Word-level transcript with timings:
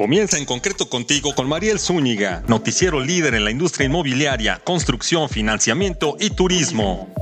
Comienza 0.00 0.38
en 0.38 0.46
concreto 0.46 0.88
contigo 0.88 1.34
con 1.34 1.46
Mariel 1.46 1.78
Zúñiga, 1.78 2.42
noticiero 2.48 3.00
líder 3.00 3.34
en 3.34 3.44
la 3.44 3.50
industria 3.50 3.84
inmobiliaria, 3.84 4.58
construcción, 4.64 5.28
financiamiento 5.28 6.16
y 6.18 6.30
turismo. 6.30 7.12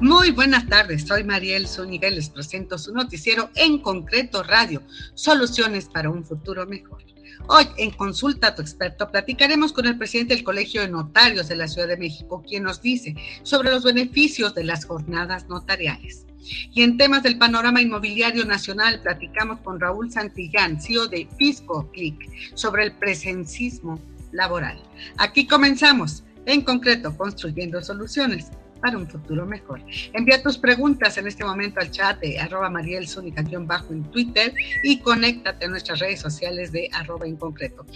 Muy 0.00 0.30
buenas 0.30 0.66
tardes, 0.70 1.06
soy 1.06 1.22
Mariel 1.22 1.68
Zúñiga 1.68 2.08
y 2.08 2.14
les 2.14 2.30
presento 2.30 2.78
su 2.78 2.94
noticiero 2.94 3.50
en 3.56 3.78
concreto 3.78 4.42
radio, 4.42 4.80
soluciones 5.12 5.90
para 5.90 6.08
un 6.08 6.24
futuro 6.24 6.64
mejor. 6.64 7.11
Hoy, 7.48 7.66
en 7.76 7.90
Consulta 7.90 8.48
a 8.48 8.54
tu 8.54 8.62
experto, 8.62 9.10
platicaremos 9.10 9.72
con 9.72 9.86
el 9.86 9.98
presidente 9.98 10.34
del 10.34 10.44
Colegio 10.44 10.80
de 10.80 10.88
Notarios 10.88 11.48
de 11.48 11.56
la 11.56 11.66
Ciudad 11.66 11.88
de 11.88 11.96
México, 11.96 12.42
quien 12.46 12.62
nos 12.62 12.80
dice 12.80 13.16
sobre 13.42 13.70
los 13.70 13.82
beneficios 13.82 14.54
de 14.54 14.64
las 14.64 14.84
jornadas 14.84 15.48
notariales. 15.48 16.24
Y 16.72 16.82
en 16.82 16.96
temas 16.96 17.22
del 17.22 17.38
panorama 17.38 17.82
inmobiliario 17.82 18.44
nacional, 18.44 19.00
platicamos 19.02 19.60
con 19.60 19.80
Raúl 19.80 20.10
Santillán, 20.10 20.80
CEO 20.80 21.08
de 21.08 21.28
Fisco 21.36 21.90
Click, 21.92 22.16
sobre 22.54 22.84
el 22.84 22.92
presencismo 22.92 24.00
laboral. 24.30 24.80
Aquí 25.18 25.46
comenzamos, 25.46 26.22
en 26.46 26.62
concreto, 26.62 27.16
construyendo 27.16 27.82
soluciones 27.82 28.50
para 28.82 28.98
un 28.98 29.08
futuro 29.08 29.46
mejor. 29.46 29.80
Envía 30.12 30.42
tus 30.42 30.58
preguntas 30.58 31.16
en 31.16 31.28
este 31.28 31.44
momento 31.44 31.80
al 31.80 31.90
chat 31.90 32.20
de 32.20 32.38
arroba 32.38 32.68
bajo 32.68 33.92
en 33.92 34.02
Twitter 34.10 34.52
y 34.82 34.98
conéctate 34.98 35.64
a 35.64 35.68
nuestras 35.68 36.00
redes 36.00 36.20
sociales 36.20 36.72
de 36.72 36.90
arroba 36.92 37.26
en 37.26 37.36
concreto. 37.36 37.86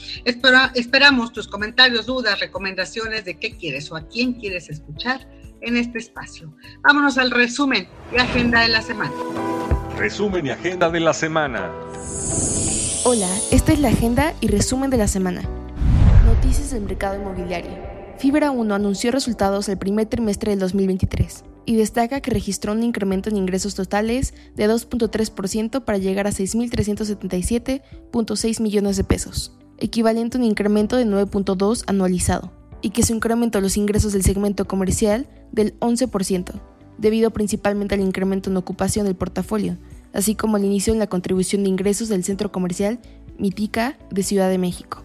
esperamos 0.74 1.32
tus 1.32 1.48
comentarios, 1.48 2.06
dudas, 2.06 2.38
recomendaciones 2.40 3.24
de 3.24 3.38
qué 3.38 3.56
quieres 3.56 3.90
o 3.90 3.96
a 3.96 4.06
quién 4.06 4.34
quieres 4.34 4.70
escuchar 4.70 5.28
en 5.60 5.76
este 5.76 5.98
espacio. 5.98 6.54
Vámonos 6.82 7.18
al 7.18 7.32
resumen 7.32 7.88
y 8.14 8.18
agenda 8.18 8.60
de 8.60 8.68
la 8.68 8.80
semana. 8.80 9.12
Resumen 9.98 10.46
y 10.46 10.50
agenda 10.50 10.88
de 10.90 11.00
la 11.00 11.12
semana. 11.12 11.70
Hola, 13.04 13.28
esta 13.50 13.72
es 13.72 13.80
la 13.80 13.88
agenda 13.88 14.34
y 14.40 14.48
resumen 14.48 14.90
de 14.90 14.98
la 14.98 15.08
semana. 15.08 15.42
Noticias 16.26 16.70
del 16.70 16.82
mercado 16.82 17.16
inmobiliario. 17.16 17.85
Fibra 18.18 18.50
1 18.50 18.74
anunció 18.74 19.12
resultados 19.12 19.68
el 19.68 19.76
primer 19.76 20.06
trimestre 20.06 20.52
del 20.52 20.60
2023 20.60 21.44
y 21.66 21.76
destaca 21.76 22.22
que 22.22 22.30
registró 22.30 22.72
un 22.72 22.82
incremento 22.82 23.28
en 23.28 23.36
ingresos 23.36 23.74
totales 23.74 24.32
de 24.54 24.66
2.3% 24.66 25.84
para 25.84 25.98
llegar 25.98 26.26
a 26.26 26.30
6.377.6 26.30 28.62
millones 28.62 28.96
de 28.96 29.04
pesos, 29.04 29.52
equivalente 29.76 30.38
a 30.38 30.40
un 30.40 30.46
incremento 30.46 30.96
de 30.96 31.04
9.2 31.04 31.84
anualizado 31.88 32.52
y 32.80 32.88
que 32.90 33.02
se 33.02 33.12
incrementó 33.12 33.60
los 33.60 33.76
ingresos 33.76 34.14
del 34.14 34.22
segmento 34.22 34.66
comercial 34.66 35.28
del 35.52 35.78
11%, 35.80 36.54
debido 36.96 37.32
principalmente 37.32 37.96
al 37.96 38.00
incremento 38.00 38.48
en 38.48 38.56
ocupación 38.56 39.04
del 39.04 39.16
portafolio, 39.16 39.76
así 40.14 40.34
como 40.34 40.56
al 40.56 40.64
inicio 40.64 40.94
en 40.94 41.00
la 41.00 41.08
contribución 41.08 41.64
de 41.64 41.68
ingresos 41.68 42.08
del 42.08 42.24
centro 42.24 42.50
comercial 42.50 42.98
Mitica 43.38 43.98
de 44.10 44.22
Ciudad 44.22 44.48
de 44.48 44.56
México. 44.56 45.02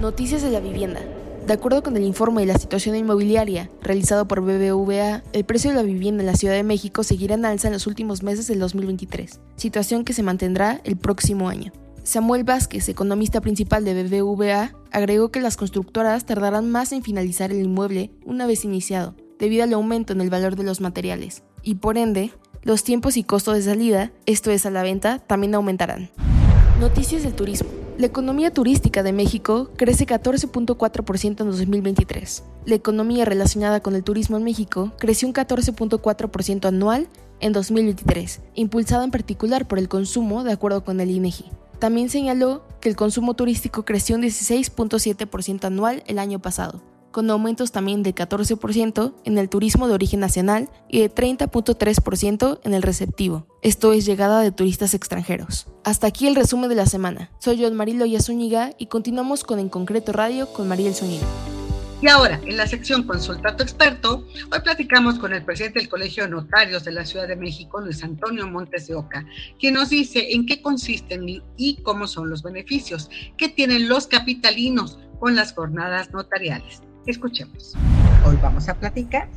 Noticias 0.00 0.42
de 0.42 0.52
la 0.52 0.60
vivienda. 0.60 1.00
De 1.48 1.54
acuerdo 1.54 1.82
con 1.82 1.96
el 1.96 2.04
informe 2.04 2.42
de 2.42 2.52
la 2.52 2.58
situación 2.58 2.94
inmobiliaria 2.94 3.70
realizado 3.80 4.28
por 4.28 4.42
BBVA, 4.42 5.22
el 5.32 5.44
precio 5.44 5.70
de 5.70 5.76
la 5.76 5.82
vivienda 5.82 6.22
en 6.22 6.26
la 6.26 6.36
Ciudad 6.36 6.52
de 6.52 6.62
México 6.62 7.02
seguirá 7.02 7.36
en 7.36 7.46
alza 7.46 7.68
en 7.68 7.72
los 7.72 7.86
últimos 7.86 8.22
meses 8.22 8.48
del 8.48 8.58
2023, 8.58 9.40
situación 9.56 10.04
que 10.04 10.12
se 10.12 10.22
mantendrá 10.22 10.82
el 10.84 10.98
próximo 10.98 11.48
año. 11.48 11.72
Samuel 12.02 12.44
Vázquez, 12.44 12.90
economista 12.90 13.40
principal 13.40 13.82
de 13.86 13.94
BBVA, 13.94 14.74
agregó 14.92 15.30
que 15.30 15.40
las 15.40 15.56
constructoras 15.56 16.26
tardarán 16.26 16.70
más 16.70 16.92
en 16.92 17.02
finalizar 17.02 17.50
el 17.50 17.62
inmueble 17.62 18.10
una 18.26 18.46
vez 18.46 18.66
iniciado, 18.66 19.14
debido 19.38 19.64
al 19.64 19.72
aumento 19.72 20.12
en 20.12 20.20
el 20.20 20.28
valor 20.28 20.54
de 20.54 20.64
los 20.64 20.82
materiales, 20.82 21.44
y 21.62 21.76
por 21.76 21.96
ende, 21.96 22.30
los 22.60 22.84
tiempos 22.84 23.16
y 23.16 23.24
costos 23.24 23.54
de 23.54 23.62
salida, 23.62 24.12
esto 24.26 24.50
es 24.50 24.66
a 24.66 24.70
la 24.70 24.82
venta, 24.82 25.18
también 25.18 25.54
aumentarán. 25.54 26.10
Noticias 26.80 27.24
del 27.24 27.34
turismo. 27.34 27.68
La 27.98 28.06
economía 28.06 28.52
turística 28.52 29.02
de 29.02 29.12
México 29.12 29.72
crece 29.76 30.06
14.4% 30.06 31.24
en 31.24 31.34
2023. 31.50 32.44
La 32.66 32.76
economía 32.76 33.24
relacionada 33.24 33.80
con 33.80 33.96
el 33.96 34.04
turismo 34.04 34.36
en 34.36 34.44
México 34.44 34.92
creció 34.96 35.26
un 35.26 35.34
14.4% 35.34 36.66
anual 36.66 37.08
en 37.40 37.52
2023, 37.52 38.42
impulsada 38.54 39.02
en 39.02 39.10
particular 39.10 39.66
por 39.66 39.80
el 39.80 39.88
consumo, 39.88 40.44
de 40.44 40.52
acuerdo 40.52 40.84
con 40.84 41.00
el 41.00 41.10
INEGI. 41.10 41.46
También 41.80 42.10
señaló 42.10 42.62
que 42.80 42.88
el 42.88 42.94
consumo 42.94 43.34
turístico 43.34 43.84
creció 43.84 44.14
un 44.14 44.22
16.7% 44.22 45.64
anual 45.64 46.04
el 46.06 46.20
año 46.20 46.38
pasado, 46.38 46.80
con 47.10 47.30
aumentos 47.30 47.72
también 47.72 48.02
de 48.02 48.14
14% 48.14 49.14
en 49.24 49.38
el 49.38 49.48
turismo 49.48 49.88
de 49.88 49.94
origen 49.94 50.20
nacional 50.20 50.70
y 50.88 51.00
de 51.00 51.12
30.3% 51.12 52.60
en 52.62 52.74
el 52.74 52.82
receptivo, 52.82 53.46
esto 53.62 53.92
es 53.92 54.06
llegada 54.06 54.40
de 54.40 54.52
turistas 54.52 54.94
extranjeros. 54.94 55.66
Hasta 55.84 56.06
aquí 56.06 56.26
el 56.26 56.36
resumen 56.36 56.68
de 56.68 56.76
la 56.76 56.86
semana. 56.86 57.30
Soy 57.38 57.62
John 57.62 57.74
Marilo 57.74 58.06
Zúñiga 58.20 58.72
y 58.78 58.86
continuamos 58.86 59.44
con 59.44 59.58
En 59.58 59.68
Concreto 59.68 60.12
Radio 60.12 60.52
con 60.52 60.68
Mariel 60.68 60.94
Zúñiga. 60.94 61.26
Y 62.00 62.06
ahora, 62.06 62.40
en 62.44 62.56
la 62.56 62.68
sección 62.68 63.02
Consulta 63.02 63.48
a 63.48 63.56
tu 63.56 63.64
experto, 63.64 64.24
hoy 64.52 64.60
platicamos 64.62 65.18
con 65.18 65.32
el 65.32 65.44
presidente 65.44 65.80
del 65.80 65.88
Colegio 65.88 66.22
de 66.22 66.30
Notarios 66.30 66.84
de 66.84 66.92
la 66.92 67.04
Ciudad 67.04 67.26
de 67.26 67.34
México, 67.34 67.80
Luis 67.80 68.04
Antonio 68.04 68.46
Montes 68.46 68.86
de 68.86 68.94
Oca, 68.94 69.26
quien 69.58 69.74
nos 69.74 69.90
dice 69.90 70.32
en 70.32 70.46
qué 70.46 70.62
consisten 70.62 71.42
y 71.56 71.76
cómo 71.82 72.06
son 72.06 72.30
los 72.30 72.44
beneficios 72.44 73.10
que 73.36 73.48
tienen 73.48 73.88
los 73.88 74.06
capitalinos 74.06 75.00
con 75.18 75.34
las 75.34 75.52
jornadas 75.52 76.12
notariales. 76.12 76.82
Escuchemos. 77.08 77.74
Hoy 78.26 78.38
vamos 78.42 78.68
a 78.68 78.74
platicar 78.74 79.30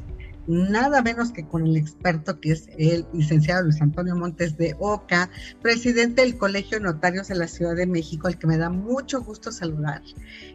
nada 0.45 1.01
menos 1.01 1.31
que 1.31 1.47
con 1.47 1.65
el 1.65 1.77
experto 1.77 2.37
que 2.41 2.51
es 2.51 2.67
el 2.77 3.05
licenciado 3.13 3.63
Luis 3.63 3.81
Antonio 3.81 4.13
Montes 4.13 4.57
de 4.57 4.75
Oca, 4.77 5.29
presidente 5.61 6.21
del 6.21 6.37
Colegio 6.37 6.79
de 6.79 6.83
Notarios 6.83 7.29
de 7.29 7.35
la 7.35 7.47
Ciudad 7.47 7.77
de 7.77 7.87
México, 7.87 8.27
al 8.27 8.37
que 8.37 8.45
me 8.45 8.57
da 8.57 8.69
mucho 8.69 9.21
gusto 9.21 9.53
saludar. 9.53 10.01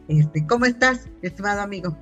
Este, 0.09 0.47
¿Cómo 0.47 0.67
estás, 0.67 1.09
estimado 1.23 1.63
amigo? 1.63 1.97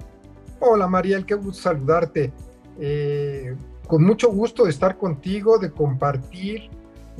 Hola 0.59 0.89
Mariel, 0.89 1.25
qué 1.25 1.35
gusto 1.35 1.63
saludarte. 1.63 2.33
Eh, 2.81 3.55
con 3.87 4.03
mucho 4.03 4.33
gusto 4.33 4.65
de 4.65 4.71
estar 4.71 4.99
contigo, 4.99 5.59
de 5.59 5.71
compartir 5.71 6.71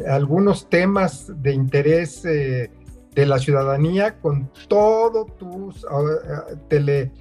algunos 0.09 0.69
temas 0.69 1.31
de 1.41 1.53
interés 1.53 2.25
eh, 2.25 2.73
de 3.15 3.27
la 3.27 3.39
ciudadanía 3.39 4.19
con 4.19 4.51
todo 4.67 5.27
tus 5.27 5.85
uh, 5.85 6.57
tele, 6.69 7.13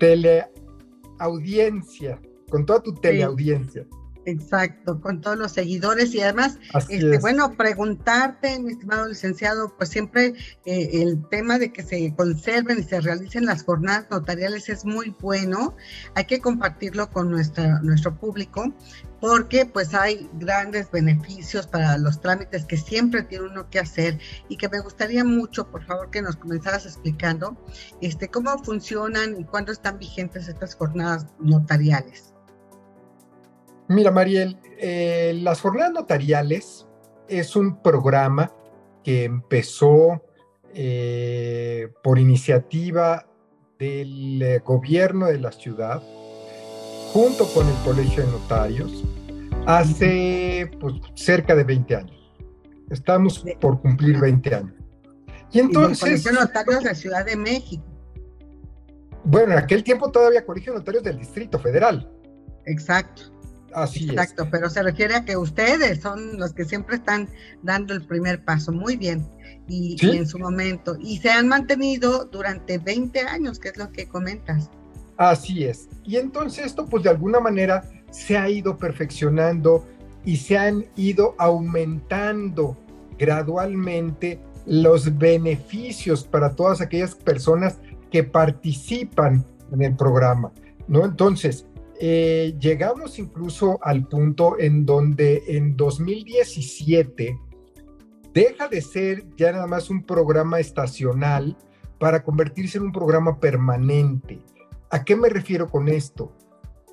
teleaudiencia 0.00 2.20
con 2.50 2.66
toda 2.66 2.82
tu 2.82 2.92
teleaudiencia. 2.94 3.86
Exacto, 4.26 5.00
con 5.00 5.20
todos 5.20 5.38
los 5.38 5.52
seguidores 5.52 6.14
y 6.14 6.20
además, 6.20 6.58
este, 6.90 7.18
bueno, 7.18 7.56
preguntarte, 7.56 8.58
mi 8.60 8.72
estimado 8.72 9.08
licenciado, 9.08 9.74
pues 9.76 9.88
siempre 9.88 10.34
eh, 10.66 10.90
el 10.92 11.26
tema 11.30 11.58
de 11.58 11.72
que 11.72 11.82
se 11.82 12.14
conserven 12.14 12.80
y 12.80 12.82
se 12.82 13.00
realicen 13.00 13.46
las 13.46 13.64
jornadas 13.64 14.06
notariales 14.10 14.68
es 14.68 14.84
muy 14.84 15.16
bueno, 15.20 15.74
hay 16.14 16.26
que 16.26 16.40
compartirlo 16.40 17.10
con 17.10 17.30
nuestra, 17.30 17.80
nuestro 17.80 18.14
público 18.18 18.74
porque 19.20 19.66
pues 19.66 19.94
hay 19.94 20.28
grandes 20.34 20.90
beneficios 20.90 21.66
para 21.66 21.98
los 21.98 22.20
trámites 22.20 22.64
que 22.64 22.76
siempre 22.76 23.22
tiene 23.22 23.48
uno 23.48 23.68
que 23.68 23.78
hacer. 23.78 24.18
Y 24.48 24.56
que 24.56 24.68
me 24.68 24.80
gustaría 24.80 25.24
mucho, 25.24 25.70
por 25.70 25.84
favor, 25.84 26.10
que 26.10 26.22
nos 26.22 26.36
comenzaras 26.36 26.86
explicando 26.86 27.56
este, 28.00 28.28
cómo 28.28 28.56
funcionan 28.64 29.38
y 29.38 29.44
cuándo 29.44 29.72
están 29.72 29.98
vigentes 29.98 30.48
estas 30.48 30.74
jornadas 30.74 31.26
notariales. 31.38 32.34
Mira, 33.90 34.12
Mariel, 34.12 34.56
eh, 34.78 35.36
las 35.42 35.60
jornadas 35.60 35.92
notariales 35.92 36.86
es 37.26 37.56
un 37.56 37.82
programa 37.82 38.52
que 39.02 39.24
empezó 39.24 40.22
eh, 40.72 41.88
por 42.00 42.20
iniciativa 42.20 43.26
del 43.80 44.40
eh, 44.42 44.58
gobierno 44.64 45.26
de 45.26 45.40
la 45.40 45.50
ciudad, 45.50 46.00
junto 47.12 47.52
con 47.52 47.66
el 47.66 47.74
Colegio 47.84 48.24
de 48.24 48.30
Notarios, 48.30 49.04
hace 49.66 50.70
pues, 50.78 50.94
cerca 51.14 51.56
de 51.56 51.64
20 51.64 51.96
años. 51.96 52.32
Estamos 52.90 53.44
por 53.60 53.80
cumplir 53.80 54.20
20 54.20 54.54
años. 54.54 54.74
Y 55.50 55.58
entonces... 55.58 56.22
de 56.22 56.32
Notarios 56.32 56.78
de 56.78 56.84
la 56.84 56.94
Ciudad 56.94 57.26
de 57.26 57.34
México. 57.34 57.82
Bueno, 59.24 59.50
en 59.54 59.58
aquel 59.58 59.82
tiempo 59.82 60.12
todavía 60.12 60.46
Colegio 60.46 60.74
de 60.74 60.78
Notarios 60.78 61.02
del 61.02 61.18
Distrito 61.18 61.58
Federal. 61.58 62.08
Exacto. 62.66 63.39
Exacto, 63.74 64.48
pero 64.50 64.68
se 64.68 64.82
refiere 64.82 65.14
a 65.14 65.24
que 65.24 65.36
ustedes 65.36 66.00
son 66.00 66.38
los 66.38 66.52
que 66.52 66.64
siempre 66.64 66.96
están 66.96 67.28
dando 67.62 67.94
el 67.94 68.06
primer 68.06 68.44
paso. 68.44 68.72
Muy 68.72 68.96
bien. 68.96 69.26
Y, 69.68 69.96
en 70.04 70.26
su 70.26 70.38
momento. 70.38 70.96
Y 70.98 71.18
se 71.18 71.30
han 71.30 71.46
mantenido 71.46 72.24
durante 72.24 72.78
20 72.78 73.20
años, 73.20 73.60
que 73.60 73.68
es 73.68 73.76
lo 73.76 73.92
que 73.92 74.08
comentas. 74.08 74.68
Así 75.16 75.64
es. 75.64 75.88
Y 76.02 76.16
entonces 76.16 76.66
esto, 76.66 76.86
pues 76.86 77.04
de 77.04 77.10
alguna 77.10 77.38
manera, 77.38 77.84
se 78.10 78.36
ha 78.36 78.48
ido 78.48 78.76
perfeccionando 78.76 79.86
y 80.24 80.38
se 80.38 80.58
han 80.58 80.86
ido 80.96 81.36
aumentando 81.38 82.76
gradualmente 83.16 84.40
los 84.66 85.16
beneficios 85.18 86.24
para 86.24 86.56
todas 86.56 86.80
aquellas 86.80 87.14
personas 87.14 87.78
que 88.10 88.24
participan 88.24 89.44
en 89.72 89.82
el 89.82 89.96
programa, 89.96 90.52
¿no? 90.88 91.04
Entonces, 91.04 91.66
eh, 92.02 92.56
llegamos 92.58 93.18
incluso 93.18 93.78
al 93.82 94.08
punto 94.08 94.58
en 94.58 94.86
donde 94.86 95.42
en 95.48 95.76
2017 95.76 97.38
deja 98.32 98.68
de 98.68 98.80
ser 98.80 99.26
ya 99.36 99.52
nada 99.52 99.66
más 99.66 99.90
un 99.90 100.02
programa 100.04 100.60
estacional 100.60 101.58
para 101.98 102.22
convertirse 102.22 102.78
en 102.78 102.84
un 102.84 102.92
programa 102.92 103.38
permanente. 103.38 104.40
¿A 104.88 105.04
qué 105.04 105.14
me 105.14 105.28
refiero 105.28 105.68
con 105.68 105.88
esto? 105.90 106.32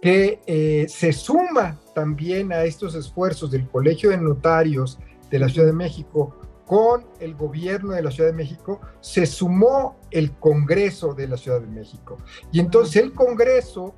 Que 0.01 0.42
eh, 0.45 0.88
se 0.89 1.13
suma 1.13 1.80
también 1.95 2.51
a 2.51 2.65
estos 2.65 2.94
esfuerzos 2.94 3.50
del 3.50 3.65
Colegio 3.69 4.09
de 4.09 4.18
Notarios 4.18 5.00
de 5.31 5.39
la 5.39 5.48
Ciudad 5.48 5.68
de 5.68 5.74
México 5.74 6.36
con 6.65 7.06
el 7.21 7.33
gobierno 7.33 7.94
de 7.94 8.01
la 8.01 8.12
Ciudad 8.12 8.30
de 8.30 8.36
México, 8.36 8.81
se 9.00 9.25
sumó 9.25 10.01
el 10.12 10.33
Congreso 10.33 11.13
de 11.13 11.30
la 11.30 11.38
Ciudad 11.38 11.62
de 11.62 11.68
México. 11.68 12.18
Y 12.51 12.59
entonces 12.59 13.01
el 13.01 13.13
Congreso 13.13 13.95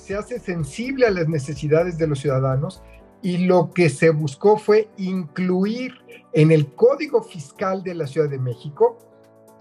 se 0.00 0.16
hace 0.16 0.38
sensible 0.38 1.06
a 1.06 1.10
las 1.10 1.28
necesidades 1.28 1.98
de 1.98 2.06
los 2.06 2.20
ciudadanos 2.20 2.82
y 3.22 3.38
lo 3.38 3.70
que 3.70 3.88
se 3.88 4.10
buscó 4.10 4.56
fue 4.56 4.88
incluir 4.96 5.92
en 6.32 6.50
el 6.50 6.74
Código 6.74 7.22
Fiscal 7.22 7.82
de 7.82 7.94
la 7.94 8.06
Ciudad 8.06 8.28
de 8.28 8.38
México 8.38 8.98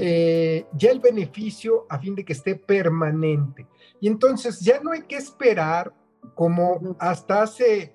eh, 0.02 0.66
ya 0.72 0.92
el 0.92 1.02
beneficio 1.02 1.86
a 1.90 2.00
fin 2.00 2.16
de 2.16 2.24
que 2.24 2.32
esté 2.32 2.56
permanente. 2.56 3.68
Y 4.00 4.08
entonces 4.08 4.62
ya 4.62 4.80
no 4.80 4.92
hay 4.92 5.02
que 5.02 5.18
esperar 5.18 5.94
como 6.36 6.96
hasta 7.00 7.42
hace 7.42 7.94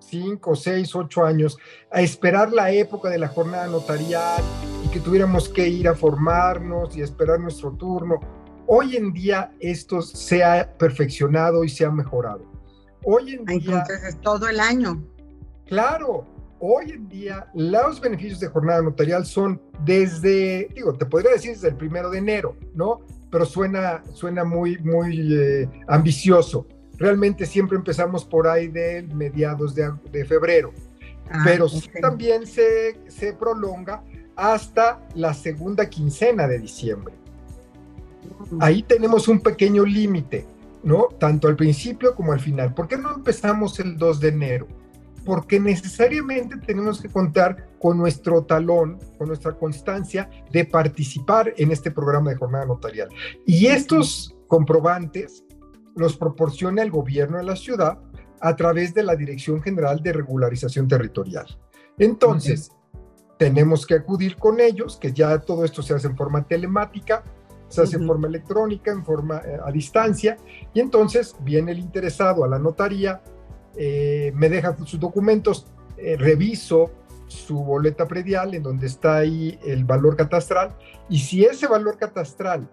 cinco, 0.00 0.56
seis, 0.56 0.96
ocho 0.96 1.24
años 1.24 1.56
a 1.92 2.02
esperar 2.02 2.52
la 2.52 2.72
época 2.72 3.08
de 3.08 3.18
la 3.18 3.28
jornada 3.28 3.68
notarial 3.68 4.42
y 4.84 4.88
que 4.88 4.98
tuviéramos 4.98 5.48
que 5.48 5.68
ir 5.68 5.86
a 5.86 5.94
formarnos 5.94 6.96
y 6.96 7.02
esperar 7.02 7.38
nuestro 7.38 7.70
turno. 7.70 8.18
Hoy 8.74 8.96
en 8.96 9.12
día 9.12 9.52
esto 9.60 10.00
se 10.00 10.42
ha 10.42 10.66
perfeccionado 10.78 11.62
y 11.62 11.68
se 11.68 11.84
ha 11.84 11.90
mejorado. 11.90 12.50
Hoy 13.04 13.34
en 13.34 13.44
día... 13.44 13.58
Entonces 13.58 14.02
es 14.02 14.20
todo 14.22 14.48
el 14.48 14.60
año. 14.60 15.06
Claro, 15.66 16.24
hoy 16.58 16.92
en 16.92 17.06
día 17.06 17.50
los 17.52 18.00
beneficios 18.00 18.40
de 18.40 18.48
jornada 18.48 18.80
notarial 18.80 19.26
son 19.26 19.60
desde, 19.84 20.70
digo, 20.74 20.94
te 20.94 21.04
podría 21.04 21.32
decir 21.32 21.50
desde 21.50 21.68
el 21.68 21.76
primero 21.76 22.08
de 22.08 22.16
enero, 22.16 22.56
¿no? 22.74 23.00
Pero 23.30 23.44
suena, 23.44 24.02
suena 24.14 24.42
muy, 24.42 24.78
muy 24.78 25.36
eh, 25.38 25.68
ambicioso 25.86 26.66
realmente 26.96 27.44
siempre 27.44 27.76
empezamos 27.76 28.24
por 28.24 28.48
ahí 28.48 28.68
de 28.68 29.02
mediados 29.02 29.74
de, 29.74 30.24
febrero, 30.24 30.72
ah, 31.30 31.42
pero 31.44 31.66
también 32.00 32.46
se, 32.46 32.98
se 33.08 33.34
prolonga 33.34 34.02
hasta 34.34 34.98
la 35.14 35.34
segunda 35.34 35.90
quincena 35.90 36.48
de 36.48 36.58
diciembre. 36.58 37.21
Ahí 38.60 38.82
tenemos 38.82 39.28
un 39.28 39.40
pequeño 39.40 39.84
límite, 39.84 40.46
¿no? 40.82 41.08
Tanto 41.18 41.48
al 41.48 41.56
principio 41.56 42.14
como 42.14 42.32
al 42.32 42.40
final. 42.40 42.74
¿Por 42.74 42.88
qué 42.88 42.96
no 42.96 43.14
empezamos 43.14 43.78
el 43.80 43.96
2 43.96 44.20
de 44.20 44.28
enero? 44.28 44.68
Porque 45.24 45.60
necesariamente 45.60 46.56
tenemos 46.56 47.00
que 47.00 47.08
contar 47.08 47.68
con 47.78 47.96
nuestro 47.96 48.42
talón, 48.42 48.98
con 49.18 49.28
nuestra 49.28 49.52
constancia 49.52 50.28
de 50.50 50.64
participar 50.64 51.54
en 51.56 51.70
este 51.70 51.90
programa 51.90 52.30
de 52.30 52.36
jornada 52.36 52.66
notarial. 52.66 53.08
Y 53.46 53.66
estos 53.66 54.34
comprobantes 54.48 55.44
los 55.94 56.16
proporciona 56.16 56.82
el 56.82 56.90
gobierno 56.90 57.38
de 57.38 57.44
la 57.44 57.56
ciudad 57.56 57.98
a 58.40 58.56
través 58.56 58.92
de 58.92 59.04
la 59.04 59.14
Dirección 59.14 59.62
General 59.62 60.02
de 60.02 60.12
Regularización 60.12 60.88
Territorial. 60.88 61.46
Entonces, 61.98 62.72
tenemos 63.38 63.86
que 63.86 63.94
acudir 63.94 64.36
con 64.36 64.60
ellos, 64.60 64.96
que 64.96 65.12
ya 65.12 65.38
todo 65.38 65.64
esto 65.64 65.82
se 65.82 65.94
hace 65.94 66.08
en 66.08 66.16
forma 66.16 66.46
telemática, 66.46 67.24
se 67.72 67.80
hace 67.80 67.96
en 67.96 68.06
forma 68.06 68.28
electrónica, 68.28 68.92
en 68.92 69.02
forma 69.02 69.38
eh, 69.38 69.58
a 69.64 69.72
distancia, 69.72 70.36
y 70.74 70.80
entonces 70.80 71.34
viene 71.40 71.72
el 71.72 71.78
interesado 71.78 72.44
a 72.44 72.48
la 72.48 72.58
notaría, 72.58 73.22
eh, 73.76 74.30
me 74.34 74.50
deja 74.50 74.76
sus 74.84 75.00
documentos, 75.00 75.66
eh, 75.96 76.16
reviso 76.18 76.90
su 77.28 77.64
boleta 77.64 78.06
predial 78.06 78.54
en 78.54 78.62
donde 78.62 78.86
está 78.86 79.16
ahí 79.16 79.58
el 79.64 79.86
valor 79.86 80.16
catastral, 80.16 80.76
y 81.08 81.18
si 81.18 81.44
ese 81.44 81.66
valor 81.66 81.96
catastral 81.96 82.68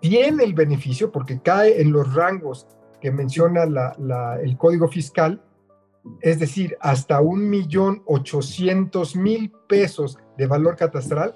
tiene 0.00 0.44
el 0.44 0.54
beneficio 0.54 1.10
porque 1.10 1.40
cae 1.40 1.80
en 1.80 1.90
los 1.90 2.14
rangos 2.14 2.68
que 3.00 3.10
menciona 3.10 3.64
el 3.64 4.56
Código 4.56 4.86
Fiscal, 4.86 5.42
es 6.20 6.38
decir, 6.38 6.76
hasta 6.80 7.20
un 7.20 7.48
millón 7.48 8.02
ochocientos 8.04 9.16
mil 9.16 9.50
pesos 9.66 10.18
de 10.36 10.46
valor 10.46 10.76
catastral, 10.76 11.34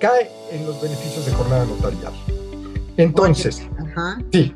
cae 0.00 0.30
en 0.50 0.66
los 0.66 0.80
beneficios 0.82 1.26
de 1.26 1.32
jornada 1.32 1.64
notarial. 1.66 2.12
Entonces, 2.96 3.62
sí. 4.32 4.54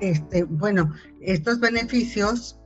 Este, 0.00 0.44
bueno, 0.44 0.92
estos 1.20 1.58
beneficios, 1.58 2.56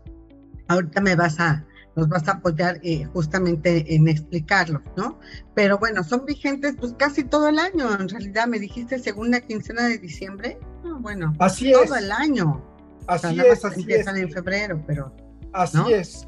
ahorita 0.68 1.00
me 1.00 1.16
vas 1.16 1.40
a, 1.40 1.64
nos 1.96 2.08
vas 2.08 2.28
a 2.28 2.32
apoyar 2.32 2.78
eh, 2.82 3.04
justamente 3.12 3.94
en 3.94 4.08
explicarlo, 4.08 4.82
¿no? 4.96 5.18
Pero 5.54 5.78
bueno, 5.78 6.04
son 6.04 6.26
vigentes 6.26 6.74
pues 6.78 6.94
casi 6.98 7.24
todo 7.24 7.48
el 7.48 7.58
año, 7.58 7.92
en 7.98 8.08
realidad 8.08 8.46
me 8.46 8.58
dijiste 8.58 8.98
segunda 8.98 9.40
quincena 9.40 9.88
de 9.88 9.98
diciembre, 9.98 10.58
bueno, 11.00 11.34
así 11.38 11.72
todo 11.72 11.96
el 11.96 12.12
año. 12.12 12.62
Así 13.06 13.40
es, 13.40 13.64
así 13.64 13.80
empiezan 13.80 14.16
en 14.18 14.30
febrero, 14.30 14.82
pero... 14.86 15.14
Así 15.52 15.92
es, 15.92 16.26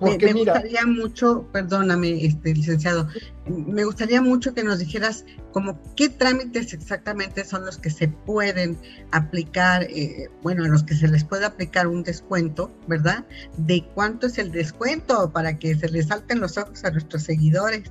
me, 0.00 0.32
gustaría 0.32 0.84
mucho, 0.86 1.46
perdóname, 1.52 2.24
este, 2.24 2.54
licenciado, 2.54 3.08
me 3.46 3.84
gustaría 3.84 4.20
mucho 4.20 4.52
que 4.52 4.62
nos 4.62 4.78
dijeras 4.78 5.24
como 5.52 5.80
qué 5.96 6.08
trámites 6.08 6.74
exactamente 6.74 7.44
son 7.44 7.64
los 7.64 7.78
que 7.78 7.90
se 7.90 8.08
pueden 8.08 8.78
aplicar, 9.12 9.84
eh, 9.84 10.28
bueno, 10.42 10.64
a 10.64 10.68
los 10.68 10.82
que 10.82 10.94
se 10.94 11.08
les 11.08 11.24
puede 11.24 11.46
aplicar 11.46 11.86
un 11.86 12.02
descuento, 12.02 12.70
¿verdad? 12.86 13.24
De 13.56 13.84
cuánto 13.94 14.26
es 14.26 14.38
el 14.38 14.52
descuento 14.52 15.32
para 15.32 15.58
que 15.58 15.74
se 15.74 15.88
les 15.88 16.08
salten 16.08 16.40
los 16.40 16.58
ojos 16.58 16.84
a 16.84 16.90
nuestros 16.90 17.22
seguidores. 17.22 17.90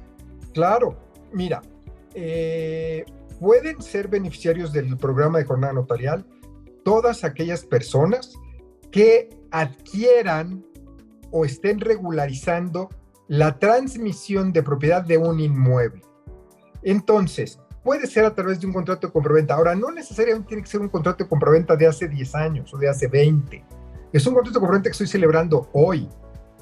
Claro, 0.53 0.99
mira, 1.33 1.61
eh, 2.13 3.03
pueden 3.39 3.81
ser 3.81 4.07
beneficiarios 4.07 4.71
del 4.71 4.95
programa 4.97 5.39
de 5.39 5.45
jornada 5.45 5.73
notarial 5.73 6.25
todas 6.83 7.23
aquellas 7.23 7.65
personas 7.65 8.35
que 8.91 9.29
adquieran 9.49 10.63
o 11.31 11.45
estén 11.45 11.79
regularizando 11.79 12.89
la 13.27 13.57
transmisión 13.57 14.53
de 14.53 14.63
propiedad 14.63 15.03
de 15.03 15.17
un 15.17 15.39
inmueble. 15.39 16.01
Entonces, 16.83 17.59
puede 17.83 18.07
ser 18.07 18.25
a 18.25 18.33
través 18.33 18.59
de 18.59 18.67
un 18.67 18.73
contrato 18.73 19.07
de 19.07 19.13
compraventa. 19.13 19.55
Ahora, 19.55 19.75
no 19.75 19.91
necesariamente 19.91 20.47
tiene 20.47 20.63
que 20.63 20.69
ser 20.69 20.81
un 20.81 20.89
contrato 20.89 21.23
de 21.23 21.29
compraventa 21.29 21.75
de 21.75 21.87
hace 21.87 22.07
10 22.07 22.35
años 22.35 22.73
o 22.73 22.77
de 22.77 22.89
hace 22.89 23.07
20. 23.07 23.63
Es 24.13 24.25
un 24.27 24.33
contrato 24.33 24.59
de 24.59 24.61
compraventa 24.61 24.89
que 24.89 24.93
estoy 24.93 25.07
celebrando 25.07 25.69
hoy. 25.73 26.09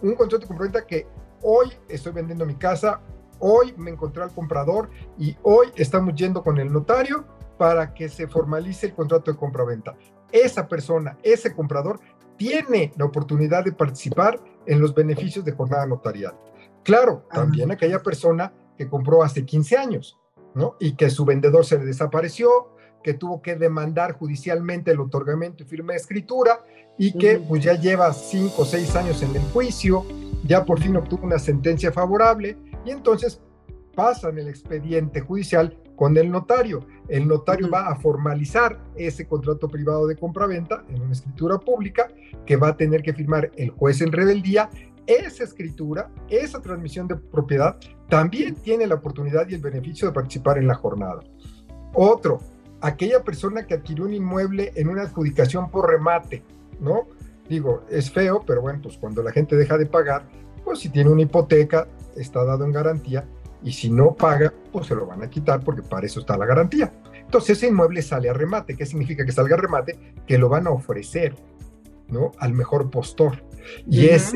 Un 0.01 0.15
contrato 0.15 0.39
de 0.41 0.47
compraventa 0.47 0.85
que 0.85 1.07
hoy 1.41 1.71
estoy 1.87 2.13
vendiendo 2.13 2.45
mi 2.45 2.55
casa, 2.55 3.01
hoy 3.39 3.73
me 3.77 3.91
encontré 3.91 4.23
al 4.23 4.33
comprador 4.33 4.89
y 5.17 5.35
hoy 5.43 5.67
estamos 5.75 6.15
yendo 6.15 6.43
con 6.43 6.57
el 6.57 6.71
notario 6.71 7.25
para 7.57 7.93
que 7.93 8.09
se 8.09 8.27
formalice 8.27 8.87
el 8.87 8.93
contrato 8.93 9.31
de 9.31 9.37
compraventa. 9.37 9.95
Esa 10.31 10.67
persona, 10.67 11.17
ese 11.21 11.53
comprador, 11.53 11.99
tiene 12.37 12.91
la 12.97 13.05
oportunidad 13.05 13.63
de 13.63 13.71
participar 13.71 14.39
en 14.65 14.79
los 14.79 14.93
beneficios 14.93 15.45
de 15.45 15.51
jornada 15.51 15.85
notarial. 15.85 16.35
Claro, 16.83 17.25
también 17.31 17.71
aquella 17.71 18.01
persona 18.01 18.53
que 18.77 18.87
compró 18.87 19.23
hace 19.23 19.45
15 19.45 19.77
años, 19.77 20.17
¿no? 20.53 20.75
Y 20.79 20.95
que 20.95 21.09
su 21.09 21.25
vendedor 21.25 21.65
se 21.65 21.77
le 21.77 21.85
desapareció, 21.85 22.73
que 23.03 23.13
tuvo 23.13 23.41
que 23.41 23.55
demandar 23.55 24.13
judicialmente 24.13 24.91
el 24.91 24.99
otorgamiento 24.99 25.63
y 25.63 25.65
firme 25.67 25.93
de 25.93 25.99
escritura 25.99 26.59
y 26.97 27.17
que 27.17 27.37
pues 27.37 27.63
ya 27.63 27.73
lleva 27.73 28.13
5 28.13 28.61
o 28.61 28.65
6 28.65 28.95
años 28.95 29.21
en 29.23 29.35
el 29.35 29.41
juicio, 29.51 30.05
ya 30.45 30.65
por 30.65 30.79
fin 30.79 30.95
obtuvo 30.95 31.25
una 31.25 31.39
sentencia 31.39 31.91
favorable 31.91 32.57
y 32.85 32.91
entonces 32.91 33.41
pasan 33.95 34.37
el 34.37 34.47
expediente 34.47 35.21
judicial 35.21 35.77
con 35.95 36.17
el 36.17 36.31
notario. 36.31 36.85
El 37.07 37.27
notario 37.27 37.69
va 37.69 37.87
a 37.87 37.95
formalizar 37.95 38.79
ese 38.95 39.27
contrato 39.27 39.67
privado 39.67 40.07
de 40.07 40.15
compraventa 40.15 40.83
en 40.89 41.01
una 41.01 41.11
escritura 41.11 41.57
pública 41.59 42.07
que 42.45 42.55
va 42.55 42.69
a 42.69 42.77
tener 42.77 43.01
que 43.03 43.13
firmar 43.13 43.51
el 43.55 43.69
juez 43.71 44.01
en 44.01 44.11
rebeldía. 44.11 44.69
Esa 45.05 45.43
escritura, 45.43 46.09
esa 46.29 46.61
transmisión 46.61 47.07
de 47.07 47.15
propiedad, 47.15 47.77
también 48.09 48.55
tiene 48.55 48.87
la 48.87 48.95
oportunidad 48.95 49.47
y 49.49 49.55
el 49.55 49.61
beneficio 49.61 50.07
de 50.07 50.13
participar 50.13 50.57
en 50.57 50.67
la 50.67 50.75
jornada. 50.75 51.21
Otro, 51.93 52.39
aquella 52.79 53.23
persona 53.23 53.65
que 53.65 53.73
adquirió 53.73 54.05
un 54.05 54.13
inmueble 54.13 54.71
en 54.75 54.87
una 54.87 55.03
adjudicación 55.03 55.69
por 55.69 55.89
remate, 55.89 56.43
¿no? 56.79 57.07
Digo, 57.49 57.83
es 57.89 58.11
feo, 58.11 58.43
pero 58.45 58.61
bueno, 58.61 58.79
pues 58.81 58.97
cuando 58.97 59.21
la 59.21 59.31
gente 59.31 59.55
deja 59.55 59.77
de 59.77 59.85
pagar, 59.85 60.23
pues 60.63 60.79
si 60.79 60.89
tiene 60.89 61.09
una 61.09 61.23
hipoteca, 61.23 61.87
está 62.15 62.43
dado 62.45 62.63
en 62.63 62.71
garantía, 62.71 63.25
y 63.63 63.71
si 63.71 63.89
no 63.89 64.13
paga, 64.13 64.53
pues 64.71 64.87
se 64.87 64.95
lo 64.95 65.05
van 65.05 65.23
a 65.23 65.29
quitar 65.29 65.61
porque 65.61 65.81
para 65.81 66.05
eso 66.05 66.19
está 66.19 66.37
la 66.37 66.45
garantía. 66.45 66.91
Entonces 67.13 67.57
ese 67.57 67.67
inmueble 67.67 68.01
sale 68.01 68.29
a 68.29 68.33
remate. 68.33 68.75
¿Qué 68.75 68.85
significa 68.85 69.25
que 69.25 69.31
salga 69.31 69.55
a 69.55 69.59
remate? 69.59 69.97
Que 70.27 70.37
lo 70.37 70.49
van 70.49 70.67
a 70.67 70.71
ofrecer, 70.71 71.35
¿no? 72.09 72.31
Al 72.39 72.53
mejor 72.53 72.89
postor. 72.89 73.43
Y 73.87 74.07
es 74.07 74.33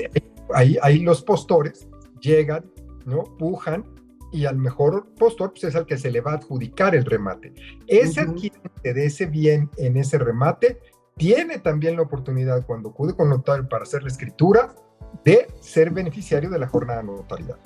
ahí, 0.53 0.77
ahí 0.81 1.00
los 1.00 1.22
postores 1.22 1.88
llegan, 2.22 2.65
¿no? 3.05 3.24
Pujan 3.38 3.84
y 4.31 4.46
al 4.46 4.57
mejor 4.57 5.07
postor 5.15 5.51
pues 5.51 5.65
es 5.65 5.75
al 5.75 5.86
que 5.86 5.98
se 5.98 6.12
le 6.12 6.22
va 6.22 6.31
a 6.31 6.36
adjudicar 6.36 6.96
el 6.96 7.05
remate. 7.05 7.53
Ese 7.88 8.22
adquirente 8.22 8.93
de 8.93 9.05
ese 9.05 9.25
bien 9.25 9.69
en 9.77 9.98
ese 9.98 10.17
remate 10.17 10.79
tiene 11.15 11.60
también 11.60 11.96
la 11.96 12.03
oportunidad 12.03 12.65
cuando 12.65 12.89
acude 12.89 13.15
con 13.15 13.29
notario 13.29 13.67
para 13.67 13.84
hacer 13.84 14.03
la 14.03 14.10
escritura 14.10 14.75
de 15.24 15.48
ser 15.62 15.91
beneficiario 15.91 16.50
de 16.50 16.60
la 16.60 16.67
jornada 16.67 17.03
notarial. 17.03 17.60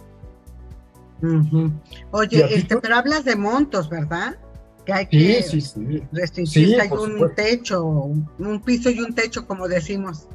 Oye, 2.11 2.55
este, 2.55 2.77
pero 2.77 2.95
hablas 2.95 3.25
de 3.25 3.35
montos, 3.35 3.89
¿verdad? 3.89 4.37
Que 4.85 4.93
hay 4.93 5.05
que 5.07 5.43
sí, 5.43 5.61
sí, 5.61 6.03
restringir, 6.11 6.81
hay 6.81 6.89
un 6.89 7.33
techo, 7.35 7.83
un 7.85 8.61
piso 8.63 8.89
y 8.89 8.99
un 8.99 9.13
techo, 9.13 9.45
como 9.45 9.67
decimos. 9.67 10.27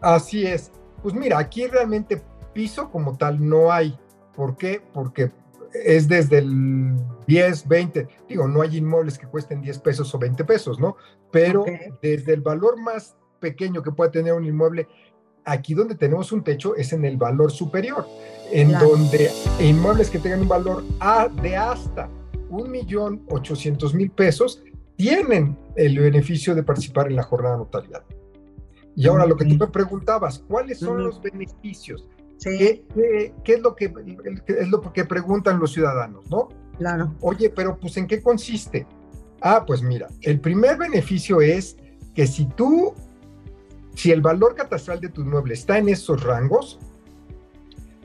Así 0.00 0.46
es. 0.46 0.70
Pues 1.02 1.14
mira, 1.14 1.38
aquí 1.38 1.66
realmente 1.66 2.22
piso 2.52 2.90
como 2.90 3.16
tal 3.16 3.46
no 3.46 3.72
hay. 3.72 3.98
¿Por 4.34 4.56
qué? 4.56 4.82
Porque 4.92 5.30
es 5.72 6.08
desde 6.08 6.38
el 6.38 6.94
10, 7.26 7.68
20, 7.68 8.08
digo, 8.28 8.46
no 8.46 8.62
hay 8.62 8.76
inmuebles 8.76 9.18
que 9.18 9.26
cuesten 9.26 9.60
10 9.60 9.78
pesos 9.80 10.14
o 10.14 10.18
20 10.18 10.44
pesos, 10.44 10.78
¿no? 10.78 10.96
Pero 11.30 11.64
desde 12.00 12.34
el 12.34 12.42
valor 12.42 12.80
más 12.80 13.16
pequeño 13.40 13.82
que 13.82 13.90
pueda 13.90 14.10
tener 14.10 14.32
un 14.32 14.44
inmueble, 14.44 14.88
aquí 15.44 15.74
donde 15.74 15.94
tenemos 15.94 16.32
un 16.32 16.42
techo 16.42 16.74
es 16.76 16.92
en 16.92 17.04
el 17.04 17.16
valor 17.16 17.52
superior, 17.52 18.06
en 18.50 18.72
donde 18.72 19.30
inmuebles 19.60 20.10
que 20.10 20.18
tengan 20.18 20.42
un 20.42 20.48
valor 20.48 20.84
a, 21.00 21.28
de 21.28 21.56
hasta 21.56 22.08
un 22.50 22.70
millón 22.70 23.22
ochocientos 23.30 23.94
mil 23.94 24.10
pesos 24.10 24.62
tienen 24.96 25.56
el 25.76 25.98
beneficio 25.98 26.54
de 26.54 26.62
participar 26.62 27.08
en 27.08 27.16
la 27.16 27.22
jornada 27.22 27.56
notarial. 27.56 28.02
Y 28.96 29.08
ahora 29.08 29.26
lo 29.26 29.36
que 29.36 29.44
tú 29.44 29.56
me 29.56 29.66
preguntabas, 29.66 30.38
¿cuáles 30.38 30.78
son 30.78 31.02
los 31.02 31.20
beneficios? 31.20 32.06
¿Qué, 32.42 32.84
es 33.44 33.60
lo 33.60 33.74
que 33.74 33.92
es 34.46 34.68
lo 34.68 34.92
que 34.92 35.04
preguntan 35.04 35.58
los 35.58 35.72
ciudadanos, 35.72 36.30
no? 36.30 36.48
Claro. 36.78 37.14
Oye, 37.20 37.50
pero 37.50 37.78
pues 37.78 37.96
¿en 37.96 38.06
qué 38.06 38.22
consiste? 38.22 38.86
Ah, 39.40 39.64
pues 39.66 39.82
mira, 39.82 40.08
el 40.22 40.40
primer 40.40 40.76
beneficio 40.76 41.40
es 41.40 41.76
que 42.14 42.26
si 42.26 42.46
tú, 42.46 42.94
si 43.94 44.10
el 44.10 44.20
valor 44.20 44.54
catastral 44.54 45.00
de 45.00 45.08
tu 45.08 45.22
inmueble 45.22 45.54
está 45.54 45.78
en 45.78 45.88
esos 45.88 46.22
rangos, 46.22 46.78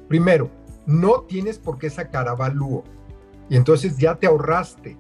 primero, 0.08 0.50
no 0.86 1.22
tienes 1.22 1.60
por 1.60 1.78
qué 1.78 1.90
sacar 1.90 2.28
avalúo. 2.28 2.84
Y 3.50 3.56
entonces 3.56 3.98
ya 3.98 4.16
te 4.16 4.28
ahorraste 4.28 4.98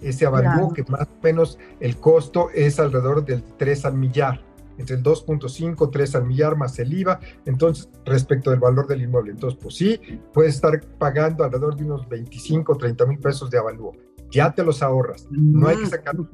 ese 0.00 0.26
avalúo 0.26 0.72
que 0.72 0.84
más 0.84 1.02
o 1.02 1.22
menos 1.22 1.58
el 1.80 1.96
costo 1.96 2.50
es 2.54 2.80
alrededor 2.80 3.24
del 3.24 3.42
3 3.42 3.84
al 3.84 3.94
millar 3.94 4.52
entre 4.78 4.96
el 4.96 5.02
2.5, 5.02 5.90
3 5.90 6.14
al 6.16 6.26
millar 6.26 6.56
más 6.56 6.78
el 6.78 6.92
IVA, 6.92 7.20
entonces 7.44 7.88
respecto 8.04 8.50
del 8.50 8.60
valor 8.60 8.86
del 8.86 9.02
inmueble. 9.02 9.32
Entonces, 9.32 9.58
pues 9.62 9.76
sí, 9.76 10.00
puedes 10.32 10.54
estar 10.56 10.80
pagando 10.98 11.44
alrededor 11.44 11.76
de 11.76 11.84
unos 11.84 12.08
25, 12.08 12.76
30 12.76 13.06
mil 13.06 13.18
pesos 13.18 13.50
de 13.50 13.58
avalúo. 13.58 13.92
Ya 14.30 14.52
te 14.52 14.64
los 14.64 14.82
ahorras, 14.82 15.28
no 15.30 15.68
hay 15.68 15.76
que 15.76 15.86
sacarlo. 15.86 16.28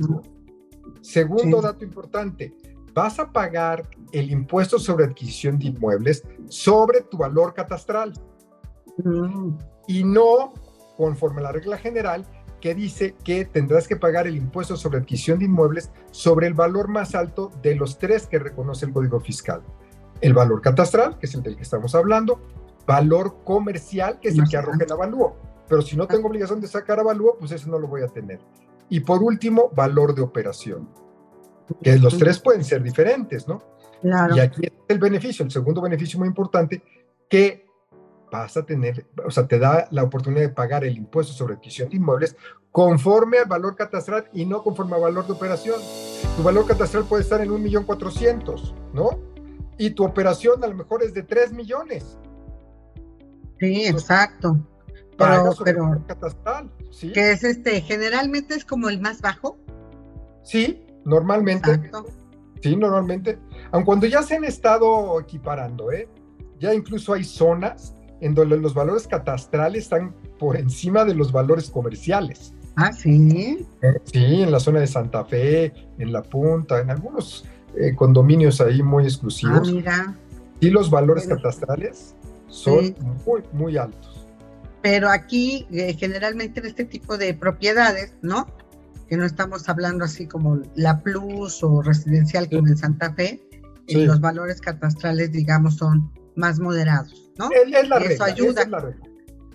Segundo 1.00 1.60
dato 1.60 1.84
importante, 1.84 2.54
vas 2.98 3.20
a 3.20 3.30
pagar 3.30 3.88
el 4.12 4.30
impuesto 4.30 4.78
sobre 4.78 5.04
adquisición 5.04 5.56
de 5.58 5.66
inmuebles 5.66 6.24
sobre 6.48 7.02
tu 7.02 7.16
valor 7.16 7.54
catastral 7.54 8.12
mm. 9.04 9.50
y 9.86 10.02
no 10.02 10.52
conforme 10.96 11.40
a 11.40 11.44
la 11.44 11.52
regla 11.52 11.78
general 11.78 12.26
que 12.60 12.74
dice 12.74 13.14
que 13.22 13.44
tendrás 13.44 13.86
que 13.86 13.94
pagar 13.94 14.26
el 14.26 14.36
impuesto 14.36 14.76
sobre 14.76 14.98
adquisición 14.98 15.38
de 15.38 15.44
inmuebles 15.44 15.92
sobre 16.10 16.48
el 16.48 16.54
valor 16.54 16.88
más 16.88 17.14
alto 17.14 17.52
de 17.62 17.76
los 17.76 17.98
tres 17.98 18.26
que 18.26 18.40
reconoce 18.40 18.86
el 18.86 18.92
Código 18.92 19.20
Fiscal. 19.20 19.62
El 20.20 20.34
valor 20.34 20.60
catastral, 20.60 21.20
que 21.20 21.26
es 21.26 21.34
el 21.36 21.44
del 21.44 21.54
que 21.54 21.62
estamos 21.62 21.94
hablando, 21.94 22.40
valor 22.84 23.44
comercial, 23.44 24.18
que 24.18 24.30
es 24.30 24.38
el 24.38 24.48
que 24.48 24.56
arroja 24.56 24.82
el 24.82 24.90
avalúo. 24.90 25.36
Pero 25.68 25.82
si 25.82 25.96
no 25.96 26.08
tengo 26.08 26.26
obligación 26.26 26.60
de 26.60 26.66
sacar 26.66 26.98
avalúo, 26.98 27.36
pues 27.38 27.52
ese 27.52 27.70
no 27.70 27.78
lo 27.78 27.86
voy 27.86 28.02
a 28.02 28.08
tener. 28.08 28.40
Y 28.88 28.98
por 29.00 29.22
último, 29.22 29.70
valor 29.76 30.16
de 30.16 30.22
operación, 30.22 30.88
que 31.82 31.98
los 31.98 32.16
tres 32.18 32.38
pueden 32.38 32.64
ser 32.64 32.82
diferentes, 32.82 33.46
¿no? 33.46 33.62
Y 34.02 34.38
aquí 34.38 34.66
es 34.66 34.72
el 34.88 34.98
beneficio, 34.98 35.44
el 35.44 35.50
segundo 35.50 35.80
beneficio 35.80 36.18
muy 36.18 36.28
importante, 36.28 36.82
que 37.28 37.66
vas 38.30 38.56
a 38.56 38.64
tener, 38.64 39.06
o 39.24 39.30
sea, 39.30 39.46
te 39.46 39.58
da 39.58 39.88
la 39.90 40.02
oportunidad 40.02 40.42
de 40.42 40.48
pagar 40.50 40.84
el 40.84 40.96
impuesto 40.96 41.32
sobre 41.32 41.54
adquisición 41.54 41.88
de 41.88 41.96
inmuebles 41.96 42.36
conforme 42.70 43.38
al 43.38 43.46
valor 43.46 43.74
catastral 43.74 44.28
y 44.32 44.44
no 44.44 44.62
conforme 44.62 44.96
al 44.96 45.02
valor 45.02 45.26
de 45.26 45.32
operación. 45.32 45.80
Tu 46.36 46.42
valor 46.42 46.66
catastral 46.66 47.04
puede 47.04 47.22
estar 47.22 47.40
en 47.40 47.50
un 47.50 47.62
millón 47.62 47.84
cuatrocientos, 47.84 48.74
¿no? 48.92 49.18
Y 49.78 49.90
tu 49.90 50.04
operación 50.04 50.62
a 50.62 50.66
lo 50.66 50.74
mejor 50.74 51.02
es 51.02 51.14
de 51.14 51.22
tres 51.22 51.52
millones. 51.52 52.18
Sí, 53.58 53.86
exacto. 53.86 54.58
Pero, 55.16 55.52
pero 55.64 56.04
catastral, 56.06 56.70
¿sí? 56.92 57.10
que 57.10 57.32
es 57.32 57.42
este, 57.42 57.80
generalmente 57.80 58.54
es 58.54 58.64
como 58.64 58.88
el 58.88 59.00
más 59.00 59.20
bajo. 59.20 59.58
Sí, 60.44 60.86
normalmente. 61.04 61.72
Exacto. 61.72 62.06
Sí, 62.62 62.76
normalmente. 62.76 63.38
Aun 63.70 63.84
cuando 63.84 64.06
ya 64.06 64.22
se 64.22 64.36
han 64.36 64.44
estado 64.44 65.20
equiparando, 65.20 65.92
¿eh? 65.92 66.08
Ya 66.58 66.74
incluso 66.74 67.12
hay 67.12 67.24
zonas 67.24 67.94
en 68.20 68.34
donde 68.34 68.56
los 68.56 68.74
valores 68.74 69.06
catastrales 69.06 69.84
están 69.84 70.14
por 70.38 70.56
encima 70.56 71.04
de 71.04 71.14
los 71.14 71.30
valores 71.30 71.70
comerciales. 71.70 72.52
Ah, 72.76 72.92
sí. 72.92 73.66
Sí, 74.04 74.42
en 74.42 74.50
la 74.50 74.60
zona 74.60 74.80
de 74.80 74.86
Santa 74.86 75.24
Fe, 75.24 75.72
en 75.98 76.12
La 76.12 76.22
Punta, 76.22 76.80
en 76.80 76.90
algunos 76.90 77.44
eh, 77.76 77.94
condominios 77.94 78.60
ahí 78.60 78.82
muy 78.82 79.04
exclusivos. 79.04 79.68
Ah, 79.68 79.72
mira. 79.72 80.16
Y 80.60 80.70
los 80.70 80.90
valores 80.90 81.26
catastrales 81.26 82.14
son 82.48 82.94
muy, 83.26 83.42
muy 83.52 83.76
altos. 83.76 84.26
Pero 84.82 85.10
aquí, 85.10 85.66
eh, 85.72 85.94
generalmente 85.94 86.60
en 86.60 86.66
este 86.66 86.84
tipo 86.84 87.18
de 87.18 87.34
propiedades, 87.34 88.14
¿no? 88.22 88.46
Que 89.08 89.16
no 89.16 89.24
estamos 89.24 89.68
hablando 89.68 90.04
así 90.04 90.26
como 90.26 90.60
la 90.74 91.00
Plus 91.00 91.62
o 91.62 91.82
residencial 91.82 92.48
como 92.48 92.68
en 92.68 92.76
Santa 92.76 93.14
Fe, 93.14 93.40
y 93.88 94.04
los 94.04 94.20
valores 94.20 94.60
catastrales, 94.60 95.32
digamos, 95.32 95.76
son 95.76 96.12
más 96.36 96.60
moderados. 96.60 97.32
Es, 97.50 97.88
la 97.88 97.98
regla, 97.98 98.24
ayuda. 98.26 98.62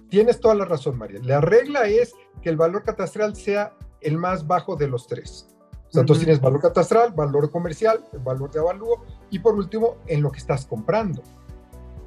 Tienes 0.10 0.40
toda 0.40 0.56
la 0.56 0.66
razón, 0.66 0.98
María. 0.98 1.20
La 1.24 1.40
regla 1.40 1.88
es 1.88 2.14
que 2.42 2.50
el 2.50 2.58
valor 2.58 2.84
catastral 2.84 3.36
sea 3.36 3.76
el 4.02 4.18
más 4.18 4.48
bajo 4.48 4.76
de 4.76 4.88
los 4.88 5.08
tres. 5.08 5.48
O 5.90 5.92
sea, 5.94 6.06
tú 6.06 6.16
tienes 6.16 6.42
valor 6.42 6.60
catastral, 6.60 7.14
valor 7.14 7.52
comercial, 7.52 8.04
valor 8.24 8.50
de 8.52 8.60
avalúo 8.60 9.06
y 9.30 9.40
por 9.40 9.54
último, 9.54 9.98
en 10.08 10.24
lo 10.24 10.32
que 10.32 10.40
estás 10.40 10.66
comprando. 10.66 11.22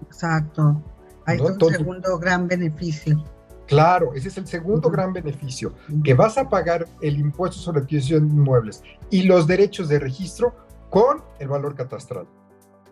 Exacto. 0.07 0.83
Hay 1.25 1.38
un 1.41 1.59
segundo 1.59 2.19
gran 2.19 2.49
beneficio. 2.49 3.23
Claro, 3.66 4.14
ese 4.14 4.28
es 4.28 4.38
el 4.38 4.46
segundo 4.46 4.90
gran 4.90 5.12
beneficio, 5.12 5.73
que 6.04 6.14
vas 6.14 6.38
a 6.38 6.49
pagar 6.49 6.87
el 7.00 7.18
impuesto 7.18 7.58
sobre 7.58 7.80
adquisición 7.80 8.28
de 8.28 8.35
inmuebles 8.35 8.82
y 9.11 9.23
los 9.23 9.46
derechos 9.46 9.88
de 9.88 9.99
registro 9.99 10.54
con 10.90 11.23
el 11.38 11.49
valor 11.49 11.75
catastral. 11.75 12.26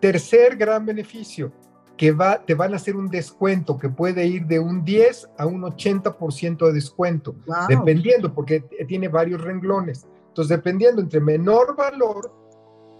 Tercer 0.01 0.57
gran 0.57 0.85
beneficio, 0.85 1.51
que 1.97 2.11
va, 2.11 2.43
te 2.43 2.55
van 2.55 2.73
a 2.73 2.75
hacer 2.75 2.95
un 2.95 3.07
descuento 3.07 3.77
que 3.77 3.89
puede 3.89 4.25
ir 4.25 4.45
de 4.45 4.59
un 4.59 4.83
10 4.83 5.29
a 5.37 5.45
un 5.45 5.61
80% 5.61 6.67
de 6.67 6.73
descuento, 6.73 7.35
dependiendo, 7.69 8.33
porque 8.33 8.59
tiene 8.87 9.07
varios 9.07 9.41
renglones. 9.41 10.05
Entonces, 10.27 10.49
dependiendo 10.49 11.01
entre 11.01 11.21
menor 11.21 11.75
valor 11.77 12.31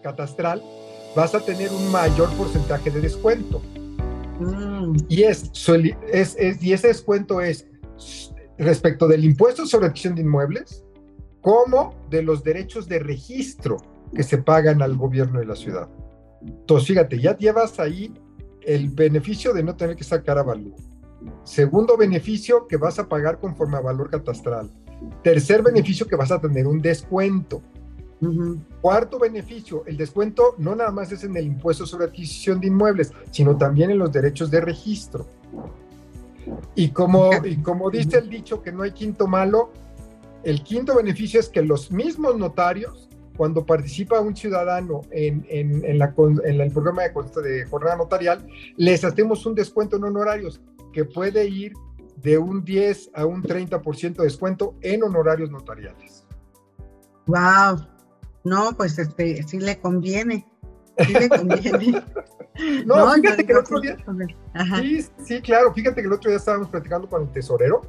catastral, 0.01 0.63
vas 1.15 1.35
a 1.35 1.41
tener 1.41 1.71
un 1.71 1.91
mayor 1.91 2.29
porcentaje 2.37 2.89
de 2.89 3.01
descuento. 3.01 3.61
Mm. 4.39 4.97
Y, 5.07 5.23
es, 5.23 5.51
es, 6.11 6.35
es, 6.37 6.63
y 6.63 6.73
ese 6.73 6.87
descuento 6.87 7.41
es 7.41 7.67
respecto 8.57 9.07
del 9.07 9.23
impuesto 9.23 9.65
sobre 9.65 9.87
adquisición 9.87 10.15
de 10.15 10.21
inmuebles, 10.21 10.83
como 11.41 11.95
de 12.09 12.23
los 12.23 12.43
derechos 12.43 12.87
de 12.87 12.99
registro 12.99 13.77
que 14.13 14.23
se 14.23 14.37
pagan 14.37 14.81
al 14.81 14.95
gobierno 14.97 15.39
de 15.39 15.45
la 15.45 15.55
ciudad. 15.55 15.89
Entonces, 16.41 16.87
fíjate, 16.87 17.19
ya 17.19 17.37
llevas 17.37 17.79
ahí 17.79 18.13
el 18.61 18.89
beneficio 18.89 19.53
de 19.53 19.63
no 19.63 19.75
tener 19.75 19.95
que 19.95 20.03
sacar 20.03 20.37
avalúo. 20.37 20.75
Segundo 21.43 21.97
beneficio 21.97 22.67
que 22.67 22.77
vas 22.77 22.99
a 22.99 23.07
pagar 23.07 23.39
conforme 23.39 23.77
a 23.77 23.81
valor 23.81 24.09
catastral. 24.09 24.71
Tercer 25.23 25.61
beneficio 25.61 26.07
que 26.07 26.15
vas 26.15 26.31
a 26.31 26.39
tener 26.39 26.67
un 26.67 26.81
descuento. 26.81 27.61
Cuarto 28.81 29.19
beneficio, 29.19 29.83
el 29.85 29.97
descuento 29.97 30.55
no 30.57 30.75
nada 30.75 30.91
más 30.91 31.11
es 31.11 31.23
en 31.23 31.35
el 31.35 31.45
impuesto 31.45 31.85
sobre 31.85 32.05
adquisición 32.05 32.59
de 32.59 32.67
inmuebles, 32.67 33.11
sino 33.31 33.57
también 33.57 33.91
en 33.91 33.97
los 33.97 34.11
derechos 34.11 34.49
de 34.49 34.61
registro. 34.61 35.27
Y 36.75 36.89
como, 36.89 37.31
y 37.43 37.57
como 37.57 37.89
dice 37.89 38.19
el 38.19 38.29
dicho 38.29 38.61
que 38.61 38.71
no 38.71 38.83
hay 38.83 38.91
quinto 38.91 39.27
malo, 39.27 39.71
el 40.43 40.63
quinto 40.63 40.95
beneficio 40.95 41.39
es 41.39 41.49
que 41.49 41.61
los 41.61 41.91
mismos 41.91 42.37
notarios 42.37 43.09
cuando 43.35 43.65
participa 43.65 44.21
un 44.21 44.35
ciudadano 44.35 45.01
en, 45.11 45.45
en, 45.49 45.99
la, 45.99 46.13
en 46.45 46.61
el 46.61 46.71
programa 46.71 47.03
de, 47.03 47.41
de, 47.41 47.65
jornada 47.65 47.97
notarial, 47.97 48.47
les 48.77 49.03
hacemos 49.03 49.45
un 49.45 49.55
descuento 49.55 49.97
en 49.97 50.05
honorarios 50.05 50.61
que 50.93 51.03
puede 51.03 51.45
ir 51.45 51.73
de 52.21 52.37
un 52.37 52.63
10 52.63 53.11
a 53.13 53.25
un 53.25 53.43
30% 53.43 54.15
de 54.15 54.23
descuento 54.23 54.75
en 54.81 55.03
honorarios 55.03 55.51
notariales. 55.51 56.25
¡Wow! 57.27 57.94
No, 58.45 58.71
pues 58.77 58.97
este, 58.99 59.43
sí 59.43 59.59
le 59.59 59.77
conviene. 59.79 60.47
Sí 61.05 61.13
le 61.13 61.27
conviene. 61.27 62.03
no, 62.85 63.11
fíjate 63.13 63.45
que 63.45 63.51
el 63.51 63.57
otro 63.57 63.81
día. 63.81 63.97
Sí, 64.79 65.05
sí, 65.25 65.41
claro. 65.41 65.73
Fíjate 65.73 66.01
que 66.01 66.07
el 66.07 66.13
otro 66.13 66.29
día 66.29 66.37
estábamos 66.37 66.69
platicando 66.69 67.09
con 67.09 67.23
el 67.23 67.31
tesorero, 67.31 67.81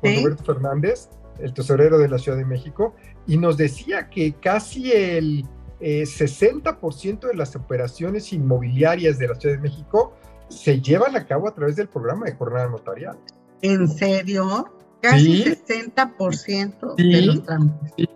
con 0.00 0.16
Roberto 0.16 0.44
Fernández, 0.44 1.10
el 1.40 1.52
tesorero 1.52 1.98
de 1.98 2.08
la 2.08 2.18
Ciudad 2.18 2.38
de 2.38 2.44
México, 2.44 2.94
y 3.26 3.36
nos 3.36 3.56
decía 3.56 4.08
que 4.08 4.32
casi 4.34 4.92
el 4.92 5.44
60% 5.80 7.24
eh, 7.24 7.28
de 7.28 7.34
las 7.34 7.56
operaciones 7.56 8.32
inmobiliarias 8.32 9.18
de 9.18 9.26
la 9.28 9.34
Ciudad 9.34 9.56
de 9.56 9.60
México 9.60 10.14
se 10.48 10.80
llevan 10.80 11.16
a 11.16 11.26
cabo 11.26 11.48
a 11.48 11.54
través 11.54 11.74
del 11.74 11.88
programa 11.88 12.26
de 12.26 12.32
jornada 12.36 12.68
notarial. 12.68 13.18
¿En 13.60 13.88
serio? 13.88 14.72
Casi 15.00 15.44
60% 15.44 16.94
de 16.94 17.22
los 17.22 17.42
trámites. 17.42 17.92
Sí. 17.96 18.08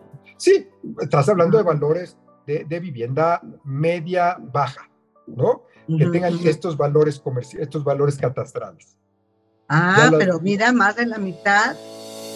Estás 1.01 1.29
hablando 1.29 1.59
de 1.59 1.65
valores 1.65 2.17
de, 2.47 2.81
vivienda 2.81 3.41
media 3.65 4.37
baja, 4.41 4.91
¿no? 5.27 5.63
Que 5.87 6.07
tengan 6.07 6.37
estos 6.45 6.77
valores 6.77 7.21
comerciales, 7.21 7.69
estos 7.69 7.85
valores 7.85 8.17
catastrales. 8.17 8.97
Ah, 9.69 10.11
pero 10.19 10.41
mira, 10.41 10.73
más 10.73 10.97
de 10.97 11.07
la 11.07 11.19
mitad 11.19 11.77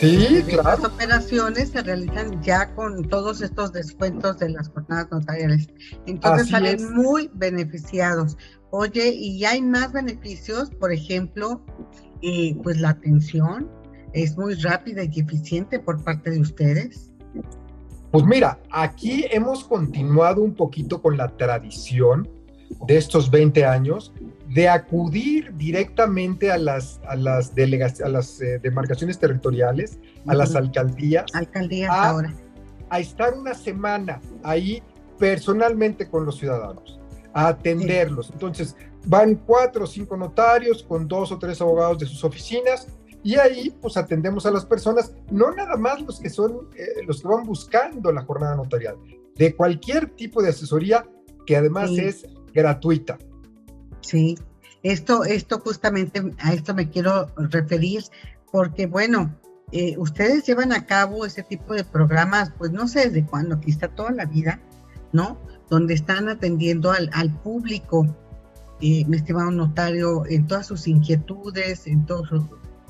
Sí, 0.00 0.42
claro. 0.48 0.80
Las 0.80 0.84
operaciones 0.84 1.68
se 1.70 1.82
realizan 1.82 2.42
ya 2.42 2.74
con 2.74 3.08
todos 3.08 3.40
estos 3.42 3.72
descuentos 3.72 4.38
de 4.38 4.50
las 4.50 4.68
jornadas 4.68 5.10
notariales. 5.10 5.68
Entonces 6.06 6.48
salen 6.48 6.94
muy 6.94 7.30
beneficiados. 7.34 8.36
Oye, 8.70 9.10
¿y 9.10 9.44
hay 9.44 9.62
más 9.62 9.92
beneficios? 9.92 10.70
Por 10.70 10.92
ejemplo, 10.92 11.64
eh, 12.22 12.56
pues 12.62 12.80
la 12.80 12.90
atención 12.90 13.70
es 14.12 14.36
muy 14.36 14.54
rápida 14.54 15.04
y 15.04 15.20
eficiente 15.20 15.78
por 15.78 16.02
parte 16.02 16.30
de 16.30 16.40
ustedes. 16.40 17.12
Pues 18.14 18.24
mira, 18.26 18.60
aquí 18.70 19.26
hemos 19.32 19.64
continuado 19.64 20.40
un 20.40 20.54
poquito 20.54 21.02
con 21.02 21.16
la 21.16 21.36
tradición 21.36 22.28
de 22.86 22.96
estos 22.96 23.28
20 23.28 23.64
años 23.64 24.12
de 24.50 24.68
acudir 24.68 25.52
directamente 25.56 26.52
a 26.52 26.56
las, 26.56 27.00
a 27.08 27.16
las, 27.16 27.50
a 27.50 28.08
las 28.08 28.40
eh, 28.40 28.60
demarcaciones 28.62 29.18
territoriales, 29.18 29.98
a 30.28 30.34
las 30.34 30.54
alcaldías. 30.54 31.24
Alcaldías 31.34 31.90
a, 31.90 32.10
ahora. 32.10 32.32
A 32.88 33.00
estar 33.00 33.34
una 33.34 33.52
semana 33.52 34.20
ahí 34.44 34.80
personalmente 35.18 36.08
con 36.08 36.24
los 36.24 36.38
ciudadanos, 36.38 37.00
a 37.32 37.48
atenderlos. 37.48 38.30
Entonces, 38.30 38.76
van 39.06 39.34
cuatro 39.34 39.82
o 39.82 39.86
cinco 39.88 40.16
notarios 40.16 40.84
con 40.84 41.08
dos 41.08 41.32
o 41.32 41.38
tres 41.40 41.60
abogados 41.60 41.98
de 41.98 42.06
sus 42.06 42.22
oficinas 42.22 42.86
y 43.24 43.36
ahí 43.36 43.74
pues 43.80 43.96
atendemos 43.96 44.44
a 44.44 44.50
las 44.50 44.66
personas, 44.66 45.12
no 45.30 45.50
nada 45.50 45.76
más 45.76 46.00
los 46.02 46.20
que 46.20 46.28
son 46.28 46.68
eh, 46.76 47.02
los 47.06 47.22
que 47.22 47.28
van 47.28 47.44
buscando 47.44 48.12
la 48.12 48.22
jornada 48.22 48.54
notarial, 48.54 48.96
de 49.34 49.56
cualquier 49.56 50.10
tipo 50.10 50.42
de 50.42 50.50
asesoría 50.50 51.06
que 51.46 51.56
además 51.56 51.90
es 51.92 52.26
gratuita. 52.52 53.18
Sí, 54.02 54.36
esto, 54.82 55.24
esto 55.24 55.58
justamente 55.60 56.22
a 56.38 56.52
esto 56.52 56.74
me 56.74 56.90
quiero 56.90 57.26
referir, 57.36 58.04
porque 58.52 58.86
bueno, 58.86 59.34
eh, 59.72 59.96
ustedes 59.96 60.44
llevan 60.46 60.72
a 60.72 60.84
cabo 60.84 61.24
ese 61.24 61.42
tipo 61.42 61.72
de 61.72 61.84
programas, 61.84 62.52
pues 62.58 62.72
no 62.72 62.86
sé 62.86 63.08
desde 63.08 63.26
cuándo, 63.26 63.58
quizá 63.58 63.88
toda 63.88 64.12
la 64.12 64.26
vida, 64.26 64.60
¿no? 65.12 65.38
Donde 65.70 65.94
están 65.94 66.28
atendiendo 66.28 66.92
al, 66.92 67.40
público, 67.42 68.06
eh, 68.82 69.06
mi 69.06 69.16
estimado 69.16 69.50
notario, 69.50 70.26
en 70.26 70.46
todas 70.46 70.66
sus 70.66 70.86
inquietudes, 70.86 71.86
en 71.86 72.04
todos 72.04 72.28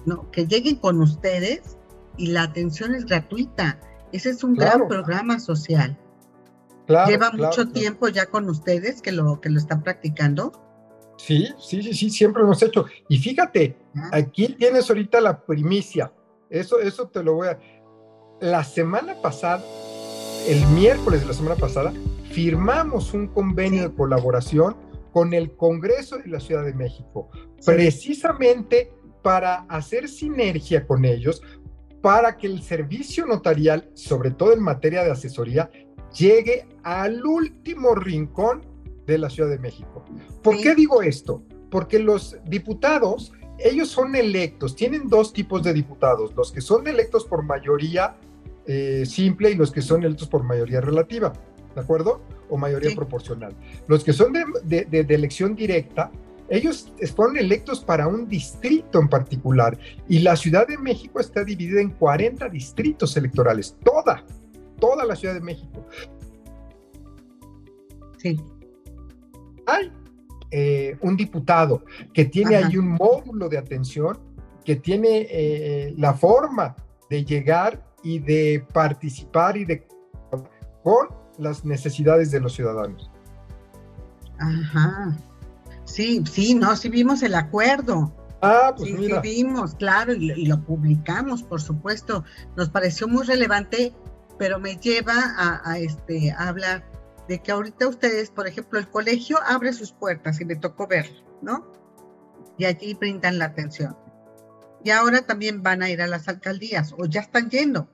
¿no? 0.06 0.30
Que 0.30 0.46
lleguen 0.46 0.76
con 0.76 1.00
ustedes 1.00 1.76
y 2.16 2.28
la 2.28 2.42
atención 2.42 2.94
es 2.94 3.06
gratuita. 3.06 3.80
Ese 4.12 4.30
es 4.30 4.44
un 4.44 4.54
gran 4.54 4.86
programa 4.86 5.38
social. 5.38 5.98
Lleva 6.86 7.30
mucho 7.32 7.68
tiempo 7.68 8.08
ya 8.08 8.26
con 8.26 8.48
ustedes 8.48 9.00
que 9.00 9.10
lo, 9.12 9.40
que 9.40 9.48
lo 9.48 9.58
están 9.58 9.82
practicando. 9.82 10.52
Sí, 11.16 11.48
sí, 11.58 11.82
sí, 11.82 11.94
sí, 11.94 12.10
siempre 12.10 12.42
lo 12.42 12.48
hemos 12.48 12.62
hecho. 12.62 12.86
Y 13.08 13.18
fíjate, 13.18 13.76
ah. 13.96 14.10
aquí 14.12 14.54
tienes 14.58 14.88
ahorita 14.90 15.20
la 15.20 15.44
primicia. 15.44 16.12
Eso, 16.50 16.78
eso 16.78 17.08
te 17.08 17.22
lo 17.22 17.34
voy 17.34 17.48
a. 17.48 17.58
La 18.40 18.64
semana 18.64 19.14
pasada, 19.22 19.64
el 20.46 20.66
miércoles 20.68 21.22
de 21.22 21.26
la 21.26 21.32
semana 21.32 21.56
pasada, 21.56 21.92
firmamos 22.30 23.14
un 23.14 23.28
convenio 23.28 23.88
de 23.88 23.94
colaboración 23.94 24.76
con 25.12 25.32
el 25.32 25.56
Congreso 25.56 26.18
de 26.18 26.26
la 26.26 26.40
Ciudad 26.40 26.64
de 26.64 26.74
México, 26.74 27.30
precisamente 27.64 28.92
para 29.24 29.64
hacer 29.70 30.06
sinergia 30.06 30.86
con 30.86 31.06
ellos, 31.06 31.42
para 32.02 32.36
que 32.36 32.46
el 32.46 32.60
servicio 32.60 33.24
notarial, 33.24 33.88
sobre 33.94 34.30
todo 34.30 34.52
en 34.52 34.62
materia 34.62 35.02
de 35.02 35.10
asesoría, 35.10 35.70
llegue 36.14 36.68
al 36.82 37.24
último 37.24 37.94
rincón 37.94 38.60
de 39.06 39.16
la 39.16 39.30
Ciudad 39.30 39.48
de 39.48 39.58
México. 39.58 40.04
¿Por 40.42 40.58
qué 40.58 40.74
digo 40.74 41.00
esto? 41.00 41.42
Porque 41.70 41.98
los 41.98 42.36
diputados, 42.44 43.32
ellos 43.58 43.88
son 43.88 44.14
electos, 44.14 44.76
tienen 44.76 45.08
dos 45.08 45.32
tipos 45.32 45.62
de 45.62 45.72
diputados, 45.72 46.34
los 46.36 46.52
que 46.52 46.60
son 46.60 46.86
electos 46.86 47.24
por 47.24 47.42
mayoría 47.44 48.16
eh, 48.66 49.04
simple 49.06 49.52
y 49.52 49.54
los 49.54 49.72
que 49.72 49.80
son 49.80 50.04
electos 50.04 50.28
por 50.28 50.42
mayoría 50.42 50.82
relativa, 50.82 51.32
¿de 51.74 51.80
acuerdo? 51.80 52.20
O 52.50 52.58
mayoría 52.58 52.94
proporcional. 52.94 53.56
Los 53.88 54.04
que 54.04 54.12
son 54.12 54.34
de, 54.34 54.84
de, 54.84 55.14
elección 55.14 55.54
directa, 55.54 56.10
ellos 56.48 56.92
fueron 57.14 57.36
electos 57.36 57.84
para 57.84 58.06
un 58.06 58.28
distrito 58.28 59.00
en 59.00 59.08
particular 59.08 59.78
y 60.08 60.20
la 60.20 60.36
Ciudad 60.36 60.66
de 60.66 60.78
México 60.78 61.20
está 61.20 61.44
dividida 61.44 61.80
en 61.80 61.90
40 61.90 62.48
distritos 62.48 63.16
electorales, 63.16 63.76
toda, 63.84 64.24
toda 64.78 65.04
la 65.04 65.16
Ciudad 65.16 65.34
de 65.34 65.40
México. 65.40 65.86
Sí 68.18 68.38
hay 69.66 69.92
eh, 70.50 70.96
un 71.00 71.16
diputado 71.16 71.84
que 72.12 72.24
tiene 72.26 72.56
ahí 72.56 72.76
un 72.76 72.90
módulo 72.92 73.48
de 73.48 73.58
atención, 73.58 74.18
que 74.64 74.76
tiene 74.76 75.26
eh, 75.30 75.94
la 75.96 76.14
forma 76.14 76.76
de 77.10 77.24
llegar 77.24 77.84
y 78.02 78.18
de 78.18 78.64
participar 78.72 79.56
y 79.56 79.64
de 79.64 79.86
con 80.82 81.08
las 81.38 81.64
necesidades 81.64 82.30
de 82.30 82.40
los 82.40 82.54
ciudadanos. 82.54 83.10
Ajá. 84.38 85.16
Sí, 85.84 86.22
sí, 86.30 86.54
no, 86.54 86.76
sí 86.76 86.88
vimos 86.88 87.22
el 87.22 87.34
acuerdo. 87.34 88.12
Ah, 88.42 88.74
pues 88.76 88.90
sí, 88.90 88.96
mira. 88.96 89.22
sí 89.22 89.28
vimos, 89.28 89.74
claro, 89.74 90.12
y 90.12 90.46
lo, 90.46 90.60
publicamos, 90.62 91.42
por 91.42 91.60
supuesto. 91.60 92.24
Nos 92.56 92.68
pareció 92.68 93.08
muy 93.08 93.24
relevante, 93.24 93.94
pero 94.38 94.58
me 94.58 94.76
lleva 94.76 95.14
a, 95.36 95.62
a 95.64 95.78
este, 95.78 96.30
a 96.32 96.48
hablar 96.48 96.84
de 97.28 97.40
que 97.40 97.52
ahorita 97.52 97.88
ustedes, 97.88 98.30
por 98.30 98.46
ejemplo, 98.46 98.78
el 98.78 98.88
colegio 98.88 99.38
abre 99.46 99.72
sus 99.72 99.92
puertas 99.92 100.40
y 100.40 100.44
me 100.44 100.56
tocó 100.56 100.86
verlo, 100.86 101.24
¿no? 101.40 101.72
Y 102.58 102.66
allí 102.66 102.94
brindan 102.94 103.38
la 103.38 103.46
atención. 103.46 103.96
Y 104.82 104.90
ahora 104.90 105.22
también 105.22 105.62
van 105.62 105.82
a 105.82 105.88
ir 105.88 106.02
a 106.02 106.06
las 106.06 106.28
alcaldías 106.28 106.94
o 106.98 107.06
ya 107.06 107.22
están 107.22 107.48
yendo. 107.48 107.88